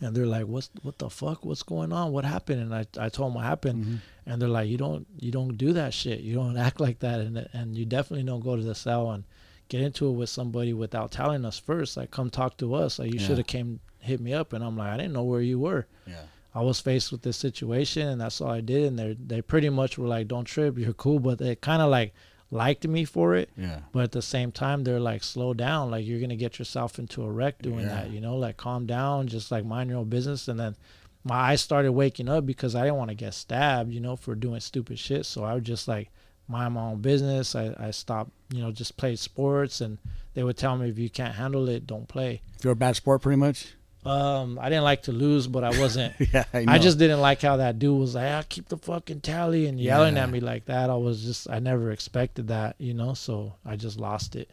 [0.00, 1.44] and they're like, "What's what the fuck?
[1.44, 2.12] What's going on?
[2.12, 3.98] What happened?" And I I told them what happened Mhm.
[4.26, 6.20] and they're like, you don't you don't do that shit.
[6.20, 9.24] You don't act like that, and and you definitely don't go to the cell and
[9.68, 11.96] get into it with somebody without telling us first.
[11.96, 12.98] Like, come talk to us.
[12.98, 13.26] Like, you Yeah.
[13.26, 15.86] should have came hit me up, and I'm like, I didn't know where you were.
[16.06, 16.24] Yeah.
[16.54, 18.84] I was faced with this situation, and that's all I did.
[18.84, 21.90] And they they pretty much were like, don't trip, you're cool, but they kind of
[21.90, 22.14] like
[22.50, 23.50] liked me for it.
[23.56, 23.80] Yeah.
[23.90, 25.90] But at the same time, they're like, slow down.
[25.90, 27.88] Like, you're going to get yourself into a wreck doing Yeah.
[27.88, 28.36] that, you know?
[28.36, 30.46] Like, calm down, just like mind your own business.
[30.46, 30.76] And then
[31.24, 34.36] my eyes started waking up because I didn't want to get stabbed, you know, for
[34.36, 35.26] doing stupid shit.
[35.26, 36.10] So I would just like
[36.46, 37.56] mind my own business.
[37.56, 39.80] I, I stopped, you know, just play sports.
[39.80, 39.98] And
[40.34, 42.40] they would tell me, if you can't handle it, don't play.
[42.56, 43.74] If you're a bad sport, pretty much.
[44.04, 46.14] Um, I didn't like to lose, but I wasn't.
[46.32, 46.44] yeah.
[46.52, 46.64] I.
[46.68, 49.80] I just didn't like how that dude was like, "Ah, keep the fucking tally," and
[49.80, 50.24] yelling Yeah.
[50.24, 50.90] at me like that.
[50.90, 53.14] I was just, I never expected that, you know.
[53.14, 54.50] So I just lost it.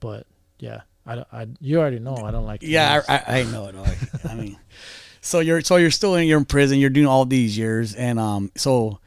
[0.00, 0.26] But
[0.58, 2.62] yeah, I, I you already know I don't like.
[2.62, 3.02] Yeah.
[3.08, 3.74] I, I, I know it.
[3.76, 4.58] I, I mean,
[5.22, 6.78] so you're so you're still in you're in prison.
[6.78, 9.00] You're doing all these years, and um, so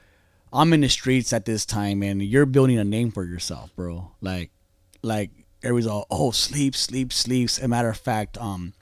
[0.51, 4.09] I'm in the streets at this time, and you're building a name for yourself, bro.
[4.21, 4.49] Like,
[5.03, 5.29] like
[5.61, 7.57] everybody's all, oh, sleep, sleep, sleeps.
[7.59, 8.73] As a matter of fact, um,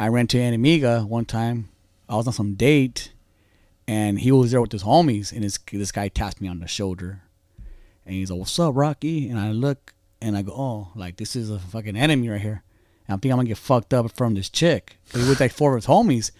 [0.00, 1.68] I ran to Anamiga one time.
[2.08, 3.12] I was on some date,
[3.86, 6.66] and he was there with his homies, and this this guy tapped me on the
[6.66, 7.20] shoulder,
[8.06, 11.36] and he's like, "What's up, Rocky?" And I look, and I go, "Oh, like this
[11.36, 12.62] is a fucking enemy right here."
[13.06, 14.96] And I'm thinking I'm gonna get fucked up from this chick.
[15.12, 16.30] He was like four of his homies,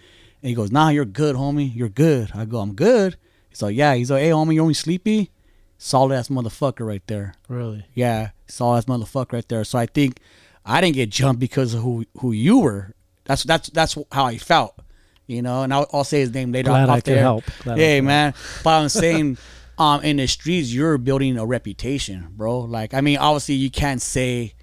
[0.41, 1.71] and he goes, "Nah, you're good, homie.
[1.75, 3.15] You're good." I go, "I'm good."
[3.47, 5.29] He's like, "Yeah." He's like, "Hey, homie, you only sleepy?"
[5.77, 7.35] Solid ass motherfucker right there.
[7.47, 7.85] really.
[7.93, 9.63] Yeah, solid ass motherfucker right there.
[9.63, 10.19] So I think
[10.65, 12.95] I didn't get jumped because of who who you were.
[13.31, 14.77] That's that's that's how I felt,
[15.25, 15.63] you know.
[15.63, 16.69] And I'll, I'll say his name later.
[16.69, 17.21] Glad off I could there.
[17.21, 17.45] help.
[17.63, 19.37] Glad Hey could man, but I'm saying,
[19.77, 22.59] um, in the streets, you're building a reputation, bro.
[22.59, 24.53] Like, I mean, obviously, you can't say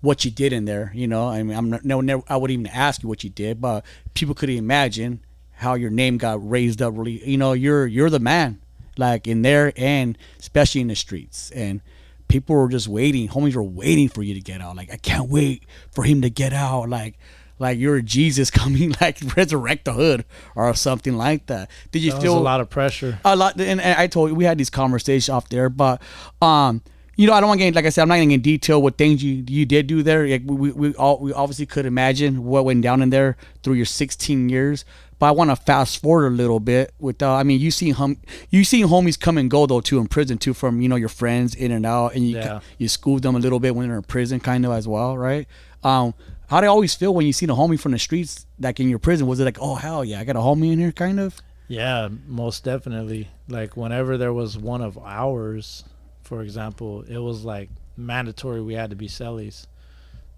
[0.00, 0.90] what you did in there.
[0.96, 3.60] You know, I mean, I'm no, never, I wouldn't even ask you what you did,
[3.60, 3.84] but
[4.14, 5.20] people could imagine
[5.52, 6.94] how your name got raised up.
[6.96, 8.60] Really, you know, you're you're the man,
[8.96, 11.80] like in there, and especially in the streets, and
[12.26, 13.28] people were just waiting.
[13.28, 14.74] Homies were waiting for you to get out.
[14.74, 15.62] Like, I can't wait
[15.92, 16.88] for him to get out.
[16.88, 17.16] Like.
[17.58, 20.24] Like you're Jesus coming, like resurrect the hood
[20.56, 21.70] or something like that.
[21.90, 23.18] Did you That feel a lot of pressure.
[23.24, 26.02] a lot and, and I told you we had these conversations off there, but
[26.40, 26.82] um,
[27.16, 28.80] you know, I don't want to get like I said, I'm not getting in detail
[28.82, 30.26] what things you you did do there.
[30.26, 33.74] Like we we, we all we obviously could imagine what went down in there through
[33.74, 34.84] your 16 years.
[35.18, 37.94] But I want to fast forward a little bit with uh, I mean, you seen
[37.94, 38.16] hum
[38.50, 41.10] you seen homies come and go though too in prison too from you know your
[41.10, 42.60] friends in and out, and you Yeah.
[42.78, 45.46] you schooled them a little bit when they're in prison, kind of as well, right?
[45.84, 46.14] Um,
[46.52, 48.86] how do you always feel when you seen a homie from the streets like in
[48.90, 49.26] your prison?
[49.26, 51.40] Was it like, oh hell yeah, I got a homie in here, kind of?
[51.66, 53.28] Yeah, most definitely.
[53.48, 55.84] Like whenever there was one of ours,
[56.20, 59.66] for example, it was like mandatory we had to be cellies.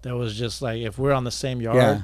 [0.03, 2.01] That was just like if we're on the same yard, Yeah.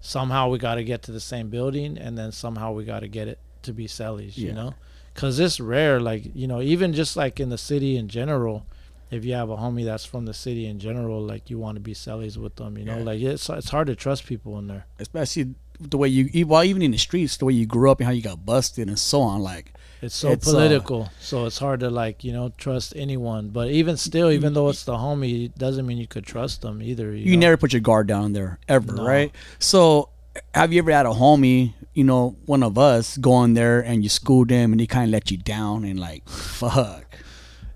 [0.00, 3.08] somehow we got to get to the same building, and then somehow we got to
[3.08, 4.36] get it to be cellies.
[4.36, 4.48] Yeah.
[4.48, 4.74] You know,
[5.14, 5.98] because it's rare.
[5.98, 8.66] Like you know, even just like in the city in general.
[9.10, 11.80] If you have a homie that's from the city in general, like you want to
[11.80, 13.04] be cellies with them, you know, Yeah.
[13.04, 14.86] like it's it's hard to trust people in there.
[14.98, 18.06] especially the way you well even in the streets the way you grew up and
[18.06, 21.58] how you got busted and so on like It's so It's, uh, political, so it's
[21.58, 23.48] hard to like you know trust anyone.
[23.50, 26.82] But even still, even though it's the homie, it doesn't mean you could trust them
[26.82, 27.12] either.
[27.14, 27.40] You, you know?
[27.46, 29.04] never put your guard down there ever No.
[29.06, 30.08] right so
[30.54, 34.02] have you ever had a homie you know one of us go in there and
[34.02, 37.06] you schooled him and he kind of let you down and like fuck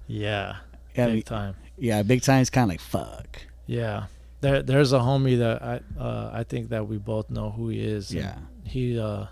[0.07, 0.57] Yeah,
[0.97, 1.55] Yeah, big time.
[1.79, 4.07] yeah big time is kind of like fuck Yeah,
[4.41, 7.81] there there's a homie that I uh, I think that we both know who he
[7.81, 8.13] is.
[8.13, 8.37] Yeah.
[8.65, 9.27] he uh.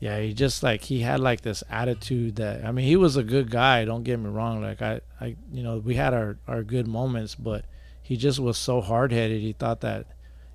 [0.00, 3.22] Yeah, he just like he had like this attitude that I mean he was a
[3.22, 3.84] good guy.
[3.84, 4.60] Don't get me wrong.
[4.60, 7.64] Like I, I you know we had our our good moments, but
[8.02, 9.40] he just was so hard headed.
[9.40, 10.06] He thought that,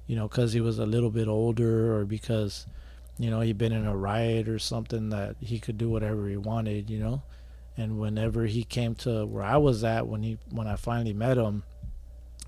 [0.05, 2.67] you know, because he was a little bit older or because,
[3.17, 6.35] you know, he'd been in a riot or something that he could do whatever he
[6.35, 6.89] wanted.
[6.89, 7.21] You know,
[7.77, 11.37] and whenever he came to where I was at when he when I finally met
[11.37, 11.63] him,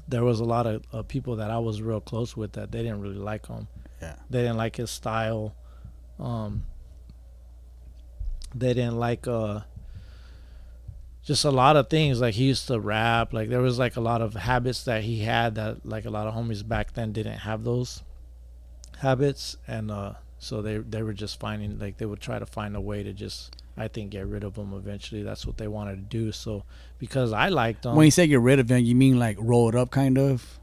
[0.07, 2.81] there was a lot of uh, people that I was real close with that they
[2.81, 3.67] didn't really like him.
[4.01, 4.15] Yeah.
[4.29, 5.55] They didn't like his style.
[6.19, 6.65] Um.
[8.55, 9.61] They didn't like uh.
[11.23, 13.33] Just a lot of things like he used to rap.
[13.33, 16.25] Like there was like a lot of habits that he had that like a lot
[16.25, 18.01] of homies back then didn't have those
[18.97, 22.75] habits, and uh, so they they were just finding like they would try to find
[22.75, 25.23] a way to just I think get rid of them eventually.
[25.23, 26.31] That's what they wanted to do.
[26.31, 26.63] So
[26.99, 29.69] because I liked them, when you say get rid of them, you mean like roll
[29.69, 30.59] it up kind of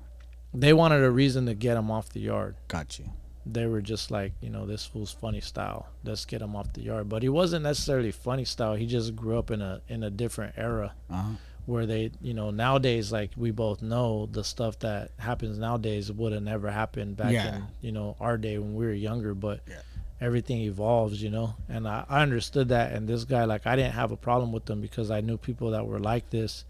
[0.54, 2.56] they wanted a reason to get him off the yard.
[2.68, 3.06] got you
[3.44, 5.86] They were just like, you know, this fool's funny style.
[6.04, 7.08] Let's get him off the yard.
[7.08, 8.74] But he wasn't necessarily funny style.
[8.74, 11.36] He just grew up in a in a different era uh-huh
[11.66, 16.32] where they, you know, nowadays like we both know the stuff that happens nowadays would
[16.32, 17.56] have never happened back Yeah.
[17.56, 19.80] in, you know, our day when we were younger, but Yeah.
[20.20, 21.54] Everything evolves, you know.
[21.68, 24.64] And I, I understood that and this guy like I didn't have a problem with
[24.66, 26.64] them because I knew people that were like this.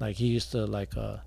[0.00, 1.18] Like he used to like uh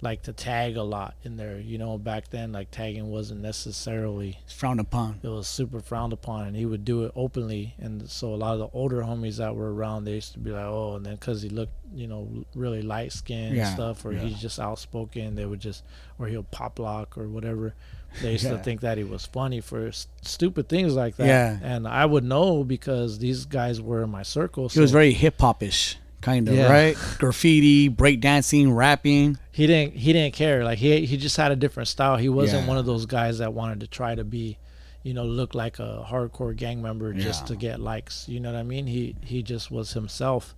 [0.00, 4.36] like to tag a lot in there, you know, back then like tagging wasn't necessarily
[4.42, 8.10] it's frowned upon it was super frowned upon and he would do it openly and
[8.10, 10.64] so a lot of the older homies that were around they used to be like
[10.64, 14.12] oh and then because he looked you know really light skinned Yeah, and stuff or
[14.12, 14.22] yeah.
[14.22, 15.84] he's just outspoken they would just
[16.18, 17.72] or he'll pop lock or whatever
[18.20, 18.50] they used Yeah.
[18.52, 21.58] to think that he was funny for s- stupid things like that Yeah.
[21.62, 25.96] and i would know because these guys were in my circle he was very hip-hop-ish
[26.20, 26.70] kind of Yeah.
[26.70, 31.56] right graffiti breakdancing rapping he didn't he didn't care like he he just had a
[31.56, 32.68] different style he wasn't Yeah.
[32.68, 34.58] one of those guys that wanted to try to be
[35.02, 37.46] you know look like a hardcore gang member just Yeah.
[37.46, 40.54] to get likes you know what i mean he he just was himself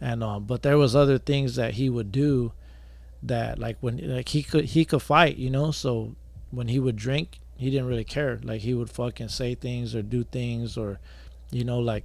[0.00, 2.52] and um but there was other things that he would do
[3.22, 6.14] that like when like he could he could fight you know so
[6.50, 8.40] when he would drink he didn't really care.
[8.42, 10.98] Like he would fucking say things or do things or
[11.50, 12.04] you know like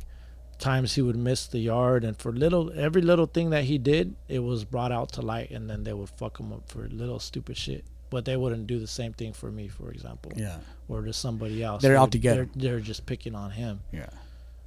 [0.60, 2.04] times he would miss the yard.
[2.04, 5.52] And for little every little thing that he did it was brought out to light
[5.52, 7.86] and then they would fuck him up for little stupid shit.
[8.10, 10.58] But they wouldn't do the same thing for me for example yeah.
[10.90, 11.82] or to somebody else.
[11.82, 12.50] They're out They- together.
[12.54, 13.80] they're, they're just picking on him.
[13.94, 14.10] Yeah.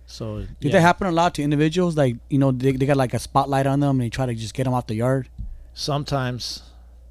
[0.06, 1.98] So Did yeah, that happen a lot to individuals?
[1.98, 4.34] Like, you know, they, they got like a spotlight on them and they try to
[4.34, 5.28] just get them off the yard?
[5.74, 6.62] sometimes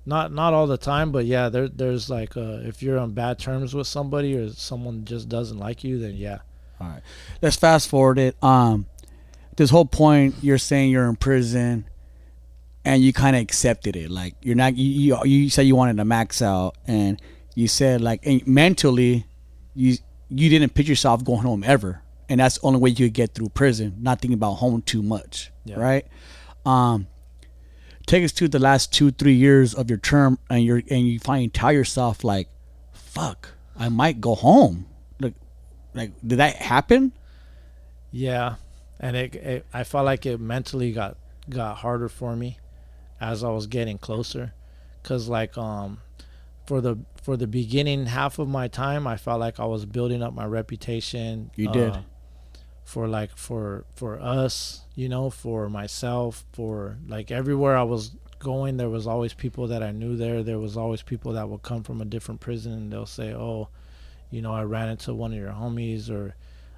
[0.07, 3.37] not not all the time but yeah there there's like uh if you're on bad
[3.37, 6.39] terms with somebody or someone just doesn't like you then yeah
[6.79, 7.01] All right.
[7.41, 8.41] Let's fast forward it.
[8.43, 8.85] Um,
[9.55, 11.89] this whole point, you're saying you're in prison
[12.85, 14.11] and you kind of accepted it.
[14.11, 17.19] Like, you're not, you, you, you said you wanted to max out and
[17.55, 19.25] you said, like, and mentally,
[19.73, 19.97] you,
[20.29, 22.01] you didn't picture yourself going home ever.
[22.29, 25.01] And that's the only way you could get through prison, not thinking about home too
[25.01, 25.51] much.
[25.65, 25.79] Yeah.
[25.79, 26.05] Right.
[26.65, 27.07] Um,
[28.07, 31.19] take us to the last two three years of your term, and you're and you
[31.19, 32.49] finally tell yourself like,
[32.93, 34.87] "Fuck, I might go home."
[35.19, 35.35] Like,
[35.93, 37.11] like did that happen?
[38.11, 38.55] Yeah,
[38.99, 41.17] and it, it I felt like it mentally got
[41.49, 42.57] got harder for me
[43.21, 44.53] as I was getting closer,
[45.03, 45.99] cause like um
[46.65, 50.23] for the for the beginning half of my time, I felt like I was building
[50.23, 51.51] up my reputation.
[51.55, 51.97] You did.
[52.87, 58.77] For like for for us, you know, for myself, for like everywhere I was going,
[58.77, 60.41] there was always people that I knew there.
[60.41, 63.67] There was always people that would come from a different prison and they'll say, "Oh,
[64.31, 66.35] you know, I ran into one of your homies," or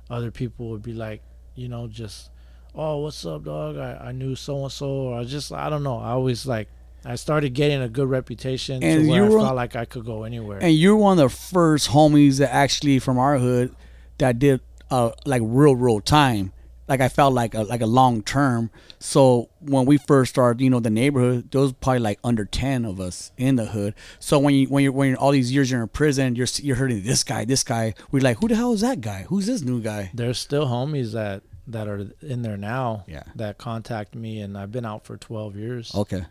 [0.09, 1.21] other people would be like,
[1.53, 2.31] you know, just,
[2.73, 3.77] "Oh, what's up, dog?
[3.77, 5.99] I, I knew so and so," or I just I don't know.
[5.99, 6.69] I always like
[7.05, 10.05] I started getting a good reputation And to where you I felt like I could
[10.05, 10.57] go anywhere.
[10.59, 13.75] And you're one of the first homies that actually from our hood
[14.17, 16.53] that did uh like real real time.
[16.87, 18.71] Like I felt like a like a long term.
[18.97, 22.83] So when we first started, you know, the neighborhood, there was probably like under ten
[22.83, 23.93] of us in the hood.
[24.19, 26.75] So when you when you're when you're, all these years you're in prison, you're you're
[26.77, 27.93] hurting this guy, this guy.
[28.11, 29.25] We're like, who the hell is that guy?
[29.29, 30.09] Who's this new guy?
[30.15, 33.21] There's still homies that that are in there now Yeah.
[33.35, 35.93] that contact me, and I've been out for 12 years.
[35.93, 36.23] Okay.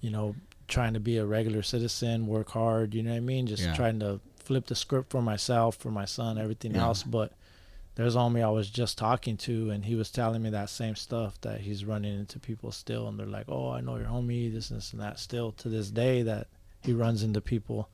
[0.00, 0.34] you know,
[0.68, 3.46] trying to be a regular citizen, work hard, you know what I mean?
[3.46, 3.74] Just Yeah.
[3.74, 6.82] trying to flip the script for myself, for my son, everything Yeah.
[6.84, 7.02] else.
[7.02, 7.32] But
[7.96, 11.40] there's homie I was just talking to, and he was telling me that same stuff
[11.42, 14.68] that he's running into people still, and they're like, "Oh, I know your homie, this,
[14.68, 16.48] this, and that." Still to this day, that
[16.82, 17.88] he runs into people,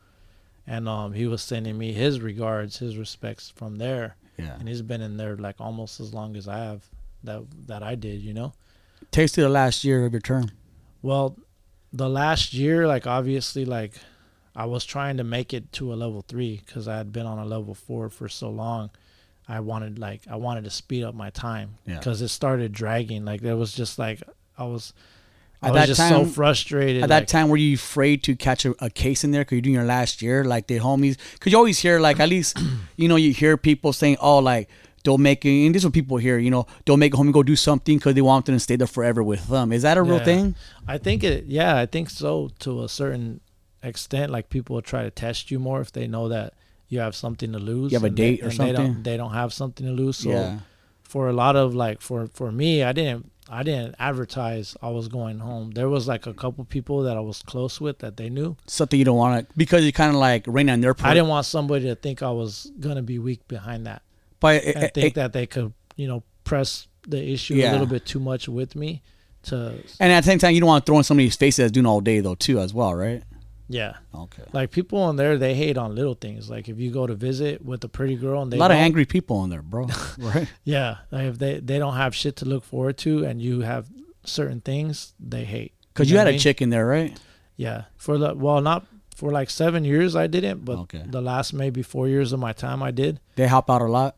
[0.67, 4.57] and um, he was sending me his regards, his respects from there, Yeah.
[4.59, 6.85] and he's been in there like almost as long as I have
[7.25, 8.53] that that I did, you know.
[9.11, 10.51] Takes to the last year of your term.
[11.03, 11.37] Well,
[11.93, 13.95] the last year, like obviously, like
[14.57, 17.39] I was trying to make it to a level three because I had been on
[17.39, 18.91] a level four for so long.
[19.51, 21.99] I wanted like I wanted to speed up my time Yeah.
[21.99, 23.25] because it started dragging.
[23.25, 24.23] Like there was just like
[24.57, 24.93] I was,
[25.63, 27.03] I At was just so frustrated.
[27.03, 29.63] At that time, were you afraid to catch a, a case in there because you're
[29.63, 30.45] doing your last year?
[30.45, 32.59] Like the homies, because you always hear, like, at least,
[32.97, 34.69] you know, you hear people saying, oh, like,
[35.03, 37.43] don't make it, and these are people here, you know, don't make a homie go
[37.43, 39.73] do something because they want them to stay there forever with them.
[39.73, 40.55] Is that a real thing?
[40.87, 41.47] I think it.
[41.47, 43.41] Yeah, I think so to a certain
[43.83, 44.31] extent.
[44.31, 46.53] Like people will try to test you more if they know that
[46.91, 47.91] you have something to lose.
[47.93, 48.75] You have a and they- date or and They something?
[48.95, 50.19] don't, they don't have something to lose.
[50.19, 50.59] So yeah.
[51.03, 55.09] for a lot of like for for me i didn't i didn't advertise i was
[55.09, 58.29] going home there was like a couple people that i was close with that they
[58.31, 61.13] knew Something you don't want to, because you kind of like rain on their i
[61.15, 64.03] didn't want somebody to think i was gonna be weak behind that
[64.39, 67.71] but it, and it- think it- that they could you know press the issue Yeah.
[67.71, 69.03] a little bit too much with me
[69.45, 69.57] to
[69.99, 71.87] and at the same time, you don't want to throw in somebody's faces that's doing
[71.87, 73.23] all day, though, too, as well, right?
[73.73, 74.43] Yeah Okay.
[74.53, 77.65] like people on there they hate on little things like if you go to visit
[77.65, 79.87] with a pretty girl and they a lot of angry people on there, bro.
[80.19, 80.49] right?
[80.65, 83.87] yeah like if they they don't have shit to look forward to and you have
[84.25, 86.41] certain things they hate Because know you had a mean?
[86.41, 87.19] chick in there, right?
[87.57, 91.03] Yeah, for the well, not for like seven years I didn't, but Okay.
[91.07, 93.21] the last maybe four years of my time I did.
[93.37, 94.17] They help out a lot.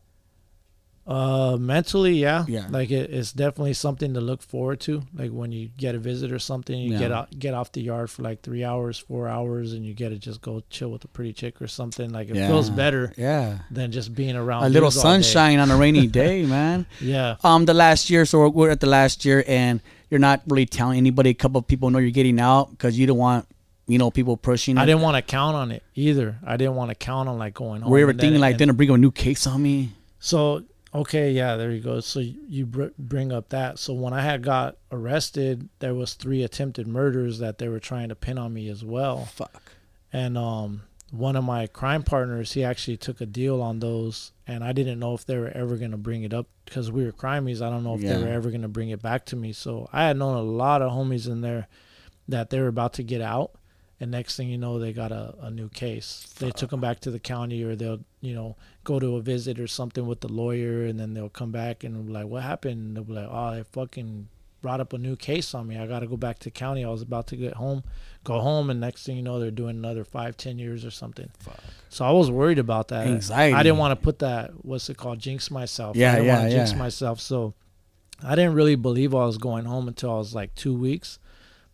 [1.05, 2.67] Uh, mentally, yeah, Yeah.
[2.71, 5.03] like it, it's definitely something to look forward to.
[5.15, 8.09] Like when you get a visit or something, you get out, get off the yard
[8.09, 11.09] for like three hours, four hours, and you get to just go chill with a
[11.09, 12.11] pretty chick or something.
[12.13, 13.59] Like it feels better Yeah.
[13.71, 15.23] than just being around A little dudes all day.
[15.23, 16.87] sunshine on a rainy day, man.
[17.01, 20.43] Yeah, um the last year so we're, we're at the last year and you're not
[20.47, 23.47] really telling anybody a couple of people know you're getting out because you don't want
[23.89, 24.87] you know people pushing I it.
[24.87, 26.37] didn't want to count on it either.
[26.47, 28.77] I didn't want to count on like going were you ever thinking like and- then
[28.77, 30.63] bring a new case on me So
[30.95, 32.01] okay, yeah, there you go.
[32.01, 33.79] So you- br- bring up that.
[33.79, 38.09] So when I had got arrested, there was three attempted murders that they were trying
[38.11, 39.25] to pin on me as well.
[39.27, 39.63] fuck
[40.13, 44.63] And um, one of my crime partners, he actually took a deal on those, and
[44.65, 47.61] I didn't know if they were ever gonna bring it up because we were crimies.
[47.63, 48.17] I don't know if Yeah.
[48.17, 49.53] they were ever gonna bring it back to me.
[49.53, 51.69] So I had known a lot of homies in there
[52.29, 53.53] that they were about to get out.
[54.01, 56.35] And next thing you know, they got a, a new case.
[56.39, 59.61] They took them back to the county, or they'll, you know, go to a visit
[59.61, 62.81] or something with the lawyer, and then they'll come back and be like, "What happened?"
[62.81, 64.29] And they'll be like, "Oh, they fucking
[64.63, 65.77] brought up a new case on me.
[65.77, 66.85] I got to go back to county.
[66.85, 67.83] I was about to get home,
[68.23, 71.29] go home, and next thing you know, they're doing another five, ten years or something."
[71.89, 73.09] So I was worried about that.
[73.09, 73.55] Anxiety.
[73.55, 74.53] I didn't want to put that.
[74.65, 75.19] What's it called?
[75.19, 75.97] Jinx myself.
[75.97, 77.21] Yeah, I didn't yeah, want to jinx myself.
[77.21, 77.55] So
[78.23, 81.19] I didn't really believe I was going home until I was like two weeks.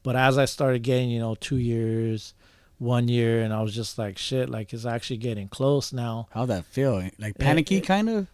[0.03, 2.33] But as I started getting, you know, two years,
[2.79, 6.29] one year, and I was just like, shit, like it's actually getting close now.
[6.31, 8.27] how'd that feel like panicky it- kind of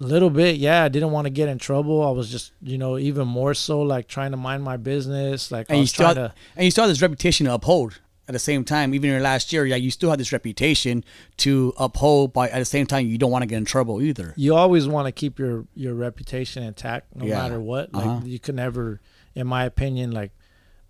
[0.00, 0.84] A little bit, yeah.
[0.84, 2.02] I didn't want to get in trouble.
[2.06, 5.50] I was just, you know, even more so like trying to mind my business.
[5.52, 6.34] Like I and you was still trying to.
[6.56, 9.20] and you still have this reputation to uphold at the same time even in your
[9.22, 11.04] last year yeah you still have this reputation
[11.36, 14.32] to uphold but at the same time you don't want to get in trouble either
[14.36, 17.42] You always want to keep your your reputation intact, no Yeah.
[17.42, 17.92] matter what.
[17.92, 18.20] Like Uh-huh.
[18.24, 19.00] you can never,
[19.34, 20.30] in my opinion, like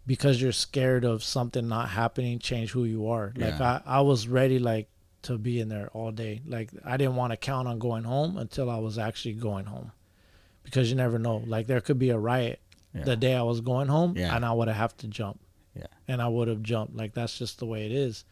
[0.07, 3.81] because you're scared of something not happening change who you are like Yeah.
[3.87, 4.89] i i was ready like
[5.23, 8.37] to be in there all day like i didn't want to count on going home
[8.39, 9.93] until i was actually going home
[10.65, 12.61] because you never know like there could be a riot
[12.95, 13.05] Yeah.
[13.05, 14.35] the day i was going home Yeah.
[14.35, 15.39] and i would have have to jump
[15.77, 15.87] Yeah.
[16.09, 18.25] and i would have jumped like that's just the way it is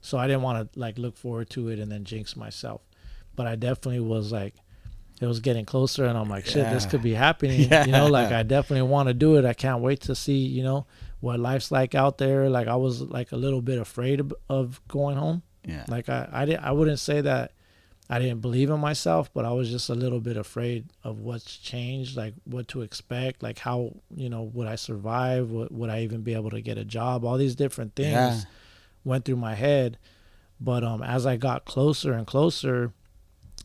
[0.00, 2.80] so i didn't want to like look forward to it and then jinx myself
[3.36, 4.54] but i definitely was like
[5.20, 7.60] it was getting closer and i'm like shit this could be happening.
[7.86, 9.44] You know like i definitely want to do it.
[9.44, 10.86] I can't wait to see you know
[11.20, 12.48] what life's like out there.
[12.50, 15.42] Like i was like a little bit afraid of, of going home.
[15.64, 15.84] Yeah.
[15.88, 17.52] like I, I didn't I wouldn't say that
[18.10, 21.56] I didn't believe in myself, but I was just a little bit afraid of what's
[21.56, 26.00] changed, like what to expect, like how you know would I survive, would, would I
[26.02, 28.40] even be able to get a job, all these different things Yeah.
[29.04, 29.98] went through my head.
[30.60, 32.92] But um, as I got closer and closer,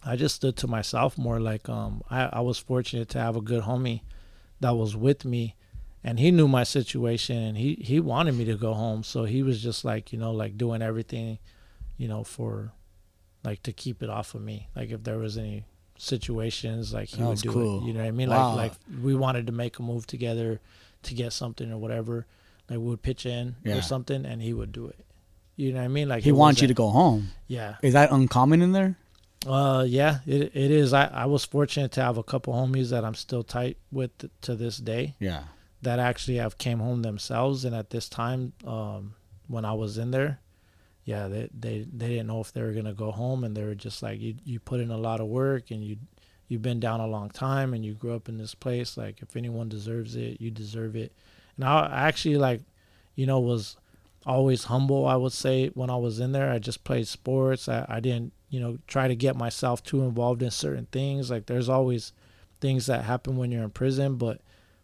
[0.07, 1.39] I just stood to myself more.
[1.39, 4.01] Like um, I, I was fortunate to have a good homie
[4.61, 5.55] that was with me,
[6.03, 9.03] and he knew my situation, and he he wanted me to go home.
[9.03, 11.39] So he was just like you know like doing everything,
[11.97, 12.71] you know for,
[13.43, 14.69] like to keep it off of me.
[14.75, 15.65] Like if there was any
[15.97, 17.81] situations, like he That would do cool.
[17.83, 17.87] it.
[17.87, 18.29] You know what I mean?
[18.29, 18.55] Wow.
[18.55, 20.59] Like like we wanted to make a move together
[21.03, 22.25] to get something or whatever.
[22.69, 23.77] Like we would pitch in Yeah.
[23.77, 24.99] or something, and he would do it.
[25.55, 26.07] You know what I mean?
[26.07, 27.29] Like He wants you to go home.
[27.47, 27.75] Yeah.
[27.81, 28.95] Is that uncommon in there?
[29.45, 30.19] Uh, yeah.
[30.25, 30.93] It it is.
[30.93, 34.11] I I was fortunate to have a couple homies that I'm still tight with
[34.41, 35.43] to this day Yeah.
[35.81, 39.13] that actually have came home themselves, and at this time, um,
[39.47, 40.39] when I was in there,
[41.05, 43.75] yeah, they they they didn't know if they were gonna go home, and they were
[43.75, 45.97] just like, you you put in a lot of work, and you
[46.47, 48.97] you've been down a long time, and you grew up in this place.
[48.97, 51.13] Like, if anyone deserves it, you deserve it.
[51.55, 52.61] And I I actually like,
[53.15, 53.77] you know, was
[54.25, 55.05] always humble.
[55.05, 57.69] I would say when I was in there, I just played sports.
[57.69, 61.29] I I didn't you know try to get myself too involved in certain things.
[61.29, 62.13] Like, there's always
[62.61, 64.41] things that happen when you're in prison, but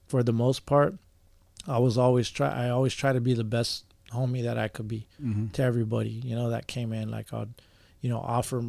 [0.08, 0.96] for the most part,
[1.68, 2.50] I was always try.
[2.50, 5.48] I always try to be the best homie that I could be Mm-hmm.
[5.54, 7.10] to everybody, you know, that came in.
[7.10, 7.50] Like I'd,
[8.02, 8.62] you know, offer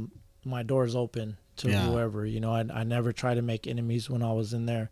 [0.44, 1.90] my doors open to Yeah.
[1.90, 2.24] whoever.
[2.24, 4.90] You know, I I never try to make enemies when I was in there.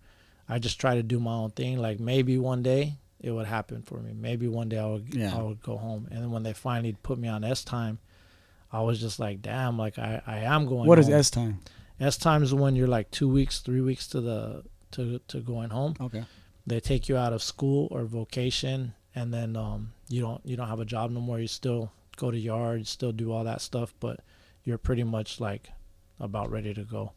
[0.48, 1.78] I just try to do my own thing.
[1.78, 4.12] Like maybe one day it would happen for me.
[4.12, 5.38] Maybe one day I would Yeah.
[5.38, 6.08] I would go home.
[6.10, 7.98] And then when they finally put me on S time,
[8.72, 10.86] I was just like, damn, like I I am going.
[10.88, 11.14] What is home.
[11.16, 11.60] S time?
[12.00, 14.62] S time is when you're like two weeks, three weeks to the
[14.92, 16.24] to to going home Okay.
[16.66, 20.68] they take you out of school or vocation and then um, you don't you don't
[20.68, 23.94] have a job no more you still go to yard still do all that stuff
[24.00, 24.20] but
[24.64, 25.70] you're pretty much like
[26.20, 27.12] about ready to go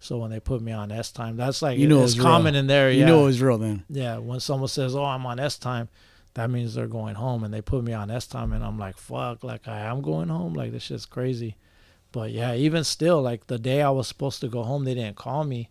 [0.00, 2.54] so when they put me on s time that's like You know it's it's common
[2.54, 2.60] real.
[2.60, 3.84] in there You yeah know it was real then.
[3.88, 5.88] yeah when someone says oh i'm on s time
[6.34, 8.96] that means they're going home and they put me on s time and i'm like
[8.96, 10.52] fuck like i am going home?
[10.54, 11.56] Like this shit's crazy.
[12.12, 15.16] But yeah even still like the day i was supposed to go home they didn't
[15.16, 15.70] call me.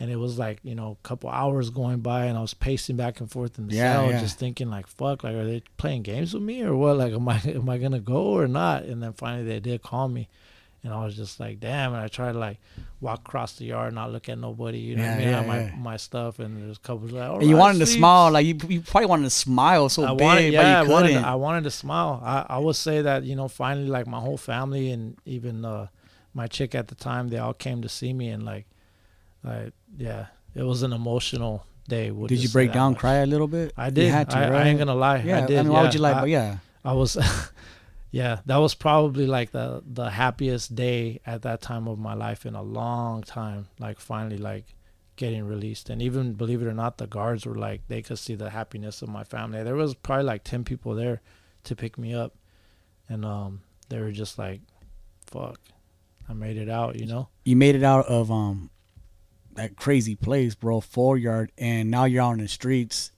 [0.00, 2.96] And it was like you know a couple hours going by and i was pacing
[2.96, 4.20] back and forth in the Yeah, cell yeah.
[4.20, 6.96] just thinking like fuck like are they playing games with me or what?
[6.98, 8.84] Like am i am i gonna go or not?
[8.84, 10.28] And then finally they did call me
[10.84, 12.58] and i was just like damn and i tried to like
[13.00, 15.60] walk across the yard not look at nobody you know what i mean yeah, my
[15.60, 15.74] yeah.
[15.76, 18.80] my stuff and there's couples like And you "Alright, wanted to smile, like you, you
[18.80, 21.34] probably wanted to smile so I big, wanted, yeah, but I you wanted, to, I
[21.34, 22.20] wanted to smile.
[22.24, 25.88] I, I would say that you know, finally, like my whole family and even uh,
[26.34, 28.66] my chick at the time, they all came to see me, and like,
[29.42, 32.10] like, yeah, it was an emotional day.
[32.10, 33.00] we'll did you break down, much.
[33.00, 33.72] cry a little bit?
[33.76, 34.10] I You did.
[34.12, 34.66] had to, I, I right?
[34.66, 35.18] ain't gonna lie.
[35.22, 35.64] Yeah, I did.
[35.64, 36.12] mean, why would you lie?
[36.12, 37.16] I, but yeah, I was,
[38.10, 42.46] yeah, that was probably like the the happiest day at that time of my life
[42.46, 43.68] in a long time.
[43.78, 44.74] Like finally, like
[45.16, 48.34] getting released, and even believe it or not, the guards were like they could see
[48.34, 49.62] the happiness of my family.
[49.62, 51.20] There was probably like ten people there
[51.64, 52.34] to pick me up,
[53.08, 53.60] and um,
[53.90, 54.60] they were just like,
[55.26, 55.60] "Fuck,
[56.28, 57.28] I made it out," you know.
[57.44, 58.70] you made it out of um
[59.54, 63.12] that crazy place, bro, four yard, and now you're in the streets,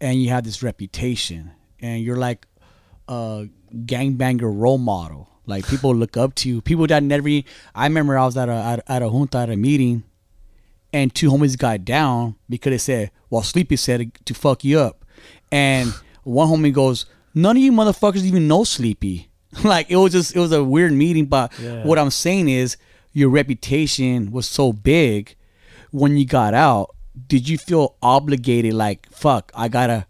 [0.00, 2.46] and you have this reputation, and you're like
[3.08, 5.28] a gangbanger role model.
[5.46, 6.60] Like people look up to you.
[6.60, 7.28] People that never.
[7.74, 10.02] I remember I was at a at, at a junta at a meeting,
[10.92, 15.04] and two homies got down because they said, "Well, Sleepy said to fuck you up,"
[15.52, 15.92] and
[16.24, 19.28] one homie goes, "None of you motherfuckers even know Sleepy."
[19.64, 21.84] like it was just it was a weird meeting, but Yeah.
[21.84, 22.76] what I'm saying is
[23.12, 25.36] your reputation was so big
[25.92, 26.94] when you got out.
[27.28, 28.74] Did you feel obligated?
[28.74, 30.06] Like fuck, I gotta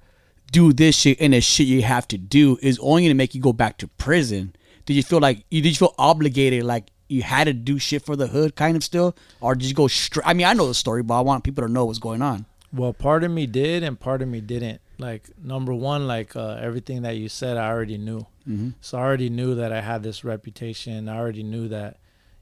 [0.52, 3.40] do this shit, and the shit you have to do is only gonna make you
[3.40, 4.54] go back to prison.
[4.84, 8.04] Did you feel like you did you feel obligated, like you had to do shit
[8.04, 10.26] for the hood, kind of still, or did you go straight?
[10.26, 12.46] I mean, I know the story, but I want people to know what's going on.
[12.72, 14.80] Well, part of me did, and part of me didn't.
[14.98, 18.26] Like number one, like uh, everything that you said, I already knew.
[18.48, 18.70] Mm-hmm.
[18.80, 21.08] So I already knew that I had this reputation.
[21.08, 21.98] I already knew that,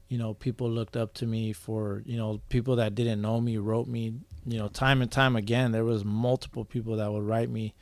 [0.08, 3.56] you know, people looked up to me for, you know, people that didn't know me
[3.56, 4.14] wrote me,
[4.46, 5.72] you know, time and time again.
[5.72, 7.74] There was multiple people that would write me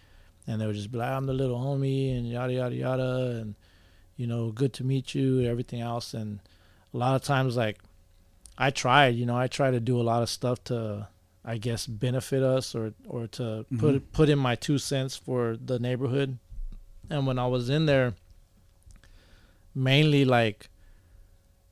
[0.46, 3.54] and they would just be like, "I'm the little homie," and yada yada yada, and
[4.16, 6.14] you know, good to meet you, everything else.
[6.14, 6.40] And
[6.92, 7.78] a lot of times, like,
[8.58, 11.08] I tried, you know, I try to do a lot of stuff to,
[11.44, 14.12] I guess, benefit us or or to put mm-hmm.
[14.12, 16.38] put in my two cents for the neighborhood.
[17.10, 18.14] And when I was in there,
[19.74, 20.68] mainly like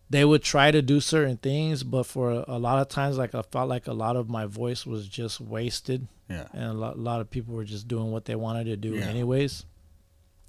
[0.09, 3.35] they would try to do certain things, but for a, a lot of times, like
[3.35, 6.47] I felt like a lot of my voice was just wasted Yeah.
[6.53, 8.95] and a lot, a lot of people were just doing what they wanted to do
[8.95, 9.07] Yeah.
[9.07, 9.65] anyways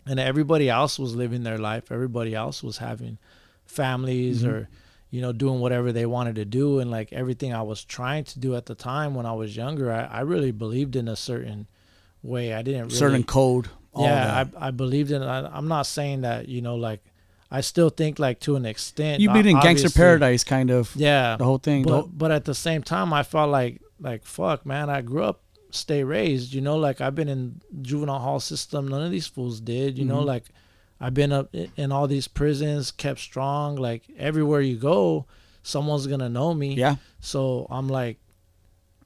[0.06, 3.18] and everybody else was living their life everybody else was having
[3.66, 4.48] families Mhm.
[4.52, 4.70] or
[5.10, 8.40] you know doing whatever they wanted to do and like everything i was trying to
[8.40, 11.68] do at the time when i was younger i, I really believed in a certain
[12.24, 13.68] way i didn't really Certain code.
[13.94, 14.46] all yeah.
[14.60, 17.02] I, I believed in it I, i'm not saying that you know like
[17.52, 20.94] i still think like to an extent you believe in gangster paradise, kind of.
[20.96, 21.84] yeah The whole thing.
[21.84, 25.42] but, but at the same time i felt like like fuck man i grew up
[25.74, 29.60] stay raised you know like i've been in juvenile hall system none of these fools
[29.60, 30.26] did you know Mhm.
[30.26, 30.46] like
[31.00, 35.26] i've been up in all these prisons kept strong like everywhere you go
[35.64, 36.96] someone's gonna know me yeah.
[37.20, 38.18] so i'm like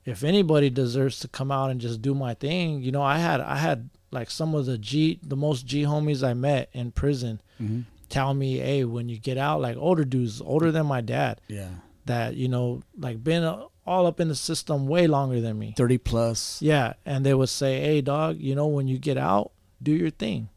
[0.05, 3.41] if anybody deserves to come out and just do my thing you know i had
[3.41, 7.41] i had like some of the g the most g homies i met in prison
[7.57, 11.41] hmm tell me hey when you get out like older dudes older than my dad
[11.47, 11.69] Yeah.
[12.05, 15.73] that you know like been uh, all up in the system way longer than me
[15.77, 16.61] 30 plus.
[16.61, 19.51] yeah and they would say hey dog you know when you get out
[19.81, 20.49] do your thing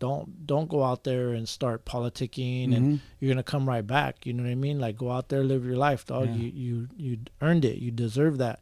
[0.00, 3.00] don't don't go out there and start politicking and Mhm.
[3.20, 5.64] you're gonna come right back you know what i mean like go out there live
[5.64, 6.34] your life dog Yeah.
[6.34, 8.60] you you you earned it you deserve that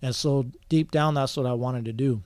[0.00, 2.22] and so deep down that's what i wanted to do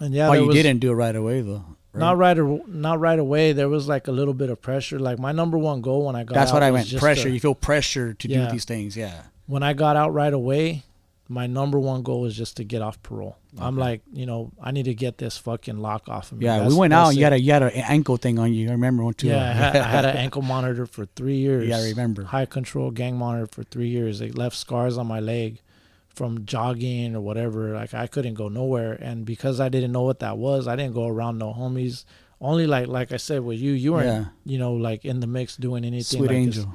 [0.00, 1.64] and yeah oh, there you was, didn't do it right away, though.
[1.92, 2.00] right?
[2.00, 2.38] not right
[2.68, 5.80] not right away there was like a little bit of pressure like my number one
[5.82, 6.96] goal when i got That's what I meant.
[6.96, 7.24] Pressure.
[7.24, 8.46] to- you feel pressure to Yeah.
[8.46, 8.96] do these things.
[8.96, 9.22] Yeah.
[9.46, 10.82] When I got out right away,
[11.28, 13.36] my number one goal was just to get off parole.
[13.58, 16.44] I'm like, you know, I need to get this fucking lock off of me.
[16.44, 16.56] Yeah.
[16.58, 17.24] That's- we went out and you it.
[17.24, 18.68] had, a, you had an ankle thing on you.
[18.68, 19.28] I remember one too.
[19.28, 21.66] Yeah, I had, I had an ankle monitor for three years.
[21.68, 22.24] Yeah, I remember.
[22.24, 24.20] High control gang monitor for three years.
[24.20, 25.60] It left scars on my leg
[26.08, 27.74] from jogging or whatever.
[27.74, 30.94] Like I couldn't go nowhere, and because I didn't know what that was, I didn't
[30.94, 32.04] go around no homies.
[32.40, 34.24] Only like like I said with you, you weren't Yeah.
[34.44, 36.18] you know like in the mix doing anything.
[36.18, 36.58] Sweet like this.
[36.58, 36.74] angel.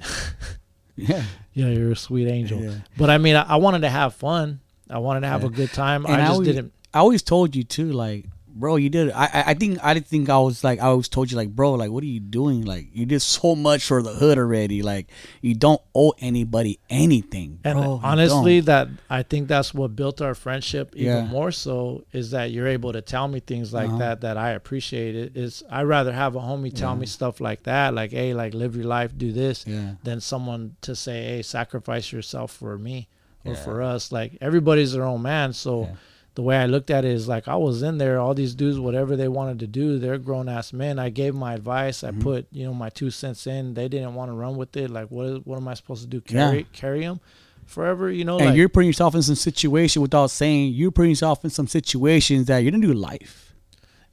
[0.96, 1.24] yeah.
[1.54, 2.60] Yeah, you're a sweet angel.
[2.60, 2.74] Yeah.
[2.96, 4.60] But I mean, I, I wanted to have fun.
[4.90, 5.48] I wanted to have Yeah.
[5.48, 6.04] a good time.
[6.06, 6.72] And I I just always- didn't.
[6.94, 9.10] I always told you too, like, bro, you did.
[9.12, 11.72] I, I, think, I didn't think I was like, I always told you, like, bro,
[11.74, 12.64] like, what are you doing?
[12.64, 14.82] Like, you did so much for the hood already.
[14.82, 15.08] Like,
[15.40, 17.60] you don't owe anybody anything.
[17.64, 17.94] And bro.
[17.94, 21.22] You honestly, that I think that's what built our friendship even Yeah.
[21.24, 23.98] more so is that you're able to tell me things like Uh-huh.
[23.98, 25.14] that that I appreciate.
[25.16, 27.00] It is I rather have a homie tell Yeah.
[27.00, 30.76] me stuff like that, like hey, like live your life, do this, yeah, than someone
[30.82, 33.08] to say hey, sacrifice yourself for me
[33.44, 34.12] or for us.
[34.12, 35.88] Like everybody's their own man, so.
[36.34, 38.78] The way I looked at it is like I was in there, all these dudes,
[38.78, 40.98] whatever they wanted to do, they're grown ass men.
[40.98, 42.02] I gave my advice.
[42.02, 42.20] I Mhm.
[42.22, 43.74] put, you know, my two cents in.
[43.74, 44.90] They didn't want to run with it.
[44.90, 45.26] Like, what?
[45.26, 46.22] Is, what am I supposed to do?
[46.28, 46.48] Yeah.
[46.48, 47.20] Carry, carry them
[47.66, 48.10] forever?
[48.10, 51.44] You know, and like you're putting yourself in some situation without saying you're putting yourself
[51.44, 53.54] in some situations that you're gonna do life.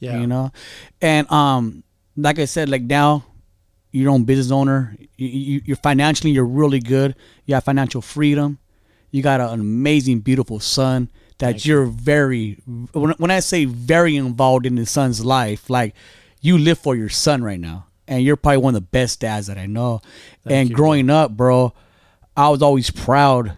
[0.02, 0.50] yeah, you know
[1.02, 1.84] and um
[2.16, 3.22] like i said like now
[3.92, 7.14] you're your own business owner you, you, you're financially you're really good
[7.46, 8.58] you have financial freedom
[9.12, 11.10] you got an amazing beautiful son
[11.40, 12.62] that Thank you're very
[12.94, 15.96] when, when i say very involved in the son's life like
[16.42, 19.48] you live for your son right now and you're probably one of the best dads
[19.48, 20.02] that i know
[20.44, 21.74] Thank and you, growing up bro
[22.38, 23.58] i was always proud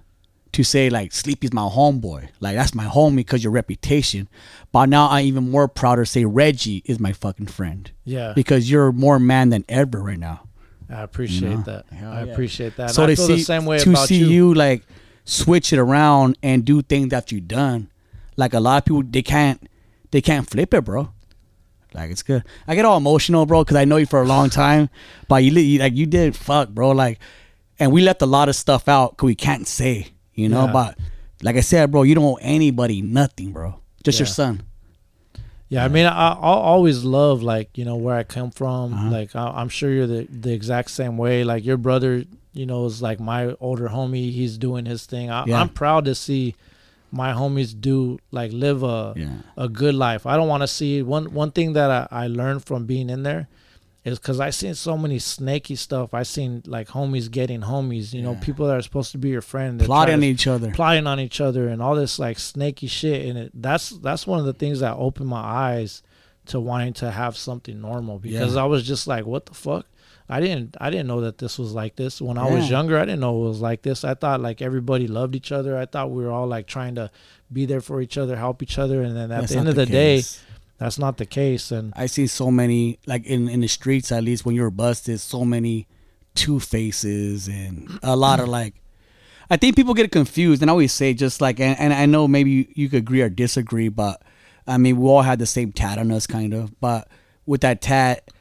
[0.53, 2.29] to say like Sleepy's my homeboy.
[2.39, 4.27] Like that's my homie because your reputation.
[4.71, 8.33] But now I'm even more proud to say Reggie is my fucking friend yeah.
[8.35, 10.41] because you're more man than ever right now.
[10.89, 11.61] I appreciate know?
[11.61, 11.85] that.
[11.89, 12.31] Hell I yeah.
[12.31, 12.91] appreciate that.
[12.91, 14.27] so And I they feel see the same way to about see you.
[14.27, 14.53] you.
[14.53, 14.83] like
[15.25, 17.89] switch it around and do things that you've done.
[18.37, 19.61] Like a lot of people, they can't
[20.11, 21.09] they can't flip it, bro.
[21.93, 22.43] Like it's good.
[22.67, 24.89] I get all emotional, bro, because I know you for a long time.
[25.27, 26.91] But you, like you did fuck, bro.
[26.91, 27.19] Like,
[27.79, 30.65] and we left a lot of stuff out because we can't say, you know.
[30.65, 30.71] Yeah.
[30.73, 30.97] But
[31.43, 33.79] like I said, bro, you don't owe anybody nothing, bro.
[34.03, 34.33] Just your Yeah.
[34.33, 34.63] son.
[35.69, 38.93] Yeah, I mean, I, I'll always love like you know where I come from.
[38.93, 39.09] Uh-huh.
[39.09, 41.45] Like I, I'm sure you're the the exact same way.
[41.45, 44.31] Like your brother, you know, it's like my older homie.
[44.31, 45.29] He's doing his thing.
[45.29, 45.61] I, Yeah.
[45.61, 46.55] I'm proud to see
[47.11, 49.29] my homies do like live a Yeah.
[49.57, 50.25] a good life.
[50.25, 53.23] I don't want to see one one thing that I, I learned from being in
[53.23, 53.47] there
[54.03, 56.13] is because I seen so many snaky stuff.
[56.13, 58.13] I seen like homies getting homies.
[58.13, 60.71] You know, people that are supposed to be your friend Plotting on each other.
[60.71, 64.39] plotting on each other and all this like snaky shit and it that's that's one
[64.39, 66.01] of the things that opened my eyes
[66.47, 68.63] to wanting to have something normal because Yeah.
[68.63, 69.85] I was just like what the fuck
[70.31, 73.05] I didn't I didn't know that this was like this when I was younger I
[73.05, 76.09] didn't know it was like this I thought like everybody loved each other I thought
[76.09, 77.11] we were all like trying to
[77.51, 79.71] be there for each other help each other and then at That's the end not
[79.71, 80.23] of the, day
[80.81, 81.69] that's not the case.
[81.69, 84.71] And I see so many like in in the streets at least when you were
[84.71, 85.87] busted, so many
[86.33, 88.73] two faces and a lot of like.
[89.51, 92.25] I think people get confused, and I always say just like, and, and I know
[92.27, 94.23] maybe you, you could agree or disagree, but
[94.65, 96.79] I mean we all had the same tat on us, kind of.
[96.79, 97.07] But
[97.45, 98.31] with that tat,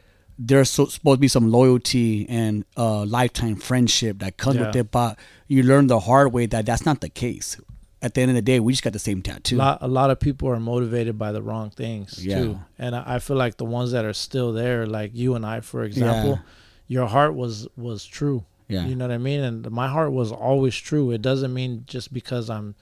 [0.42, 4.90] there's so, supposed to be some loyalty and uh, lifetime friendship that comes with it,
[4.90, 5.18] but
[5.48, 7.60] you learn the hard way that that's not the case.
[8.00, 9.56] At the end of the day, we just got the same tattoo.
[9.56, 12.40] a lot, a lot of people are motivated by the wrong things Yeah.
[12.40, 12.60] too.
[12.78, 15.60] And I, I feel like the ones that are still there, like you and I,
[15.60, 16.40] for example,
[16.86, 18.46] your heart was was true.
[18.68, 18.86] Yeah.
[18.86, 19.40] You know what I mean?
[19.40, 21.10] And my heart was always true.
[21.10, 22.74] It doesn't mean just because I'm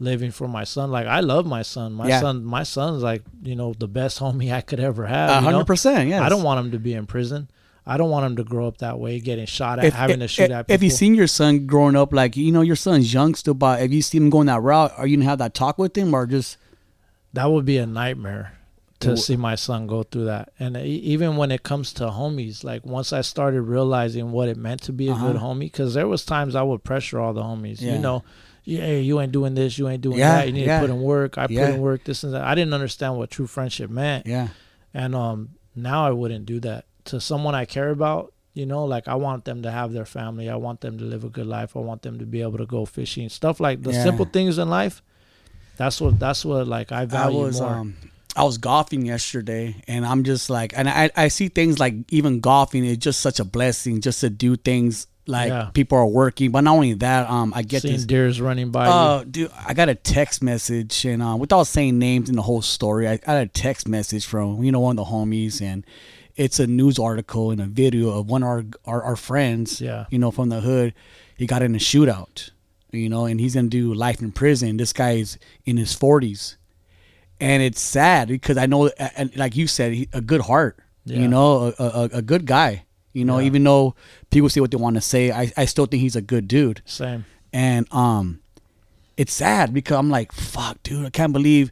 [0.00, 0.90] living for my son.
[0.90, 1.92] Like I love my son.
[1.92, 2.20] My Yeah.
[2.20, 5.30] son my son's like, you know, the best homie I could ever have.
[5.30, 5.52] A you know?
[5.52, 6.20] hundred percent, yes.
[6.22, 7.48] I don't want him to be in prison.
[7.86, 10.26] I don't want him to grow up that way, getting shot at, if, having to
[10.26, 10.74] if, shoot at people.
[10.74, 13.82] If you seen your son growing up, like you know, your son's young still, but
[13.82, 16.14] if you see him going that route, are you gonna have that talk with him,
[16.14, 16.56] or just
[17.32, 18.52] that would be a nightmare
[19.00, 20.52] to see my son go through that.
[20.58, 24.82] And even when it comes to homies, like once I started realizing what it meant
[24.82, 25.46] to be a good Uh-huh.
[25.46, 27.80] homie, because there was times I would pressure all the homies.
[27.80, 27.94] Yeah.
[27.94, 28.30] You know, yeah,
[28.64, 30.46] hey, you ain't doing this, you ain't doing Yeah, that.
[30.46, 30.80] You need yeah.
[30.80, 31.38] to put in work.
[31.38, 31.66] I Yeah.
[31.66, 32.04] put in work.
[32.04, 32.42] This and that.
[32.42, 34.48] I didn't understand what true friendship meant, yeah,
[34.94, 38.32] and um, now I wouldn't do that to someone I care about.
[38.52, 40.50] You know, like I want them to have their family.
[40.50, 41.76] I want them to live a good life.
[41.76, 43.28] I want them to be able to go fishing.
[43.28, 45.02] Stuff like the simple things in life.
[45.76, 46.18] That's what.
[46.18, 47.70] That's what like I I value was more.
[47.70, 47.96] um,
[48.36, 52.40] I was golfing yesterday, and I'm just like, and I I see things like even
[52.40, 55.70] golfing is just such a blessing, just to do things like Yeah.
[55.74, 58.86] people are working, but not only that, um, I get Seeing this deers running by.
[58.88, 62.62] Oh, dude, I got a text message, and uh, without saying names in the whole
[62.62, 65.84] story, I got a text message from you know one of the homies, and
[66.36, 70.06] it's a news article and a video of one of our our, our friends, Yeah.
[70.10, 70.94] you know, from the hood.
[71.36, 72.50] He got in a shootout,
[72.92, 74.76] you know, and he's gonna do life in prison.
[74.78, 76.56] This guy is in his forties,
[77.40, 81.18] and it's sad because I know, and like you said, he, a good heart, Yeah.
[81.20, 82.84] you know, a, a, a good guy.
[83.12, 83.46] You know, Yeah.
[83.46, 83.94] even though
[84.30, 86.82] people say what they want to say, I, I still think he's a good dude
[86.84, 87.24] Same.
[87.52, 88.40] and um
[89.16, 91.70] it's sad because i'm like fuck dude i can't believe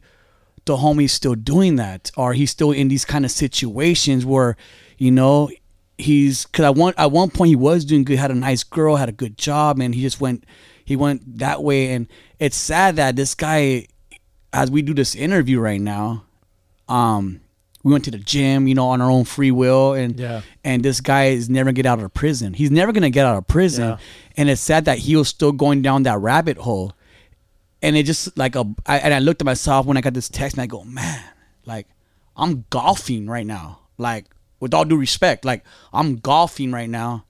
[0.65, 4.55] the homie's still doing that or he's still in these kind of situations where
[4.99, 5.49] you know
[5.97, 8.97] he's because at one at one point he was doing good had a nice girl
[8.97, 10.43] had a good job and he just went
[10.85, 12.07] he went that way and
[12.39, 13.87] it's sad that this guy
[14.53, 16.23] as we do this interview right now
[16.87, 17.39] um
[17.83, 20.41] we went to the gym you know on our own free will and Yeah.
[20.63, 22.53] and this guy is never get out of prison.
[22.53, 23.97] He's never gonna get out of prison, Yeah.
[24.37, 26.93] and it's sad that he was still going down that rabbit hole.
[27.81, 30.27] And it just like a, I, and I looked at myself when I got this
[30.27, 31.23] text, and I go, man,
[31.65, 31.87] like
[32.35, 33.79] I'm golfing right now.
[33.97, 34.25] Like
[34.59, 37.23] with all due respect, like I'm golfing right now,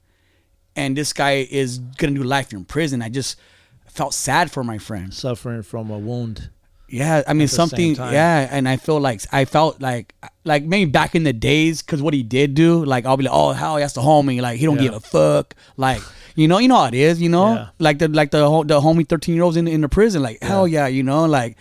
[0.75, 3.03] and this guy is gonna do life in prison.
[3.03, 3.37] I just
[3.85, 5.13] felt sad for my friend.
[5.13, 6.49] Suffering from a wound.
[6.91, 7.95] Yeah, I mean something.
[7.95, 10.13] Yeah, and I feel like I felt like
[10.43, 13.33] like maybe back in the days because what he did do, like I'll be like,
[13.33, 14.41] oh hell, that's the homie.
[14.41, 14.83] Like he don't Yeah.
[14.89, 15.55] give a fuck.
[15.77, 16.01] Like
[16.35, 17.21] you know, you know how it is.
[17.21, 17.67] You know, Yeah.
[17.79, 20.21] like the like the the homie thirteen year olds in in the prison.
[20.23, 21.57] Like hell yeah, you know, like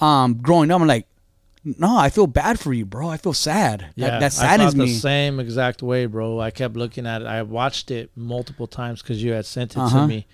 [0.00, 1.06] um growing up, I'm like,
[1.64, 3.08] no, I feel bad for you, bro.
[3.10, 3.86] I feel sad.
[3.94, 4.94] Yeah, that, that I saddens the me.
[4.94, 6.40] same exact way, bro.
[6.40, 7.26] I kept looking at it.
[7.26, 10.00] I watched it multiple times because you had sent it Uh-huh.
[10.00, 10.26] to me,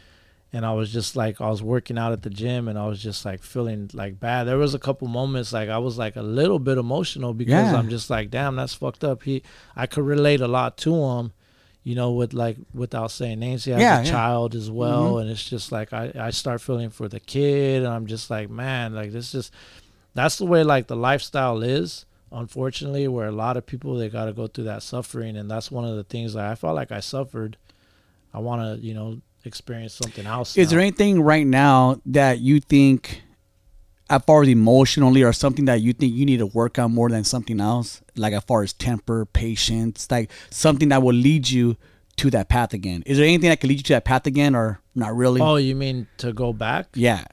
[0.56, 3.02] and I was just like, I was working out at the gym, and I was
[3.02, 4.44] just like feeling like bad.
[4.44, 7.76] There was a couple moments like I was like a little bit emotional because Yeah.
[7.78, 9.22] I'm just like, damn, that's fucked up.
[9.24, 9.42] He,
[9.82, 11.32] I could relate a lot to him,
[11.84, 13.64] you know, with like without saying names.
[13.66, 14.10] He has Yeah, a yeah.
[14.10, 15.20] child as well, Mhm.
[15.22, 18.48] and it's just like I, I start feeling for the kid, and I'm just like,
[18.50, 19.52] man, like this just
[20.14, 24.24] that's the way like the lifestyle is unfortunately where a lot of people they got
[24.24, 26.90] to go through that suffering and that's one of the things that i felt like
[26.90, 27.56] i suffered
[28.34, 30.70] i want to you know experience something else Is now.
[30.72, 33.22] there anything right now that you think,
[34.10, 37.08] as far as emotionally, or something that you think you need to work on more
[37.08, 38.02] than something else?
[38.16, 41.76] Like as far as temper, patience, like something that will lead you
[42.16, 43.02] to that path again.
[43.06, 45.40] Is there anything that could lead you to that path again, or not really?
[45.40, 47.24] oh you mean to go back yeah,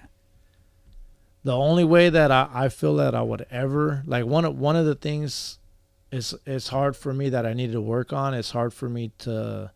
[1.44, 4.76] the only way that I, I feel that I would ever like one of one
[4.76, 5.60] of the things
[6.12, 8.34] is it's hard for me that I need to work on.
[8.34, 9.72] It's hard for me to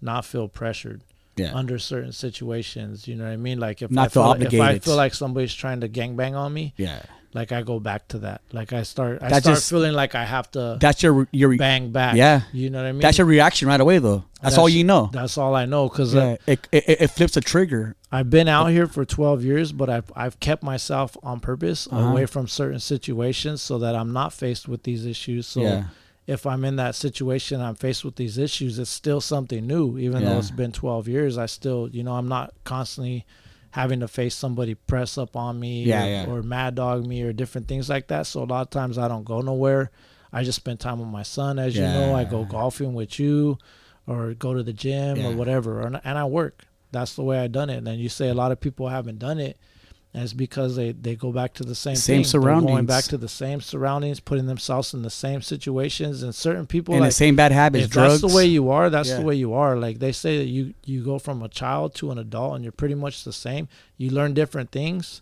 [0.00, 1.02] not feel pressured
[1.36, 1.54] yeah.
[1.54, 3.06] under certain situations.
[3.08, 3.58] You know what I mean?
[3.60, 6.34] Like if Not I feel feel like, if I feel like somebody's trying to gangbang
[6.34, 7.02] on me, yeah.
[7.34, 8.40] like I go back to that.
[8.52, 11.56] Like I start I That start just- feeling like I have to That's your your
[11.56, 12.16] bang back.
[12.16, 12.42] Yeah.
[12.52, 13.00] You know what I mean?
[13.00, 14.24] that's your reaction right away though.
[14.42, 15.10] That's, all you know.
[15.12, 17.96] That's all I know because Yeah, it, it it flips a trigger.
[18.12, 22.10] I've been out here for 12 years, but I've I've kept myself on purpose Uh-huh.
[22.10, 25.46] away from certain situations so that I'm not faced with these issues.
[25.46, 25.84] So yeah,
[26.26, 28.78] if I'm in that situation, I'm faced with these issues.
[28.78, 31.38] It's still something new, even though it's been 12 years.
[31.38, 33.24] I still, you know, I'm not constantly
[33.70, 36.26] having to face somebody press up on me Yeah, or, yeah.
[36.26, 38.26] or mad dog me or different things like that.
[38.26, 39.90] So a lot of times I don't go nowhere.
[40.32, 42.14] I just spend time with my son, as you know.
[42.14, 43.58] I go golfing with you,
[44.06, 45.28] or go to the gym Yeah.
[45.28, 46.64] or whatever, or, and I work.
[46.92, 47.76] That's the way I done it.
[47.76, 49.58] And then you say a lot of people haven't done it,
[50.16, 52.40] and it's because they they go back to the same Same thing.
[52.40, 56.66] They're going back to the same surroundings, putting themselves in the same situations, and certain
[56.66, 58.22] people and like the same bad habits, if drugs.
[58.22, 59.18] that's the way you are, that's Yeah.
[59.18, 59.76] the way you are.
[59.76, 62.72] Like they say that you you go from a child to an adult and you're
[62.72, 63.68] pretty much the same.
[63.98, 65.20] You learn different things,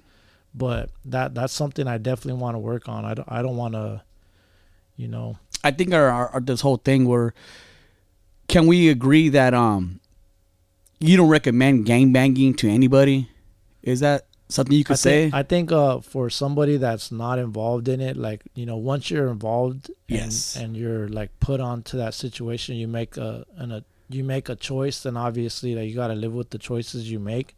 [0.54, 3.04] but that that's something I definitely want to work on.
[3.04, 4.02] I don't I don't want to,
[4.96, 7.34] you know, I think our, our, our this whole thing where
[8.46, 9.98] can we agree that um
[11.00, 13.28] you don't recommend gang banging to anybody?
[13.82, 15.22] Is that something you could I say?
[15.24, 19.10] think, I think uh for somebody that's not involved in it, like you know, once
[19.10, 20.56] you're involved, and, Yes.
[20.56, 24.56] and you're like put onto that situation, you make a an a you make a
[24.56, 27.54] choice, then obviously like you got to live with the choices you make.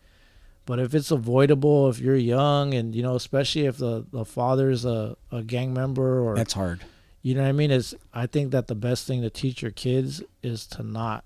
[0.65, 4.85] But if it's avoidable, if you're young, and you know, especially if the the father's
[4.85, 6.81] a a gang member or That's hard.
[7.23, 7.71] you know what I mean?
[7.71, 11.25] Is I think that the best thing to teach your kids is to not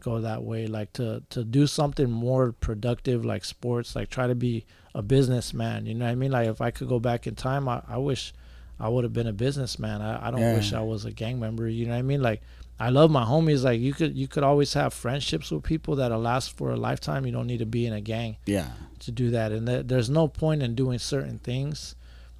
[0.00, 0.66] go that way.
[0.66, 3.94] Like to to do something more productive, like sports.
[3.96, 4.64] Like try to be
[4.98, 5.86] a businessman.
[5.86, 6.32] You know what I mean?
[6.32, 8.32] Like if I could go back in time, I, I wish
[8.80, 10.02] I would have been a businessman.
[10.02, 10.54] I, I don't Yeah.
[10.56, 11.68] wish I was a gang member.
[11.68, 12.22] You know what I mean?
[12.22, 12.42] Like
[12.80, 13.62] I love my homies.
[13.64, 17.26] Like you could you could always have friendships with people that'll last for a lifetime.
[17.26, 18.68] You don't need to be in a gang Yeah.
[19.00, 21.94] to do that and th- there's no point in doing certain things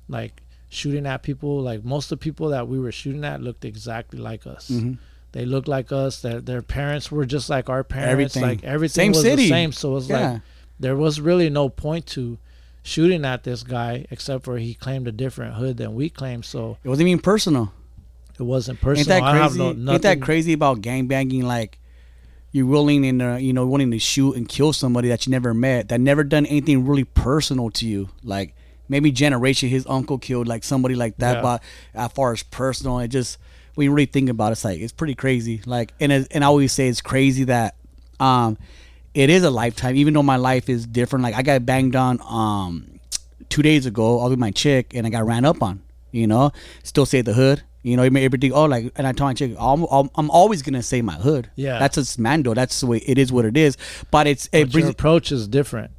[0.09, 3.65] like shooting at people like most of the people that we were shooting at looked
[3.65, 4.95] exactly like us hmm
[5.33, 8.43] they looked like us their, their parents were just like our parents Everything.
[8.43, 9.43] like everything Same was city.
[9.45, 10.33] the same so it was Yeah.
[10.33, 10.43] like
[10.81, 12.39] there was really no point to
[12.89, 16.79] shooting at this guy except for he claimed a different hood than we claimed so
[16.83, 17.73] it wasn't even personal.
[18.39, 18.99] it wasn't personal.
[18.99, 19.75] Ain't that I have crazy?
[19.75, 21.43] no, Ain't that crazy about gang banging?
[21.43, 21.79] Like
[22.51, 25.53] you're willing and uh, you know wanting to shoot and kill somebody that you never
[25.53, 28.09] met, that never done anything really personal to you.
[28.25, 28.55] Like
[28.89, 31.37] maybe generation, his uncle killed like somebody like that.
[31.37, 31.43] Yeah.
[31.43, 31.63] But
[31.95, 33.39] as far as personal, it just
[33.75, 35.61] when you really think about it, it's like it's pretty crazy.
[35.67, 37.75] Like and and I always say it's crazy that
[38.19, 38.57] um
[39.23, 39.97] it is a lifetime.
[39.97, 43.01] Even though my life is different, like I got banged on um
[43.49, 44.21] two days ago.
[44.21, 45.83] I was with my chick and I got ran up on.
[46.11, 47.63] You know, still say the hood.
[47.83, 48.53] You know, everything.
[48.53, 51.51] Oh, like, and I told my chick, I'm, I'm, I'm always gonna say my hood.
[51.55, 51.79] Yeah.
[51.79, 52.53] that's just Mando.
[52.55, 53.31] That's the way it is.
[53.33, 53.77] What it is.
[54.11, 54.89] But it's it but your brings.
[54.91, 55.91] approach is different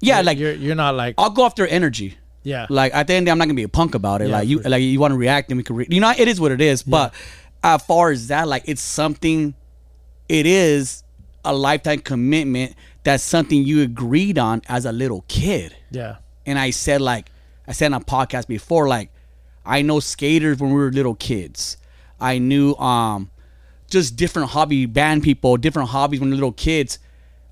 [0.00, 2.16] Yeah, You're- like you're, you're not like I'll go after energy.
[2.42, 4.22] yeah Like at the end, of the day, I'm not gonna be a punk about
[4.22, 4.28] it.
[4.28, 5.76] Yeah, like you, for- like you want to react, and we can.
[5.76, 6.82] Re- you know, it is what it is.
[6.82, 7.12] But
[7.62, 9.54] as far as that, like it's something.
[10.28, 11.02] It is
[11.46, 12.74] a lifetime commitment.
[13.04, 15.74] That's something you agreed on as a little kid.
[15.90, 17.30] yeah And I said like,
[17.66, 19.10] I said on a podcast before, like,
[19.64, 21.76] I know skaters when we were little kids.
[22.20, 23.30] I knew um,
[23.90, 26.98] just different hobby band people, different hobbies when little kids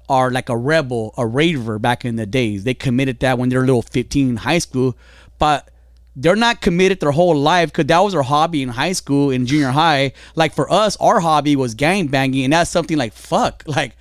[0.09, 2.65] are like a rebel, a raver back in the days.
[2.65, 4.97] They committed that when they're little 15 in high school,
[5.39, 5.71] but
[6.17, 9.47] they're not committed their whole life because that was their hobby in high school, in
[9.47, 10.13] junior high.
[10.35, 13.97] Like for us, our hobby was gang banging, and that's something like fuck, like.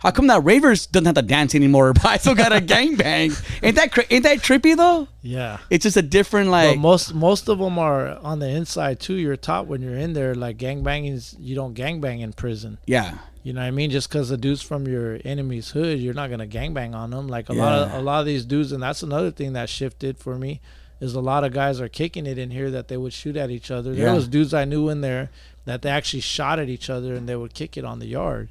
[0.00, 2.94] How come that ravers doesn't have to dance anymore, but I still got a gang
[2.94, 3.32] bang?
[3.64, 5.08] Ain't that cra- ain't that trippy though?
[5.22, 6.76] yeah It's just a different like.
[6.76, 9.14] but most most of them are on the inside too.
[9.14, 12.78] You're taught when you're in there, like gangbanging is you don't gang bang in prison.
[12.86, 13.90] yeah, You know what I mean?
[13.90, 17.26] Just because the dude's from your enemy's hood, you're not gonna gangbang on them.
[17.26, 20.16] Like a lot of a lot of these dudes, and that's another thing that shifted
[20.16, 20.60] for me,
[21.00, 23.50] is a lot of guys are kicking it in here that they would shoot at
[23.50, 23.94] each other.
[23.94, 24.14] There Yeah.
[24.14, 25.30] was dudes I knew in there
[25.64, 28.48] that they actually shot at each other and they would kick it on the yard,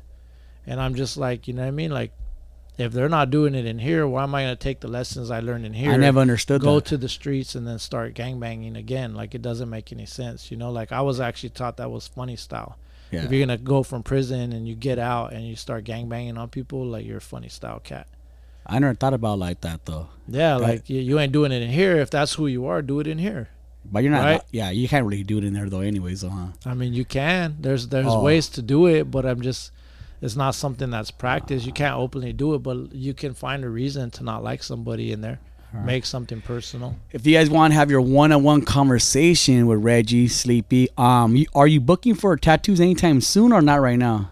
[0.66, 1.92] and I'm just like, you know what I mean?
[1.92, 2.12] Like,
[2.78, 5.40] if they're not doing it in here, why am I gonna take the lessons I
[5.40, 5.92] learned in here?
[5.92, 6.86] I never understood go that.
[6.86, 9.16] to the streets and then start gangbanging again.
[9.16, 10.72] Like it doesn't make any sense, you know.
[10.72, 12.78] Like I was actually taught that was funny style.
[13.12, 13.24] yeah.
[13.24, 16.50] If you're gonna go from prison and you get out and you start gangbanging on
[16.50, 18.08] people, like you're a funny style cat.
[18.68, 20.10] I never thought about it like that though.
[20.28, 20.62] Yeah, Right.
[20.62, 21.96] like you, you ain't doing it in here.
[21.98, 23.48] If that's who you are, do it in here.
[23.90, 24.26] But you're not.
[24.26, 24.42] Right.
[24.52, 26.20] Yeah, you can't really do it in there though, anyways.
[26.22, 26.48] So, huh?
[26.66, 27.56] I mean, you can.
[27.62, 28.22] There's there's Oh.
[28.22, 29.72] ways to do it, but I'm just.
[30.22, 31.66] It's not something that's practiced.
[31.68, 35.12] You can't openly do it, but you can find a reason to not like somebody
[35.12, 35.40] in there.
[35.86, 36.96] Make something personal.
[37.12, 41.68] If you guys want to have your one-on-one conversation with Reggie Sleepy, um, you, are
[41.68, 44.32] you booking for tattoos anytime soon or not right now?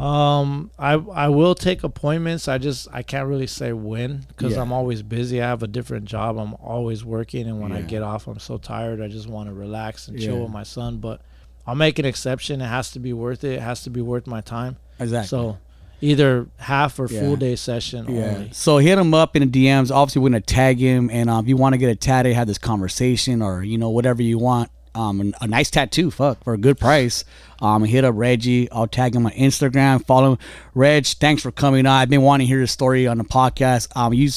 [0.00, 2.48] Um, I I will take appointments.
[2.48, 4.62] I just I can't really say when because Yeah.
[4.62, 5.42] I'm always busy.
[5.42, 6.38] I have a different job.
[6.38, 9.00] I'm always working, and when I get off, I'm so tired.
[9.02, 10.42] I just want to relax and chill Yeah.
[10.42, 10.98] with my son.
[10.98, 11.20] But
[11.66, 12.60] I'll make an exception.
[12.62, 13.54] It has to be worth it.
[13.54, 14.76] It has to be worth my time.
[14.98, 15.28] Exactly.
[15.28, 15.58] So
[16.00, 17.20] either half or Yeah.
[17.20, 18.34] full day session Yeah.
[18.36, 18.48] only.
[18.52, 19.90] So hit him up in the DMs.
[19.90, 22.46] Obviously, we're gonna tag him, and um, if you want to get a tattoo, have
[22.46, 26.58] this conversation, or you know whatever you want, um, a nice tattoo, fuck, for a
[26.58, 27.24] good price.
[27.60, 28.70] Um, hit up Reggie.
[28.70, 30.04] I'll tag him on Instagram.
[30.04, 30.38] Follow him.
[30.74, 31.06] Reg.
[31.06, 31.92] Thanks for coming on.
[31.92, 33.94] I've been wanting to hear your story on the podcast.
[33.96, 34.30] Um, you,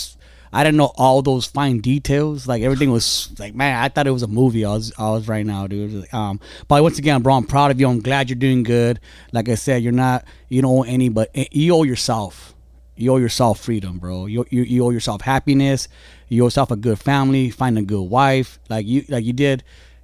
[0.51, 2.47] I didn't know all those fine details.
[2.47, 4.63] Like everything was like, man, I thought it was a movie.
[4.63, 6.13] I was, I was right now, dude.
[6.13, 7.89] Um, but once again, bro, I'm proud of you.
[7.89, 8.99] I'm glad you're doing good.
[9.31, 12.53] Like I said, you're not, you don't owe any, but eh, you owe yourself.
[12.95, 14.27] You owe yourself freedom, bro.
[14.27, 15.87] You, you, you owe yourself happiness.
[16.29, 17.49] You owe yourself a good family.
[17.49, 18.59] Find a good wife.
[18.69, 19.63] Like you, like you did,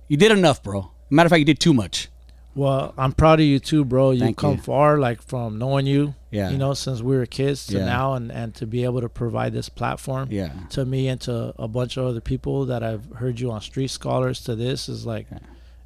[0.09, 0.91] you did enough, bro.
[1.09, 2.09] Matter of fact, you did too much.
[2.55, 4.11] Well, I'm proud of you too, bro.
[4.11, 4.61] You've Thank come you.
[4.61, 6.49] far, like from knowing you, Yeah.
[6.49, 7.85] you know, since we were kids to Yeah.
[7.85, 10.51] now, and and to be able to provide this platform, Yeah.
[10.71, 13.89] to me and to a bunch of other people that I've heard you on Street
[13.91, 15.27] Scholars to this is like,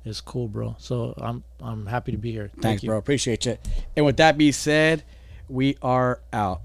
[0.06, 0.76] it's cool, bro.
[0.80, 2.48] So I'm I'm happy to be here.
[2.48, 2.88] Thank Thanks, you.
[2.90, 2.98] bro.
[2.98, 3.58] Appreciate you.
[3.95, 5.04] And with that being said,
[5.50, 6.62] we are out.